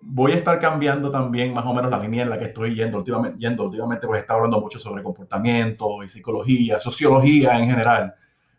voy 0.01 0.33
a 0.33 0.37
estar 0.37 0.59
cambiando 0.59 1.11
también 1.11 1.53
más 1.53 1.67
o 1.67 1.75
menos 1.75 1.91
la 1.91 1.99
línea 1.99 2.23
en 2.23 2.31
la 2.31 2.39
que 2.39 2.47
estoy 2.47 2.75
yendo 2.75 2.99
últimamente. 2.99 3.39
Yendo, 3.39 3.65
últimamente 3.65 4.07
pues 4.07 4.23
está 4.23 4.35
hablando 4.35 4.61
mucho 4.61 4.79
sobre 4.79 5.03
comportamiento 5.03 6.03
y 6.03 6.09
psicología, 6.09 6.79
sociología 6.79 7.59
en 7.59 7.69
general. 7.69 8.15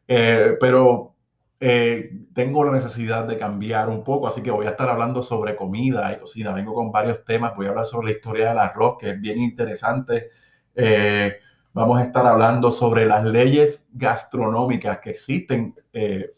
Eh, 0.08 0.56
pero 0.60 1.16
eh, 1.60 2.12
tengo 2.36 2.64
la 2.64 2.74
necesidad 2.74 3.28
de 3.28 3.40
cambiar 3.40 3.90
un 3.90 4.04
poco, 4.04 4.28
así 4.28 4.44
que 4.44 4.52
voy 4.52 4.68
a 4.68 4.72
estar 4.72 4.88
hablando 4.88 5.24
sobre 5.24 5.56
comida 5.56 6.14
y 6.14 6.20
cocina. 6.20 6.54
Vengo 6.54 6.76
con 6.76 6.92
varios 6.92 7.26
temas, 7.26 7.56
voy 7.56 7.66
a 7.66 7.70
hablar 7.70 7.86
sobre 7.86 8.12
la 8.12 8.18
historia 8.18 8.50
del 8.50 8.60
arroz, 8.60 8.98
que 9.00 9.10
es 9.12 9.20
bien 9.20 9.40
interesante. 9.40 10.30
Eh, 10.76 11.40
vamos 11.76 12.00
a 12.00 12.04
estar 12.06 12.26
hablando 12.26 12.72
sobre 12.72 13.06
las 13.06 13.26
leyes 13.26 13.90
gastronómicas 13.94 15.00
que 15.00 15.10
existen. 15.10 15.76
Eh, 15.92 16.32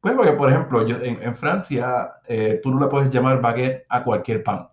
pues 0.00 0.14
porque, 0.14 0.32
por 0.32 0.50
ejemplo, 0.50 0.86
yo, 0.86 0.96
en, 1.00 1.34
Francia 1.34 2.12
tú 2.62 2.70
no 2.70 2.78
le 2.78 2.88
puedes 2.88 3.08
llamar 3.08 3.40
baguette 3.40 3.86
a 3.88 4.04
cualquier 4.04 4.44
pan. 4.44 4.68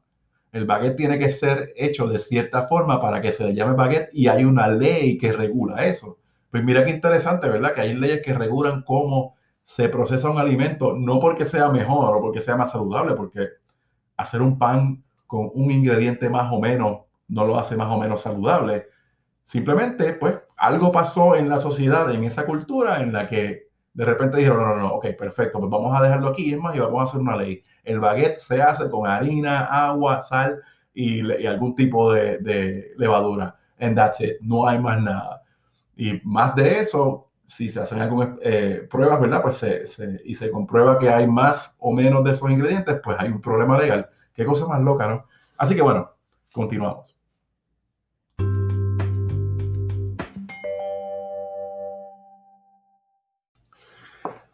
El 0.51 0.65
baguette 0.65 0.97
tiene 0.97 1.17
que 1.17 1.29
ser 1.29 1.73
hecho 1.77 2.07
de 2.07 2.19
cierta 2.19 2.67
forma 2.67 2.99
para 2.99 3.21
que 3.21 3.31
se 3.31 3.45
le 3.45 3.53
llame 3.53 3.75
baguette 3.75 4.09
y 4.11 4.27
hay 4.27 4.43
una 4.43 4.67
ley 4.67 5.17
que 5.17 5.31
regula 5.31 5.85
eso. 5.85 6.17
Pues 6.51 6.63
mira 6.63 6.83
qué 6.83 6.91
interesante, 6.91 7.47
¿verdad? 7.47 7.73
Que 7.73 7.81
hay 7.81 7.93
leyes 7.93 8.21
que 8.21 8.33
regulan 8.33 8.81
cómo 8.81 9.35
se 9.63 9.87
procesa 9.87 10.29
un 10.29 10.39
alimento 10.39 10.95
no 10.97 11.19
porque 11.19 11.45
sea 11.45 11.69
mejor 11.69 12.17
o 12.17 12.21
porque 12.21 12.41
sea 12.41 12.57
más 12.57 12.71
saludable, 12.71 13.13
porque 13.13 13.49
hacer 14.17 14.41
un 14.41 14.57
pan 14.57 15.03
con 15.27 15.51
un 15.53 15.71
ingrediente 15.71 16.29
más 16.29 16.51
o 16.51 16.59
menos 16.59 17.01
no 17.29 17.45
lo 17.45 17.57
hace 17.57 17.77
más 17.77 17.87
o 17.89 17.99
menos 17.99 18.21
saludable. 18.21 18.87
Simplemente, 19.49 20.13
pues, 20.13 20.35
algo 20.57 20.91
pasó 20.91 21.35
en 21.35 21.49
la 21.49 21.57
sociedad, 21.57 22.13
en 22.13 22.23
esa 22.23 22.45
cultura, 22.45 23.01
en 23.01 23.11
la 23.11 23.27
que 23.27 23.69
de 23.95 24.05
repente 24.05 24.37
dijeron, 24.37 24.59
no, 24.59 24.75
no, 24.75 24.77
no, 24.77 24.93
ok, 24.93 25.07
perfecto, 25.17 25.57
pues 25.57 25.71
vamos 25.71 25.99
a 25.99 26.03
dejarlo 26.03 26.27
aquí, 26.27 26.53
es 26.53 26.59
más, 26.59 26.75
y 26.75 26.79
vamos 26.79 26.99
a 26.99 27.03
hacer 27.05 27.19
una 27.19 27.35
ley. 27.35 27.63
El 27.83 27.99
baguette 27.99 28.37
se 28.37 28.61
hace 28.61 28.87
con 28.91 29.07
harina, 29.07 29.65
agua, 29.65 30.21
sal 30.21 30.61
y, 30.93 31.47
algún 31.47 31.73
tipo 31.73 32.13
de, 32.13 32.93
levadura. 32.95 33.55
And 33.79 33.95
that's 33.95 34.21
it, 34.21 34.39
no 34.41 34.67
hay 34.67 34.77
más 34.77 35.01
nada. 35.01 35.41
Y 35.97 36.21
más 36.23 36.55
de 36.55 36.81
eso, 36.81 37.31
si 37.47 37.69
se 37.69 37.79
hacen 37.79 38.01
algunas 38.01 38.37
eh, 38.43 38.87
pruebas, 38.87 39.19
¿verdad? 39.19 39.41
Pues 39.41 39.55
se, 39.57 39.83
y 40.25 40.35
se 40.35 40.51
comprueba 40.51 40.99
que 40.99 41.09
hay 41.09 41.25
más 41.25 41.75
o 41.79 41.91
menos 41.91 42.23
de 42.23 42.33
esos 42.33 42.51
ingredientes, 42.51 43.01
pues 43.03 43.17
hay 43.19 43.29
un 43.29 43.41
problema 43.41 43.79
legal. 43.79 44.09
Qué 44.31 44.45
cosa 44.45 44.67
más 44.67 44.79
loca, 44.81 45.07
¿no? 45.07 45.25
Así 45.57 45.75
que 45.75 45.81
bueno, 45.81 46.11
continuamos. 46.53 47.18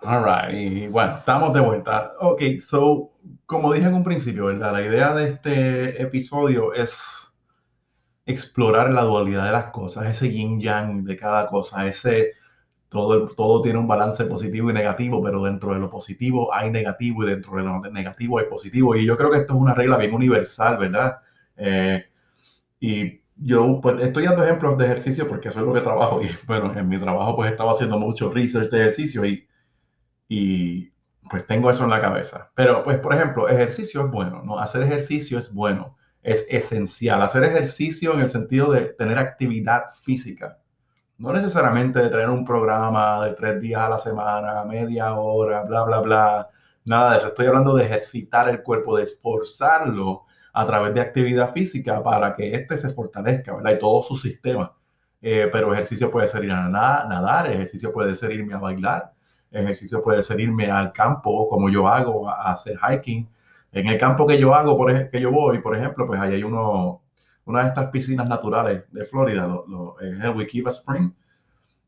All 0.08 0.24
right, 0.24 0.54
y 0.54 0.88
bueno, 0.88 1.18
estamos 1.18 1.52
de 1.52 1.62
vuelta. 1.62 2.13
Ok, 2.20 2.60
so, 2.60 3.13
como 3.48 3.74
dije 3.74 3.88
en 3.88 3.96
un 3.96 4.04
principio, 4.04 4.46
¿verdad? 4.46 4.72
La 4.74 4.84
idea 4.84 5.15
de 5.15 5.30
este 5.30 6.00
episodio 6.00 6.74
es 6.76 7.34
explorar 8.24 8.91
la 8.91 9.02
dualidad 9.02 9.46
de 9.46 9.52
las 9.52 9.72
cosas, 9.72 10.06
ese 10.06 10.32
yin 10.32 10.60
yang 10.60 11.04
de 11.06 11.18
cada 11.18 11.48
cosa, 11.48 11.88
ese 11.88 12.34
todo, 12.88 13.28
todo 13.30 13.63
tiene 13.63 13.80
un 13.80 13.88
balance 13.88 14.26
positivo 14.26 14.70
y 14.70 14.74
negativo, 14.74 15.24
pero 15.24 15.44
dentro 15.44 15.74
de 15.74 15.80
lo 15.80 15.89
positivo 15.89 16.54
hay 16.54 16.70
negativo 16.70 17.24
y 17.24 17.28
dentro 17.28 17.58
de 17.58 17.63
lo 17.63 17.82
negativo 17.91 18.38
hay 18.38 18.46
positivo. 18.46 18.96
Y 18.96 19.06
yo 19.06 19.18
creo 19.18 19.32
que 19.32 19.39
esto 19.39 19.56
es 19.56 19.60
una 19.60 19.74
regla 19.74 19.98
bien 19.98 20.13
universal, 20.13 20.78
¿verdad? 20.78 21.18
Eh, 21.58 22.06
y 22.80 23.22
yo 23.38 23.80
pues, 23.82 24.00
estoy 24.02 24.26
dando 24.26 24.44
ejemplos 24.44 24.78
de 24.78 24.86
ejercicio 24.86 25.28
porque 25.28 25.50
eso 25.50 25.62
es 25.62 25.65
lo 25.65 25.74
que 25.74 25.82
trabajo. 25.82 26.22
Y 26.22 26.30
bueno, 26.48 26.72
en 26.78 26.88
mi 26.88 26.98
trabajo 27.00 27.36
pues 27.36 27.52
estaba 27.52 27.72
haciendo 27.72 27.98
mucho 27.98 28.30
research 28.30 28.70
de 28.70 28.82
ejercicio 28.82 29.26
y, 29.26 29.48
y 30.28 30.92
pues 31.30 31.46
tengo 31.48 31.70
eso 31.70 31.84
en 31.84 31.90
la 31.90 32.02
cabeza. 32.02 32.52
Pero 32.56 32.84
pues, 32.84 33.00
por 33.00 33.14
ejemplo, 33.14 33.50
ejercicio 33.50 34.06
es 34.06 34.12
bueno, 34.12 34.44
¿no? 34.44 34.60
Hacer 34.60 34.84
ejercicio 34.84 35.40
es 35.40 35.54
bueno, 35.54 35.98
es 36.22 36.46
esencial. 36.50 37.22
Hacer 37.22 37.44
ejercicio 37.44 38.14
en 38.14 38.22
el 38.22 38.30
sentido 38.30 38.72
de 38.72 38.94
tener 38.94 39.18
actividad 39.18 39.94
física 40.04 40.60
no 41.18 41.32
necesariamente 41.34 42.00
de 42.00 42.10
tener 42.10 42.30
un 42.30 42.46
programa 42.46 43.26
de 43.26 43.34
tres 43.34 43.62
días 43.62 43.82
a 43.82 43.90
la 43.90 44.00
semana, 44.00 44.66
media 44.66 45.16
hora, 45.16 45.64
bla, 45.64 45.84
bla, 45.84 46.02
bla, 46.02 46.50
nada 46.86 47.12
de 47.12 47.18
eso. 47.18 47.28
Estoy 47.28 47.48
hablando 47.48 47.76
de 47.76 47.86
ejercitar 47.86 48.50
el 48.50 48.62
cuerpo, 48.62 48.98
de 48.98 49.04
esforzarlo 49.04 50.24
a 50.54 50.66
través 50.66 50.94
de 50.94 51.02
actividad 51.02 51.54
física 51.54 52.04
para 52.04 52.36
que 52.36 52.54
éste 52.54 52.78
se 52.78 52.94
fortalezca, 52.94 53.56
¿verdad? 53.56 53.74
Y 53.76 53.80
todo 53.80 54.02
su 54.04 54.16
sistema. 54.16 54.74
Eh, 55.22 55.50
pero 55.52 55.74
ejercicio 55.74 56.12
puede 56.12 56.28
ser 56.28 56.44
ir 56.44 56.52
a 56.52 56.68
nadar, 56.70 57.52
ejercicio 57.52 57.92
puede 57.92 58.14
ser 58.16 58.32
irme 58.32 58.54
a 58.54 58.60
bailar, 58.60 59.14
ejercicio 59.58 60.04
puede 60.04 60.24
ser 60.24 60.39
irme 60.39 60.70
al 60.70 60.91
campo, 60.94 61.48
como 61.50 61.70
yo 61.70 61.88
hago, 61.88 62.30
a, 62.30 62.52
hacer 62.52 62.78
hiking. 62.78 63.28
En 63.72 63.88
el 63.88 63.98
campo 63.98 64.26
que 64.28 64.39
yo 64.39 64.54
hago, 64.56 64.78
por 64.78 64.91
ejemplo, 64.91 65.12
que 65.12 65.22
yo 65.22 65.32
voy, 65.32 65.60
por 65.60 65.76
ejemplo, 65.76 66.08
pues 66.08 66.20
ahí 66.20 66.36
hay 66.36 66.44
uno, 66.44 67.02
una 67.46 67.62
de 67.62 67.68
estas 67.68 67.89
piscinas 67.89 68.28
naturales 68.28 68.84
de 68.91 69.06
Florida, 69.06 69.48
lo, 69.48 70.00
es 70.00 70.20
el 70.22 70.30
Wikiva 70.32 70.72
Spring. 70.72 71.12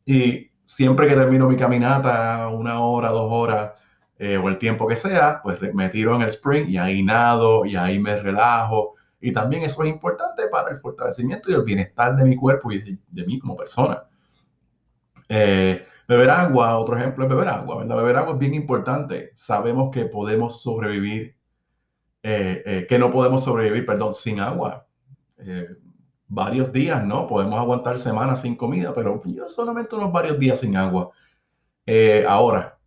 Y 0.06 0.49
siempre 0.65 1.08
que 1.08 1.15
termino 1.15 1.47
mi 1.47 1.58
caminata, 1.58 2.49
una 2.49 2.82
hora, 2.82 3.10
dos 3.10 3.30
horas, 3.32 3.71
eh, 4.19 4.38
o 4.38 4.49
el 4.49 4.58
tiempo 4.58 4.88
que 4.88 4.95
sea, 4.95 5.41
pues 5.43 5.60
me 5.73 5.89
tiro 5.89 6.15
en 6.15 6.23
el 6.23 6.30
spring 6.30 6.67
y 6.69 6.77
ahí 6.77 7.03
nado 7.03 7.65
y 7.65 7.75
ahí 7.75 7.99
me 7.99 8.15
relajo. 8.15 8.95
Y 9.21 9.32
también 9.32 9.63
eso 9.63 9.84
es 9.84 9.89
importante 9.89 10.47
para 10.47 10.71
el 10.71 10.77
fortalecimiento 10.80 11.51
y 11.51 11.53
el 11.53 11.63
bienestar 11.63 12.15
de 12.15 12.25
mi 12.25 12.36
cuerpo 12.36 12.71
y 12.71 12.99
de, 13.10 13.25
mí 13.25 13.39
como 13.39 13.56
persona. 13.56 14.03
Eh, 15.30 15.86
beber 16.08 16.30
agua, 16.30 16.78
otro 16.78 16.98
ejemplo 16.98 17.26
es 17.26 17.30
beber 17.30 17.50
agua, 17.50 17.80
¿verdad? 17.80 17.98
Beber 17.98 18.17
agua 18.17 18.34
es 18.34 18.39
bien 18.39 18.54
importante. 18.54 19.32
Sabemos 19.36 19.91
que 19.91 20.06
podemos 20.06 20.62
sobrevivir, 20.62 21.36
eh, 22.24 22.86
que 22.88 23.00
no 23.00 23.12
podemos 23.12 23.43
sobrevivir, 23.43 23.86
perdón, 23.86 24.13
sin 24.13 24.39
agua. 24.39 24.88
Eh, 25.39 25.67
varios 26.28 26.72
días, 26.72 27.04
¿no? 27.06 27.28
Podemos 27.28 27.60
aguantar 27.60 28.00
semanas 28.00 28.41
sin 28.41 28.56
comida, 28.56 28.93
pero 28.93 29.22
yo 29.26 29.48
solamente 29.50 29.96
unos 29.96 30.12
varios 30.12 30.39
días 30.39 30.60
sin 30.60 30.76
agua. 30.76 31.12
Eh, 31.86 32.26
ahora, 32.28 32.78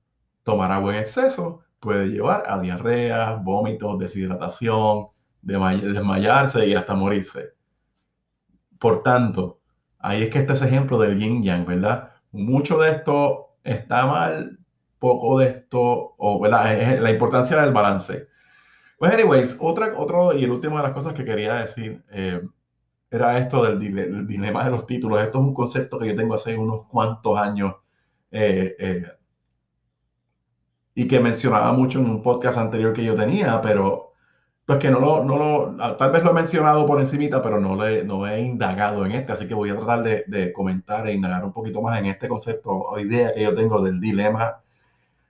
tomar 0.42 0.70
agua 0.72 0.94
en 0.94 1.00
exceso 1.00 1.62
puede 1.78 2.08
llevar 2.08 2.44
a 2.46 2.60
diarrea, 2.60 3.34
vómitos, 3.36 3.98
deshidratación, 3.98 5.08
desmayarse 5.40 6.66
y 6.66 6.74
hasta 6.74 6.94
morirse. 6.94 7.54
Por 8.78 9.02
tanto, 9.02 9.60
ahí 9.98 10.24
es 10.24 10.30
que 10.30 10.40
este 10.40 10.52
es 10.52 10.62
ejemplo 10.62 10.98
del 10.98 11.18
yin 11.18 11.42
yang, 11.42 11.64
¿verdad? 11.64 12.09
Mucho 12.32 12.78
de 12.78 12.90
esto 12.90 13.56
está 13.64 14.06
mal, 14.06 14.58
poco 14.98 15.38
de 15.38 15.48
esto, 15.48 16.14
o 16.16 16.40
¿verdad? 16.40 17.00
la 17.00 17.10
importancia 17.10 17.60
del 17.60 17.72
balance. 17.72 18.28
Pues, 19.00 19.14
anyways, 19.14 19.56
otra, 19.60 19.94
otro 19.96 20.36
y 20.36 20.44
el 20.44 20.50
último 20.50 20.76
de 20.76 20.82
las 20.82 20.92
cosas 20.92 21.14
que 21.14 21.24
quería 21.24 21.54
decir 21.54 22.04
eh, 22.10 22.42
era 23.10 23.38
esto 23.38 23.64
del, 23.64 23.78
dilema 24.26 24.62
de 24.64 24.70
los 24.70 24.86
títulos. 24.86 25.22
Esto 25.22 25.38
es 25.38 25.44
un 25.44 25.54
concepto 25.54 25.98
que 25.98 26.08
yo 26.08 26.16
tengo 26.16 26.34
hace 26.34 26.54
unos 26.54 26.86
cuantos 26.86 27.38
años 27.38 27.76
eh, 28.30 28.76
eh, 28.78 29.06
y 30.94 31.08
que 31.08 31.18
mencionaba 31.18 31.72
mucho 31.72 31.98
en 31.98 32.10
un 32.10 32.22
podcast 32.22 32.58
anterior 32.58 32.92
que 32.92 33.02
yo 33.02 33.14
tenía, 33.14 33.60
pero 33.62 34.09
pues 34.70 34.82
que 34.82 34.88
no 34.88 35.00
lo, 35.00 35.24
no 35.24 35.36
lo, 35.36 35.96
tal 35.96 36.12
vez 36.12 36.22
lo 36.22 36.30
he 36.30 36.34
mencionado 36.34 36.86
por 36.86 37.00
encimita, 37.00 37.42
pero 37.42 37.58
no, 37.58 37.74
le, 37.74 38.04
no 38.04 38.24
he 38.24 38.40
indagado 38.40 39.04
en 39.04 39.10
este, 39.10 39.32
así 39.32 39.48
que 39.48 39.54
voy 39.54 39.68
a 39.68 39.74
tratar 39.74 40.04
de, 40.04 40.22
de 40.28 40.52
comentar 40.52 41.08
e 41.08 41.12
indagar 41.12 41.44
un 41.44 41.52
poquito 41.52 41.82
más 41.82 41.98
en 41.98 42.06
este 42.06 42.28
concepto 42.28 42.70
o 42.70 42.96
idea 43.00 43.34
que 43.34 43.42
yo 43.42 43.52
tengo 43.52 43.82
del 43.82 44.00
dilema 44.00 44.60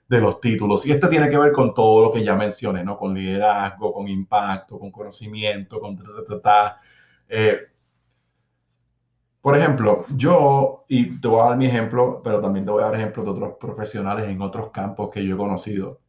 de 0.07 0.21
los 0.21 0.43
títulos. 0.43 0.85
Y 0.85 0.93
este 0.93 1.09
tiene 1.09 1.31
que 1.31 1.39
ver 1.39 1.53
con 1.53 1.73
todo 1.73 2.03
lo 2.03 2.13
que 2.13 2.23
ya 2.23 2.37
mencioné, 2.37 2.85
¿no? 2.85 2.99
Con 2.99 3.15
liderazgo, 3.15 3.95
con 3.95 4.09
impacto, 4.09 4.79
con 4.79 4.91
conocimiento, 4.91 5.81
con... 5.81 5.99
Eh, 7.31 7.61
por 9.41 9.57
ejemplo, 9.57 10.05
yo, 10.17 10.85
y 10.87 11.19
te 11.19 11.29
voy 11.29 11.41
a 11.41 11.45
dar 11.45 11.57
mi 11.57 11.65
ejemplo, 11.65 12.21
pero 12.23 12.43
también 12.43 12.67
te 12.67 12.73
voy 12.73 12.83
a 12.83 12.87
dar 12.89 12.97
ejemplos 12.97 13.25
de 13.25 13.33
otros 13.33 13.55
profesionales 13.59 14.29
en 14.29 14.43
otros 14.43 14.71
campos 14.71 15.09
que 15.11 15.25
yo 15.25 15.37
he 15.37 15.39
conocido, 15.39 16.00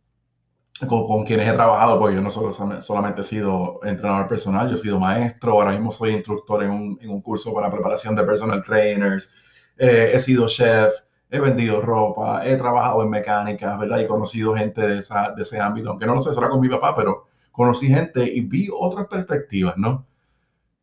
con, 0.88 1.25
quienes 1.25 1.47
he 1.47 1.53
trabajado, 1.53 1.99
porque 1.99 2.15
yo 2.15 2.21
no 2.21 2.29
solo, 2.29 2.51
solamente 2.81 3.21
he 3.21 3.23
sido 3.23 3.79
entrenador 3.84 4.27
personal, 4.27 4.69
yo 4.69 4.75
he 4.75 4.79
sido 4.79 4.99
maestro, 4.99 5.53
ahora 5.53 5.71
mismo 5.71 5.91
soy 5.91 6.12
instructor 6.12 6.63
en 6.63 6.71
un, 6.71 7.00
en 7.02 7.10
un 7.10 7.21
curso 7.21 7.54
para 7.54 7.71
preparación 7.71 8.15
de 8.15 8.23
personal 8.23 8.63
trainers, 8.63 9.31
eh, 9.77 10.12
he 10.13 10.19
sido 10.19 10.48
chef, 10.48 10.93
he 11.29 11.39
vendido 11.39 11.81
ropa, 11.81 12.46
he 12.46 12.56
trabajado 12.56 13.04
en 13.04 13.10
mecánica, 13.10 13.77
¿verdad? 13.77 14.00
Y 14.00 14.08
conocido 14.08 14.56
gente 14.56 14.81
de, 14.81 14.98
esa, 14.98 15.31
de 15.31 15.43
ese 15.43 15.60
ámbito, 15.60 15.89
aunque 15.89 16.06
no 16.06 16.15
lo 16.15 16.21
sé, 16.21 16.33
será 16.33 16.50
con 16.50 16.60
mi 16.60 16.69
papá, 16.69 16.96
pero 16.96 17.27
conocí 17.52 17.87
gente 17.87 18.23
y 18.23 18.41
vi 18.41 18.69
otras 18.73 19.08
perspectivas, 19.08 19.77
¿no? 19.77 20.06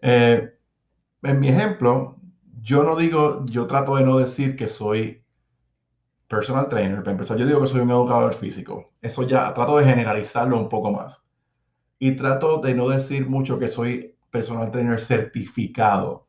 Eh, 0.00 0.54
en 1.22 1.40
mi 1.40 1.48
ejemplo, 1.48 2.16
yo 2.60 2.84
no 2.84 2.96
digo, 2.96 3.44
yo 3.46 3.66
trato 3.66 3.96
de 3.96 4.04
no 4.04 4.18
decir 4.18 4.56
que 4.56 4.68
soy 4.68 5.22
personal 6.28 6.68
trainer, 6.68 6.98
para 6.98 7.12
empezar, 7.12 7.38
yo 7.38 7.46
digo 7.46 7.60
que 7.60 7.66
soy 7.66 7.80
un 7.80 7.90
educador 7.90 8.34
físico. 8.34 8.92
Eso 9.00 9.24
ya 9.24 9.52
trato 9.54 9.78
de 9.78 9.84
generalizarlo 9.84 10.58
un 10.58 10.68
poco 10.68 10.92
más. 10.92 11.22
Y 11.98 12.12
trato 12.12 12.60
de 12.60 12.74
no 12.74 12.88
decir 12.88 13.28
mucho 13.28 13.58
que 13.58 13.68
soy 13.68 14.14
personal 14.30 14.70
trainer 14.70 15.00
certificado 15.00 16.28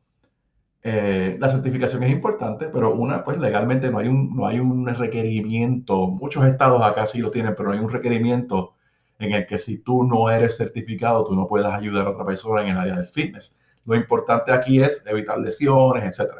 eh, 0.82 1.36
la 1.38 1.48
certificación 1.50 2.02
es 2.04 2.10
importante, 2.10 2.68
pero 2.72 2.94
una, 2.94 3.22
pues 3.22 3.38
legalmente 3.38 3.90
no 3.90 3.98
hay, 3.98 4.08
un, 4.08 4.34
no 4.34 4.46
hay 4.46 4.60
un 4.60 4.86
requerimiento, 4.86 6.08
muchos 6.08 6.44
estados 6.46 6.82
acá 6.82 7.04
sí 7.04 7.18
lo 7.18 7.30
tienen, 7.30 7.54
pero 7.54 7.68
no 7.68 7.74
hay 7.74 7.80
un 7.80 7.90
requerimiento 7.90 8.76
en 9.18 9.32
el 9.34 9.46
que 9.46 9.58
si 9.58 9.82
tú 9.82 10.04
no 10.04 10.30
eres 10.30 10.56
certificado, 10.56 11.24
tú 11.24 11.34
no 11.34 11.46
puedas 11.46 11.74
ayudar 11.74 12.06
a 12.06 12.10
otra 12.10 12.24
persona 12.24 12.62
en 12.62 12.68
el 12.68 12.78
área 12.78 12.96
del 12.96 13.06
fitness. 13.08 13.58
Lo 13.84 13.94
importante 13.94 14.52
aquí 14.52 14.82
es 14.82 15.04
evitar 15.06 15.38
lesiones, 15.38 16.18
etc. 16.18 16.32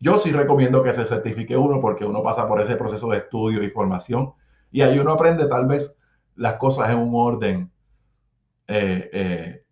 Yo 0.00 0.16
sí 0.18 0.30
recomiendo 0.30 0.82
que 0.82 0.92
se 0.92 1.06
certifique 1.06 1.56
uno 1.56 1.80
porque 1.80 2.04
uno 2.04 2.22
pasa 2.22 2.46
por 2.46 2.60
ese 2.60 2.76
proceso 2.76 3.08
de 3.10 3.18
estudio 3.18 3.62
y 3.62 3.70
formación 3.70 4.32
y 4.70 4.82
ahí 4.82 4.98
uno 4.98 5.12
aprende 5.12 5.46
tal 5.48 5.66
vez 5.66 5.98
las 6.36 6.54
cosas 6.54 6.90
en 6.90 6.98
un 6.98 7.12
orden 7.14 7.72
eh, 8.68 9.10
eh, 9.12 9.64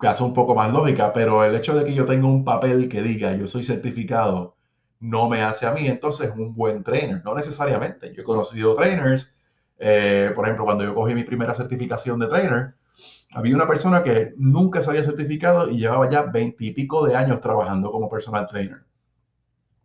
que 0.00 0.08
hace 0.08 0.24
un 0.24 0.34
poco 0.34 0.54
más 0.56 0.72
lógica, 0.72 1.12
pero 1.12 1.44
el 1.44 1.54
hecho 1.54 1.74
de 1.76 1.84
que 1.84 1.94
yo 1.94 2.04
tenga 2.04 2.26
un 2.26 2.44
papel 2.44 2.88
que 2.88 3.02
diga 3.02 3.36
yo 3.36 3.46
soy 3.46 3.62
certificado 3.62 4.56
no 4.98 5.28
me 5.28 5.42
hace 5.42 5.66
a 5.66 5.72
mí 5.72 5.86
entonces 5.86 6.32
un 6.36 6.54
buen 6.54 6.82
trainer, 6.82 7.22
no 7.24 7.34
necesariamente. 7.34 8.14
Yo 8.14 8.22
he 8.22 8.24
conocido 8.24 8.74
trainers, 8.74 9.36
eh, 9.78 10.30
por 10.34 10.44
ejemplo, 10.44 10.64
cuando 10.64 10.84
yo 10.84 10.94
cogí 10.94 11.14
mi 11.14 11.24
primera 11.24 11.54
certificación 11.54 12.20
de 12.20 12.28
trainer, 12.28 12.74
había 13.34 13.56
una 13.56 13.66
persona 13.66 14.02
que 14.02 14.32
nunca 14.36 14.80
se 14.82 14.90
había 14.90 15.02
certificado 15.02 15.68
y 15.70 15.78
llevaba 15.78 16.08
ya 16.08 16.22
veintipico 16.22 17.04
de 17.04 17.16
años 17.16 17.40
trabajando 17.40 17.90
como 17.90 18.08
personal 18.08 18.46
trainer. 18.46 18.84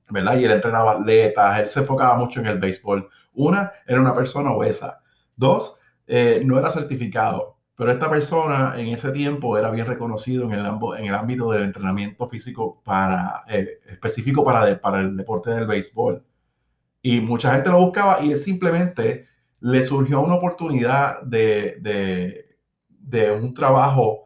¿Verdad? 0.10 0.38
Y 0.38 0.46
él 0.46 0.52
entrenaba 0.52 0.94
atletas, 0.94 1.60
él 1.60 1.68
se 1.70 1.80
enfocaba 1.82 2.18
mucho 2.18 2.40
en 2.40 2.48
el 2.48 2.60
béisbol. 2.60 3.10
Una, 3.34 3.72
era 3.86 4.00
una 4.00 4.16
persona 4.16 4.52
obesa. 4.52 5.02
Dos, 5.36 5.80
eh, 6.08 6.42
no 6.46 6.58
era 6.58 6.72
certificado. 6.72 7.58
Pero 7.76 7.92
esta 7.92 8.10
persona 8.10 8.74
en 8.78 8.88
ese 8.88 9.12
tiempo 9.12 9.58
era 9.58 9.70
bien 9.70 9.86
reconocido 9.86 10.46
en 10.46 10.54
el, 10.54 10.66
en 10.98 11.06
el 11.06 11.14
ámbito 11.14 11.52
del 11.52 11.64
entrenamiento 11.64 12.28
físico 12.28 12.82
para, 12.84 13.44
eh, 13.48 13.80
específico 13.88 14.44
para, 14.44 14.80
para 14.82 15.02
el 15.02 15.16
deporte 15.16 15.52
del 15.52 15.68
béisbol. 15.68 16.24
Y 17.04 17.22
mucha 17.22 17.54
gente 17.54 17.70
lo 17.70 17.80
buscaba 17.80 18.22
y 18.22 18.32
él 18.32 18.40
simplemente 18.40 19.28
le 19.60 19.84
surgió 19.86 20.22
una 20.22 20.36
oportunidad 20.36 21.22
de, 21.22 21.78
de, 21.82 22.58
de 22.90 23.32
un 23.32 23.54
trabajo 23.54 24.24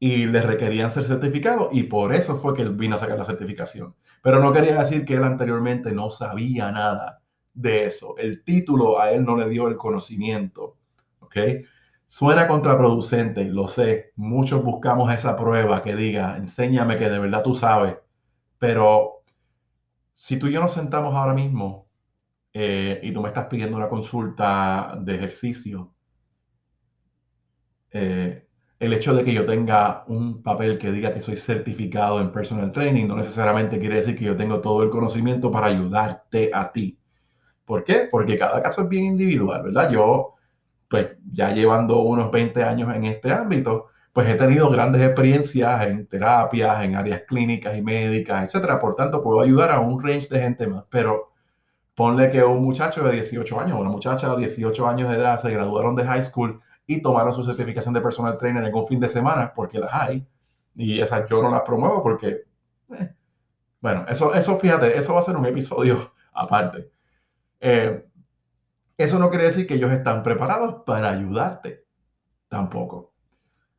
y 0.00 0.26
le 0.26 0.42
requerían 0.42 0.90
ser 0.90 1.04
certificado 1.04 1.70
y 1.72 1.84
por 1.84 2.14
eso 2.14 2.38
fue 2.38 2.54
que 2.54 2.62
él 2.62 2.74
vino 2.74 2.96
a 2.96 2.98
sacar 2.98 3.18
la 3.18 3.24
certificación. 3.24 3.94
Pero 4.22 4.40
no 4.40 4.52
quería 4.52 4.78
decir 4.80 5.04
que 5.04 5.14
él 5.14 5.24
anteriormente 5.24 5.92
no 5.92 6.10
sabía 6.10 6.70
nada 6.72 7.22
de 7.54 7.86
eso. 7.86 8.16
El 8.18 8.44
título 8.44 9.00
a 9.00 9.10
él 9.12 9.24
no 9.24 9.36
le 9.36 9.48
dio 9.48 9.68
el 9.68 9.76
conocimiento. 9.76 10.76
¿Ok? 11.20 11.36
Suena 12.06 12.48
contraproducente, 12.48 13.44
lo 13.44 13.68
sé. 13.68 14.12
Muchos 14.16 14.64
buscamos 14.64 15.12
esa 15.12 15.36
prueba 15.36 15.82
que 15.82 15.94
diga, 15.94 16.36
enséñame 16.36 16.96
que 16.96 17.10
de 17.10 17.18
verdad 17.18 17.42
tú 17.42 17.54
sabes. 17.54 17.96
Pero 18.58 19.22
si 20.14 20.38
tú 20.38 20.46
y 20.48 20.52
yo 20.52 20.60
nos 20.60 20.72
sentamos 20.72 21.14
ahora 21.14 21.34
mismo 21.34 21.88
eh, 22.52 23.00
y 23.02 23.12
tú 23.12 23.20
me 23.22 23.28
estás 23.28 23.46
pidiendo 23.46 23.76
una 23.76 23.88
consulta 23.88 24.98
de 25.00 25.14
ejercicio, 25.16 25.92
eh, 27.90 28.47
el 28.78 28.92
hecho 28.92 29.14
de 29.14 29.24
que 29.24 29.32
yo 29.34 29.44
tenga 29.44 30.04
un 30.06 30.42
papel 30.42 30.78
que 30.78 30.92
diga 30.92 31.12
que 31.12 31.20
soy 31.20 31.36
certificado 31.36 32.20
en 32.20 32.30
personal 32.30 32.70
training 32.70 33.06
no 33.08 33.16
necesariamente 33.16 33.78
quiere 33.78 33.96
decir 33.96 34.16
que 34.16 34.24
yo 34.24 34.36
tengo 34.36 34.60
todo 34.60 34.82
el 34.82 34.90
conocimiento 34.90 35.50
para 35.50 35.66
ayudarte 35.66 36.50
a 36.54 36.70
ti. 36.70 36.98
¿Por 37.64 37.84
qué? 37.84 38.08
Porque 38.10 38.38
cada 38.38 38.62
caso 38.62 38.82
es 38.82 38.88
bien 38.88 39.04
individual, 39.04 39.62
¿verdad? 39.62 39.90
Yo 39.90 40.34
pues 40.88 41.08
ya 41.32 41.52
llevando 41.52 42.00
unos 42.00 42.30
20 42.30 42.62
años 42.64 42.94
en 42.94 43.04
este 43.04 43.30
ámbito, 43.32 43.88
pues 44.12 44.28
he 44.28 44.34
tenido 44.34 44.70
grandes 44.70 45.02
experiencias 45.02 45.86
en 45.86 46.06
terapias, 46.06 46.82
en 46.82 46.96
áreas 46.96 47.22
clínicas 47.28 47.76
y 47.76 47.82
médicas, 47.82 48.44
etcétera. 48.44 48.78
Por 48.80 48.96
tanto, 48.96 49.22
puedo 49.22 49.40
ayudar 49.40 49.70
a 49.70 49.80
un 49.80 50.02
range 50.02 50.28
de 50.28 50.40
gente 50.40 50.66
más. 50.66 50.84
Pero 50.90 51.32
ponle 51.94 52.30
que 52.30 52.42
un 52.42 52.64
muchacho 52.64 53.04
de 53.04 53.12
18 53.12 53.60
años, 53.60 53.78
una 53.78 53.90
muchacha 53.90 54.30
de 54.30 54.38
18 54.38 54.86
años 54.88 55.10
de 55.10 55.16
edad 55.16 55.40
se 55.40 55.50
graduaron 55.50 55.94
de 55.94 56.04
high 56.04 56.22
school 56.22 56.60
y 56.88 57.02
tomaron 57.02 57.34
su 57.34 57.44
certificación 57.44 57.92
de 57.92 58.00
personal 58.00 58.38
trainer 58.38 58.64
en 58.64 58.74
un 58.74 58.86
fin 58.86 58.98
de 58.98 59.08
semana, 59.08 59.52
porque 59.54 59.78
las 59.78 59.92
hay. 59.92 60.26
Y 60.74 60.98
esas 61.00 61.28
yo 61.28 61.42
no 61.42 61.50
las 61.50 61.60
promuevo 61.60 62.02
porque, 62.02 62.44
eh, 62.98 63.14
bueno, 63.78 64.06
eso, 64.08 64.34
eso 64.34 64.58
fíjate, 64.58 64.96
eso 64.96 65.12
va 65.12 65.20
a 65.20 65.22
ser 65.22 65.36
un 65.36 65.44
episodio 65.44 66.14
aparte. 66.32 66.90
Eh, 67.60 68.06
eso 68.96 69.18
no 69.18 69.28
quiere 69.28 69.44
decir 69.44 69.66
que 69.66 69.74
ellos 69.74 69.92
están 69.92 70.22
preparados 70.22 70.82
para 70.86 71.10
ayudarte. 71.10 71.84
Tampoco. 72.48 73.12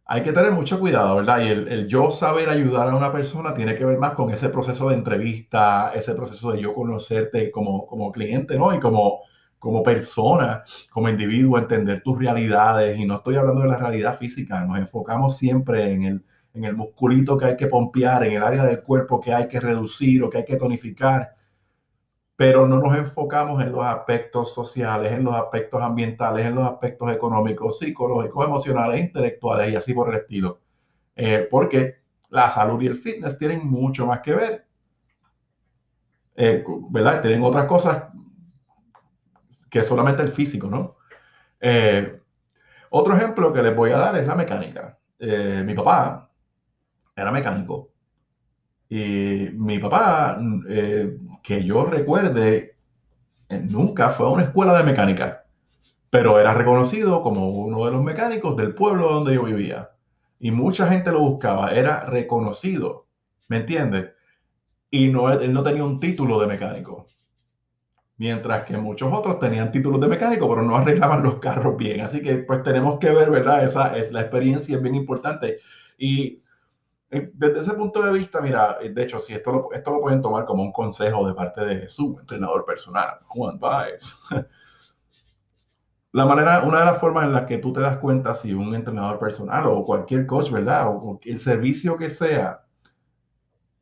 Hay 0.06 0.22
que 0.22 0.32
tener 0.32 0.52
mucho 0.52 0.80
cuidado, 0.80 1.16
¿verdad? 1.16 1.40
Y 1.40 1.48
el, 1.48 1.88
yo 1.88 2.12
saber 2.12 2.48
ayudar 2.48 2.90
a 2.90 2.96
una 2.96 3.12
persona 3.12 3.56
tiene 3.56 3.76
que 3.76 3.86
ver 3.86 3.98
más 3.98 4.14
con 4.14 4.30
ese 4.30 4.50
proceso 4.50 4.90
de 4.90 4.96
entrevista, 4.96 5.94
ese 5.96 6.14
proceso 6.14 6.52
de 6.52 6.62
yo 6.62 6.76
conocerte 6.76 7.50
como, 7.50 7.88
como 7.88 8.12
cliente, 8.12 8.56
¿no? 8.58 8.74
Y 8.74 8.80
como, 8.80 9.22
como 9.60 9.84
persona, 9.84 10.64
como 10.92 11.10
individuo, 11.10 11.58
entender 11.60 12.02
tus 12.02 12.18
realidades. 12.18 12.98
Y 12.98 13.06
no 13.06 13.16
estoy 13.16 13.36
hablando 13.36 13.62
de 13.62 13.68
la 13.68 13.78
realidad 13.78 14.18
física, 14.18 14.66
nos 14.66 14.78
enfocamos 14.80 15.38
siempre 15.38 15.92
en 15.92 16.04
el, 16.04 16.26
en 16.54 16.64
el 16.64 16.76
musculito 16.76 17.38
que 17.38 17.46
hay 17.46 17.58
que 17.58 17.68
pompear, 17.68 18.26
en 18.26 18.34
el 18.34 18.44
área 18.44 18.66
del 18.66 18.82
cuerpo 18.82 19.20
que 19.20 19.34
hay 19.34 19.48
que 19.48 19.60
reducir 19.60 20.24
o 20.24 20.30
que 20.30 20.40
hay 20.40 20.46
que 20.46 20.58
tonificar 20.58 21.36
pero 22.40 22.66
no 22.66 22.80
nos 22.80 22.96
enfocamos 22.96 23.62
en 23.62 23.74
los 23.74 23.84
aspectos 23.84 24.54
sociales, 24.54 25.12
en 25.12 25.26
los 25.26 25.36
aspectos 25.36 25.82
ambientales, 25.82 26.46
en 26.46 26.56
los 26.56 26.66
aspectos 26.66 27.12
económicos, 27.12 27.80
psicológicos, 27.80 28.46
emocionales, 28.46 29.02
intelectuales 29.02 29.74
y 29.74 29.76
así 29.76 29.94
por 29.94 30.08
el 30.08 30.22
estilo. 30.22 30.62
Eh, 31.18 31.50
porque 31.52 31.98
la 32.30 32.50
salud 32.50 32.82
y 32.82 32.88
el 32.88 32.96
fitness 32.96 33.38
tienen 33.38 33.68
mucho 33.68 34.06
más 34.06 34.22
que 34.22 34.34
ver. 34.34 34.66
Eh, 36.38 36.64
¿Verdad? 36.90 37.22
Tienen 37.22 37.44
otras 37.44 37.66
cosas 37.66 38.06
que 39.70 39.84
solamente 39.84 40.24
el 40.24 40.32
físico, 40.32 40.68
¿no? 40.68 40.98
Eh, 41.60 42.20
otro 42.92 43.16
ejemplo 43.16 43.54
que 43.54 43.62
les 43.62 43.76
voy 43.76 43.92
a 43.92 43.98
dar 43.98 44.18
es 44.18 44.28
la 44.28 44.36
mecánica. 44.36 44.98
mi 45.20 45.74
papá 45.74 46.30
era 47.16 47.32
mecánico 47.32 47.92
y 48.90 49.50
mi 49.54 49.78
papá 49.80 50.40
que 51.44 51.64
yo 51.64 51.86
recuerde, 51.86 52.76
eh, 53.50 53.60
nunca 53.60 54.10
fue 54.10 54.28
a 54.28 54.30
una 54.30 54.44
escuela 54.44 54.78
de 54.78 54.84
mecánica, 54.84 55.46
pero 56.10 56.40
era 56.40 56.54
reconocido 56.54 57.22
como 57.24 57.50
uno 57.50 57.86
de 57.86 57.92
los 57.92 58.04
mecánicos 58.04 58.56
del 58.58 58.76
pueblo 58.76 59.12
donde 59.12 59.36
yo 59.36 59.44
vivía. 59.44 59.92
Y 60.40 60.52
mucha 60.52 60.88
gente 60.88 61.12
lo 61.12 61.20
buscaba, 61.20 61.72
era 61.72 62.06
reconocido, 62.06 63.08
¿me 63.48 63.58
entiendes? 63.58 64.12
Y 64.92 65.10
no, 65.10 65.32
él 65.32 65.54
no 65.54 65.64
tenía 65.64 65.84
un 65.84 66.00
título 66.00 66.40
de 66.40 66.48
mecánico. 66.48 67.08
Mientras 68.20 68.66
que 68.66 68.78
muchos 68.78 69.12
otros 69.12 69.40
tenían 69.40 69.72
títulos 69.72 70.00
de 70.00 70.08
mecánico, 70.08 70.48
pero 70.48 70.62
no 70.62 70.76
arreglaban 70.76 71.24
los 71.24 71.40
carros 71.40 71.76
bien. 71.78 72.02
Así 72.02 72.22
que 72.22 72.36
pues 72.40 72.62
tenemos 72.62 73.00
que 73.00 73.10
ver, 73.10 73.32
¿verdad? 73.32 73.64
Esa 73.64 73.98
es 73.98 74.12
la 74.12 74.22
experiencia, 74.22 74.76
es 74.76 74.82
bien 74.84 74.96
importante. 74.96 75.60
Y 75.98 76.44
eh, 77.12 77.32
desde 77.34 77.62
ese 77.62 77.74
punto 77.74 78.04
de 78.04 78.14
vista, 78.14 78.42
mira, 78.42 78.78
eh, 78.82 78.90
de 78.90 79.04
hecho, 79.04 79.20
si 79.20 79.34
esto 79.34 79.52
lo, 79.52 79.72
esto 79.72 79.92
lo 79.92 80.02
pueden 80.02 80.22
tomar 80.22 80.46
como 80.46 80.62
un 80.62 80.72
consejo 80.72 81.28
de 81.28 81.34
parte 81.34 81.66
de 81.66 81.90
su 81.90 82.18
entrenador 82.20 82.66
personal, 82.66 83.20
Juan 83.26 83.58
Baez. 83.58 84.20
La 86.12 86.26
manera, 86.26 86.64
una 86.64 86.80
de 86.80 86.86
las 86.86 87.00
formas 87.00 87.26
en 87.26 87.34
las 87.34 87.46
que 87.46 87.60
tú 87.60 87.72
te 87.72 87.82
das 87.82 87.98
cuenta 87.98 88.34
si 88.34 88.54
un 88.54 88.74
entrenador 88.74 89.20
personal 89.20 89.68
o 89.68 89.84
cualquier 89.84 90.26
coach, 90.26 90.52
¿verdad? 90.52 90.88
O 90.90 91.20
el 91.24 91.38
servicio 91.38 91.98
que 91.98 92.10
sea 92.10 92.64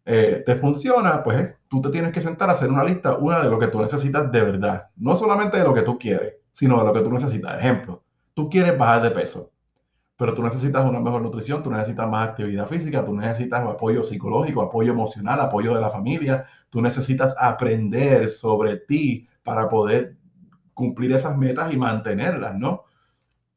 eh, 0.05 0.43
te 0.45 0.55
funciona, 0.55 1.23
pues 1.23 1.53
tú 1.69 1.81
te 1.81 1.89
tienes 1.89 2.13
que 2.13 2.21
sentar 2.21 2.49
a 2.49 2.53
hacer 2.53 2.69
una 2.69 2.83
lista, 2.83 3.17
una 3.17 3.41
de 3.41 3.49
lo 3.49 3.59
que 3.59 3.67
tú 3.67 3.81
necesitas 3.81 4.31
de 4.31 4.41
verdad. 4.41 4.89
No 4.95 5.15
solamente 5.15 5.57
de 5.57 5.63
lo 5.63 5.73
que 5.73 5.81
tú 5.81 5.97
quieres, 5.97 6.35
sino 6.51 6.79
de 6.79 6.85
lo 6.85 6.93
que 6.93 7.01
tú 7.01 7.11
necesitas. 7.11 7.59
Ejemplo, 7.59 8.03
tú 8.33 8.49
quieres 8.49 8.77
bajar 8.77 9.01
de 9.01 9.11
peso 9.11 9.51
pero 10.17 10.33
tú 10.33 10.41
necesitas 10.41 10.83
una 10.83 10.99
mejor 10.99 11.21
nutrición, 11.21 11.61
tú 11.61 11.69
necesitas 11.71 12.09
más 12.09 12.29
actividad 12.29 12.67
física, 12.67 13.05
tú 13.05 13.15
necesitas 13.15 13.63
apoyo 13.63 14.03
psicológico, 14.03 14.63
apoyo 14.63 14.91
emocional, 14.91 15.39
apoyo 15.39 15.75
de 15.75 15.81
la 15.81 15.91
familia, 15.91 16.45
tú 16.71 16.81
necesitas 16.81 17.35
aprender 17.39 18.27
sobre 18.27 18.77
ti 18.77 19.27
para 19.43 19.69
poder 19.69 20.15
cumplir 20.73 21.11
esas 21.13 21.37
metas 21.37 21.71
y 21.71 21.77
mantenerlas, 21.77 22.55
¿no? 22.55 22.85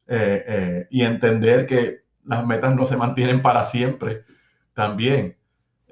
Eh, 0.07 0.45
eh, 0.47 0.87
y 0.91 1.03
entender 1.03 1.67
que 1.67 2.01
las 2.25 2.47
metas 2.47 2.75
no 2.75 2.85
se 2.85 2.97
mantienen 2.97 3.41
para 3.41 3.65
siempre 3.65 4.25
también. 4.75 5.39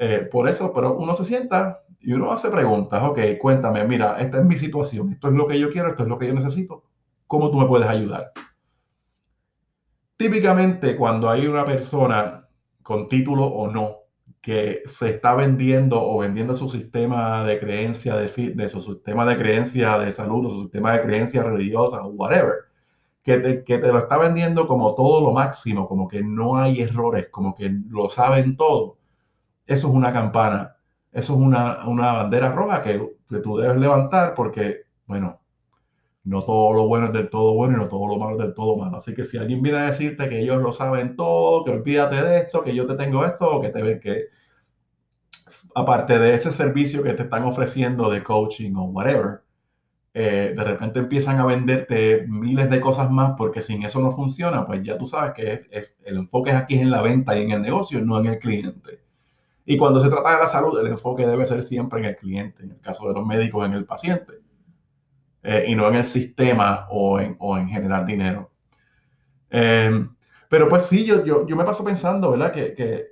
Eh, 0.00 0.28
por 0.30 0.48
eso, 0.48 0.72
pero 0.72 0.96
uno 0.96 1.12
se 1.14 1.24
sienta 1.24 1.82
y 1.98 2.12
uno 2.12 2.30
hace 2.30 2.48
preguntas, 2.50 3.02
ok, 3.02 3.18
cuéntame, 3.40 3.84
mira, 3.84 4.20
esta 4.20 4.38
es 4.38 4.44
mi 4.44 4.56
situación, 4.56 5.10
esto 5.10 5.26
es 5.26 5.34
lo 5.34 5.48
que 5.48 5.58
yo 5.58 5.70
quiero, 5.70 5.88
esto 5.88 6.04
es 6.04 6.08
lo 6.08 6.16
que 6.16 6.28
yo 6.28 6.34
necesito, 6.34 6.84
¿cómo 7.26 7.50
tú 7.50 7.58
me 7.58 7.66
puedes 7.66 7.88
ayudar? 7.88 8.30
Típicamente 10.16 10.96
cuando 10.96 11.28
hay 11.28 11.48
una 11.48 11.64
persona 11.64 12.48
con 12.82 13.08
título 13.08 13.44
o 13.44 13.70
no 13.72 13.96
que 14.40 14.82
se 14.86 15.10
está 15.10 15.34
vendiendo 15.34 16.00
o 16.00 16.18
vendiendo 16.18 16.54
su 16.54 16.70
sistema 16.70 17.44
de 17.44 17.58
creencia 17.58 18.16
de 18.16 18.28
fitness 18.28 18.72
su 18.72 18.82
sistema 18.82 19.26
de 19.26 19.36
creencia 19.36 19.98
de 19.98 20.12
salud 20.12 20.46
o 20.46 20.50
su 20.50 20.62
sistema 20.62 20.92
de 20.92 21.02
creencia 21.02 21.42
religiosa 21.42 22.02
o 22.04 22.10
whatever, 22.10 22.54
que 23.24 23.38
te, 23.38 23.64
que 23.64 23.78
te 23.78 23.92
lo 23.92 23.98
está 23.98 24.16
vendiendo 24.16 24.68
como 24.68 24.94
todo 24.94 25.20
lo 25.20 25.32
máximo, 25.32 25.88
como 25.88 26.06
que 26.06 26.22
no 26.22 26.56
hay 26.56 26.80
errores, 26.82 27.28
como 27.30 27.54
que 27.54 27.68
lo 27.90 28.08
saben 28.08 28.56
todo, 28.56 28.97
eso 29.68 29.88
es 29.88 29.94
una 29.94 30.12
campana 30.12 30.78
eso 31.12 31.34
es 31.34 31.40
una, 31.40 31.86
una 31.88 32.12
bandera 32.12 32.52
roja 32.52 32.82
que, 32.82 33.00
que 33.28 33.38
tú 33.38 33.56
debes 33.58 33.76
levantar 33.76 34.34
porque, 34.34 34.82
bueno, 35.06 35.40
no 36.24 36.44
todo 36.44 36.74
lo 36.74 36.86
bueno 36.86 37.06
es 37.06 37.12
del 37.12 37.30
todo 37.30 37.54
bueno 37.54 37.76
y 37.76 37.80
no 37.80 37.88
todo 37.88 38.06
lo 38.08 38.18
malo 38.18 38.36
es 38.36 38.42
del 38.46 38.54
todo 38.54 38.76
malo. 38.76 38.98
Así 38.98 39.14
que 39.14 39.24
si 39.24 39.38
alguien 39.38 39.62
viene 39.62 39.78
a 39.78 39.86
decirte 39.86 40.28
que 40.28 40.40
ellos 40.40 40.60
lo 40.60 40.72
saben 40.72 41.16
todo, 41.16 41.64
que 41.64 41.70
olvídate 41.70 42.22
de 42.22 42.38
esto, 42.38 42.62
que 42.62 42.74
yo 42.74 42.86
te 42.86 42.94
tengo 42.96 43.24
esto, 43.24 43.56
o 43.56 43.60
que 43.62 43.70
te 43.70 43.82
ven 43.82 44.00
que, 44.00 44.26
aparte 45.74 46.18
de 46.18 46.34
ese 46.34 46.50
servicio 46.52 47.02
que 47.02 47.14
te 47.14 47.22
están 47.24 47.44
ofreciendo 47.44 48.10
de 48.10 48.22
coaching 48.22 48.74
o 48.76 48.84
whatever, 48.84 49.42
eh, 50.14 50.52
de 50.56 50.64
repente 50.64 51.00
empiezan 51.00 51.38
a 51.38 51.46
venderte 51.46 52.26
miles 52.28 52.70
de 52.70 52.80
cosas 52.80 53.10
más 53.10 53.32
porque 53.36 53.60
sin 53.60 53.82
eso 53.84 54.00
no 54.00 54.10
funciona, 54.10 54.66
pues 54.66 54.82
ya 54.82 54.98
tú 54.98 55.06
sabes 55.06 55.32
que 55.34 55.94
el 56.04 56.16
enfoque 56.18 56.52
aquí 56.52 56.76
es 56.76 56.82
en 56.82 56.90
la 56.90 57.02
venta 57.02 57.38
y 57.38 57.42
en 57.42 57.52
el 57.52 57.62
negocio, 57.62 58.04
no 58.04 58.18
en 58.18 58.26
el 58.26 58.38
cliente. 58.38 59.07
Y 59.70 59.76
cuando 59.76 60.00
se 60.00 60.08
trata 60.08 60.34
de 60.34 60.38
la 60.38 60.48
salud, 60.48 60.80
el 60.80 60.86
enfoque 60.86 61.26
debe 61.26 61.44
ser 61.44 61.62
siempre 61.62 61.98
en 61.98 62.06
el 62.06 62.16
cliente, 62.16 62.62
en 62.62 62.70
el 62.70 62.80
caso 62.80 63.06
de 63.06 63.12
los 63.12 63.26
médicos, 63.26 63.66
en 63.66 63.74
el 63.74 63.84
paciente, 63.84 64.40
eh, 65.42 65.66
y 65.68 65.74
no 65.74 65.86
en 65.88 65.96
el 65.96 66.06
sistema 66.06 66.86
o 66.88 67.20
en, 67.20 67.36
o 67.38 67.58
en 67.58 67.68
generar 67.68 68.06
dinero. 68.06 68.50
Em, 69.50 70.08
pero 70.48 70.70
pues 70.70 70.84
sí, 70.86 71.04
yo, 71.04 71.22
yo, 71.22 71.46
yo, 71.46 71.54
me 71.54 71.64
paso 71.64 71.84
pensando, 71.84 72.30
¿verdad? 72.30 72.50
Que, 72.50 72.72
que, 72.72 73.08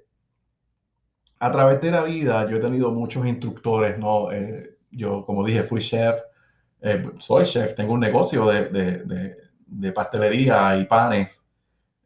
a 1.38 1.50
través 1.50 1.78
de 1.82 1.90
la 1.90 2.02
vida 2.04 2.48
yo 2.48 2.56
he 2.56 2.60
tenido 2.60 2.90
muchos 2.90 3.26
instructores, 3.26 3.98
¿no? 3.98 4.32
Eh, 4.32 4.78
yo, 4.90 5.26
como 5.26 5.44
dije, 5.44 5.62
fui 5.62 5.82
chef, 5.82 6.18
eh, 6.80 7.06
soy 7.18 7.44
chef, 7.44 7.74
tengo 7.74 7.92
un 7.92 8.00
negocio 8.00 8.46
de, 8.46 9.92
pastelería 9.94 10.74
y 10.78 10.86
panes 10.86 11.46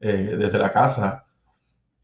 eh, 0.01 0.35
desde 0.37 0.59
la 0.59 0.73
casa. 0.73 1.25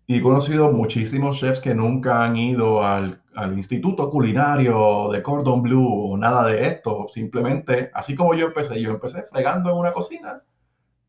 Y 0.06 0.18
he 0.18 0.22
conocido 0.22 0.70
muchísimos 0.70 1.38
chefs 1.38 1.60
que 1.60 1.74
nunca 1.74 2.24
han 2.24 2.36
ido 2.36 2.84
al, 2.84 3.22
instituto 3.54 4.08
culinario 4.08 5.10
de 5.12 5.22
Cordon 5.22 5.62
Bleu 5.62 5.84
o 5.84 6.16
nada 6.16 6.46
de 6.46 6.66
esto. 6.66 7.06
Simplemente, 7.12 7.90
así 7.92 8.14
como 8.14 8.34
yo 8.34 8.46
empecé, 8.46 8.80
yo 8.80 8.90
empecé 8.90 9.24
fregando 9.24 9.70
en 9.70 9.76
una 9.76 9.92
cocina. 9.92 10.42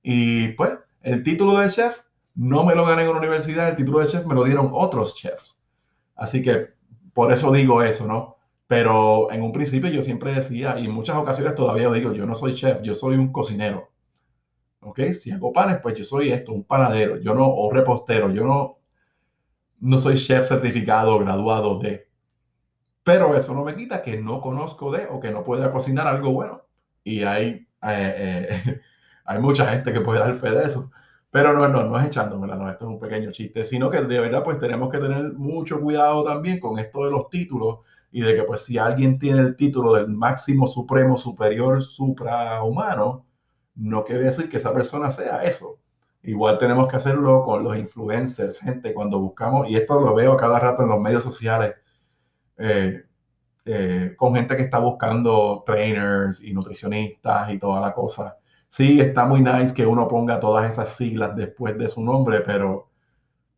Y 0.01 0.49
pues, 0.49 0.71
el 1.01 1.23
título 1.23 1.57
de 1.57 1.69
chef 1.69 2.01
no 2.35 2.65
me 2.65 2.75
lo 2.75 2.85
gané 2.85 3.03
en 3.03 3.09
una 3.09 3.19
universidad, 3.19 3.69
el 3.69 3.75
título 3.75 3.99
de 3.99 4.07
chef 4.07 4.25
me 4.25 4.35
lo 4.35 4.43
dieron 4.43 4.69
otros 4.73 5.15
chefs. 5.15 5.61
Así 6.15 6.41
que 6.41 6.69
por 7.13 7.31
eso 7.31 7.51
digo 7.51 7.81
eso, 7.81 8.05
¿no? 8.05 8.37
Pero 8.67 9.31
en 9.31 9.41
un 9.41 9.53
principio 9.53 9.89
yo 9.89 10.01
siempre 10.01 10.33
decía, 10.33 10.77
y 10.77 10.85
en 10.85 10.91
muchas 10.91 11.15
ocasiones 11.15 11.55
todavía 11.55 11.89
digo, 11.91 12.11
yo 12.13 12.25
no 12.25 12.35
soy 12.35 12.55
chef, 12.55 12.81
yo 12.81 12.93
soy 12.93 13.15
un 13.15 13.31
cocinero. 13.31 13.91
¿Ok? 14.81 14.99
Si 15.13 15.31
hago 15.31 15.53
panes, 15.53 15.79
pues 15.81 15.95
yo 15.95 16.03
soy 16.03 16.31
esto, 16.31 16.51
un 16.51 16.63
panadero, 16.63 17.17
yo 17.17 17.33
no, 17.33 17.47
o 17.47 17.71
repostero, 17.71 18.29
yo 18.31 18.43
no, 18.43 18.76
no 19.79 19.99
soy 19.99 20.17
chef 20.17 20.47
certificado, 20.47 21.19
graduado 21.19 21.79
de. 21.79 22.07
Pero 23.03 23.35
eso 23.35 23.53
no 23.53 23.63
me 23.63 23.75
quita 23.75 24.01
que 24.01 24.17
no 24.17 24.41
conozco 24.41 24.91
de 24.91 25.07
o 25.07 25.19
que 25.19 25.31
no 25.31 25.43
pueda 25.43 25.71
cocinar 25.71 26.07
algo 26.07 26.31
bueno. 26.31 26.63
Y 27.03 27.23
hay, 27.23 27.67
eh, 27.83 28.47
eh, 28.65 28.81
hay 29.25 29.39
mucha 29.39 29.67
gente 29.67 29.93
que 29.93 30.01
puede 30.01 30.19
dar 30.19 30.35
fe 30.35 30.51
de 30.51 30.65
eso. 30.65 30.91
Pero 31.31 31.53
no, 31.53 31.67
no, 31.67 31.83
no 31.83 31.99
es 31.99 32.05
echándomela, 32.07 32.55
no, 32.55 32.69
esto 32.69 32.85
es 32.85 32.89
un 32.89 32.99
pequeño 32.99 33.31
chiste, 33.31 33.65
sino 33.65 33.89
que 33.89 34.01
de 34.01 34.19
verdad 34.19 34.43
pues 34.43 34.59
tenemos 34.59 34.89
que 34.89 34.97
tener 34.97 35.33
mucho 35.33 35.81
cuidado 35.81 36.23
también 36.23 36.59
con 36.59 36.79
esto 36.79 37.05
de 37.05 37.11
los 37.11 37.29
títulos 37.29 37.79
y 38.11 38.21
de 38.21 38.35
que 38.35 38.43
pues 38.43 38.61
si 38.61 38.77
alguien 38.77 39.19
tiene 39.19 39.41
el 39.41 39.55
título 39.55 39.93
del 39.93 40.07
máximo 40.07 40.67
supremo 40.67 41.17
superior 41.17 41.83
suprahumano, 41.83 43.25
no 43.75 44.03
quiere 44.03 44.23
decir 44.23 44.49
que 44.49 44.57
esa 44.57 44.73
persona 44.73 45.11
sea 45.11 45.43
eso. 45.43 45.79
Igual 46.27 46.57
tenemos 46.57 46.89
que 46.89 46.97
hacerlo 46.97 47.41
con 47.45 47.63
los 47.63 47.77
influencers, 47.77 48.59
gente, 48.59 48.93
cuando 48.93 49.17
buscamos, 49.17 49.69
y 49.69 49.77
esto 49.77 49.97
lo 50.01 50.13
veo 50.13 50.35
cada 50.35 50.59
rato 50.59 50.83
en 50.83 50.89
los 50.89 50.99
medios 50.99 51.23
sociales, 51.23 51.75
eh, 52.57 53.01
eh, 53.63 54.13
con 54.17 54.35
gente 54.35 54.57
que 54.57 54.63
está 54.63 54.77
buscando 54.79 55.63
trainers 55.65 56.43
y 56.43 56.53
nutricionistas 56.53 57.49
y 57.51 57.59
toda 57.59 57.79
la 57.79 57.93
cosa. 57.93 58.37
Sí, 58.67 58.99
está 58.99 59.25
muy 59.25 59.41
nice 59.41 59.73
que 59.73 59.85
uno 59.85 60.05
ponga 60.09 60.37
todas 60.37 60.69
esas 60.69 60.89
siglas 60.97 61.33
después 61.33 61.77
de 61.77 61.87
su 61.87 62.03
nombre, 62.03 62.41
pero 62.41 62.89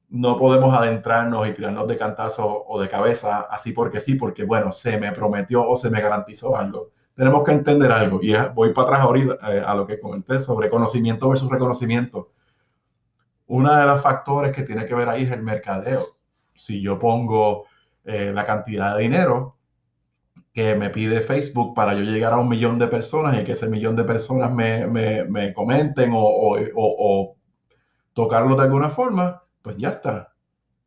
no 0.10 0.38
podemos 0.38 0.72
adentrarnos 0.78 1.48
y 1.48 1.54
tirarnos 1.54 1.88
de 1.88 1.98
cantazo 1.98 2.66
o 2.68 2.80
de 2.80 2.88
cabeza 2.88 3.48
así 3.50 3.72
porque 3.72 4.00
sí, 4.00 4.14
porque 4.14 4.44
bueno, 4.44 4.72
se 4.72 5.00
me 5.00 5.12
prometió 5.12 5.68
o 5.68 5.76
se 5.76 5.90
me 5.90 6.02
garantizó 6.02 6.56
algo. 6.56 6.92
Tenemos 7.16 7.44
que 7.44 7.52
entender 7.52 7.92
algo 7.92 8.20
y 8.22 8.36
voy 8.54 8.74
para 8.74 8.90
atrás 8.90 9.02
ahorita 9.02 9.38
eh, 9.54 9.64
a 9.66 9.74
lo 9.74 9.88
que 9.88 10.00
comenté 10.00 10.40
sobre 10.40 10.70
conocimiento 10.70 11.28
versus 11.30 11.50
reconocimiento. 11.50 12.30
Uno 13.50 13.76
de 13.76 13.86
los 13.86 14.02
factores 14.02 14.56
que 14.56 14.64
tiene 14.64 14.86
que 14.86 14.94
ver 14.94 15.10
ahí 15.10 15.24
es 15.24 15.32
el 15.32 15.42
mercadeo. 15.42 16.18
Si 16.54 16.82
yo 16.82 17.00
pongo 17.00 17.66
eh, 18.06 18.32
la 18.34 18.46
cantidad 18.46 18.96
de 18.96 19.04
dinero 19.04 19.58
que 20.54 20.76
me 20.76 20.90
pide 20.92 21.22
Facebook 21.22 21.74
para 21.74 21.94
yo 21.94 22.02
llegar 22.02 22.34
a 22.34 22.38
un 22.38 22.48
millón 22.48 22.78
de 22.78 22.88
personas 22.88 23.40
y 23.40 23.44
que 23.44 23.54
ese 23.54 23.68
millón 23.68 23.96
de 23.96 24.04
personas 24.04 24.52
me, 24.52 24.86
me, 24.88 25.24
me 25.26 25.54
comenten 25.54 26.12
o, 26.14 26.20
o, 26.20 26.60
o, 26.60 26.66
o 26.76 27.36
tocarlo 28.14 28.56
de 28.56 28.64
alguna 28.64 28.90
forma, 28.90 29.44
pues 29.62 29.78
ya 29.78 29.90
está. 29.90 30.34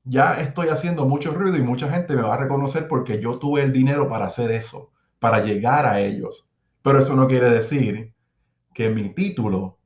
Ya 0.04 0.40
estoy 0.40 0.68
haciendo 0.68 1.04
mucho 1.06 1.32
ruido 1.32 1.56
y 1.56 1.62
mucha 1.62 1.90
gente 1.90 2.14
me 2.14 2.22
va 2.22 2.34
a 2.34 2.38
reconocer 2.38 2.86
porque 2.86 3.20
yo 3.20 3.38
tuve 3.38 3.62
el 3.62 3.72
dinero 3.72 4.08
para 4.08 4.26
hacer 4.26 4.52
eso, 4.52 4.92
para 5.18 5.42
llegar 5.42 5.86
a 5.86 6.00
ellos. 6.00 6.48
Pero 6.82 7.00
eso 7.00 7.16
no 7.16 7.26
quiere 7.26 7.50
decir 7.50 8.12
que 8.72 8.88
mi 8.88 9.14
título 9.14 9.78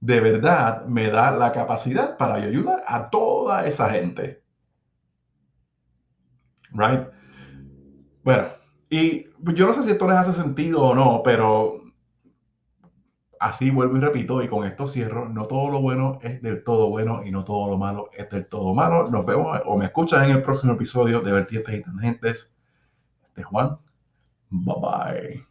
de 0.00 0.20
verdad 0.20 0.86
me 0.86 1.08
da 1.10 1.30
la 1.30 1.52
capacidad 1.52 2.16
para 2.16 2.34
ayudar 2.34 2.82
a 2.86 3.10
toda 3.10 3.66
esa 3.66 3.90
gente. 3.90 4.42
Right? 6.72 7.08
Bueno, 8.22 8.48
y 8.88 9.26
yo 9.54 9.66
no 9.66 9.74
sé 9.74 9.82
si 9.82 9.90
esto 9.90 10.08
les 10.08 10.16
hace 10.16 10.32
sentido 10.32 10.82
o 10.82 10.94
no, 10.94 11.22
pero 11.22 11.80
Así 13.40 13.70
vuelvo 13.70 13.96
y 13.96 14.00
repito, 14.00 14.42
y 14.42 14.48
con 14.48 14.66
esto 14.66 14.86
cierro, 14.86 15.26
no 15.26 15.46
todo 15.46 15.70
lo 15.70 15.80
bueno 15.80 16.18
es 16.20 16.42
del 16.42 16.62
todo 16.62 16.90
bueno 16.90 17.24
y 17.24 17.30
no 17.30 17.42
todo 17.42 17.70
lo 17.70 17.78
malo 17.78 18.10
es 18.12 18.28
del 18.28 18.46
todo 18.46 18.74
malo. 18.74 19.10
Nos 19.10 19.24
vemos 19.24 19.58
o 19.64 19.78
me 19.78 19.86
escuchan 19.86 20.24
en 20.24 20.36
el 20.36 20.42
próximo 20.42 20.74
episodio 20.74 21.22
de 21.22 21.32
Vertientes 21.32 21.74
y 21.74 21.82
Tangentes. 21.82 22.52
Este 23.22 23.40
es 23.40 23.46
Juan. 23.46 23.78
Bye 24.50 24.74
bye. 24.82 25.49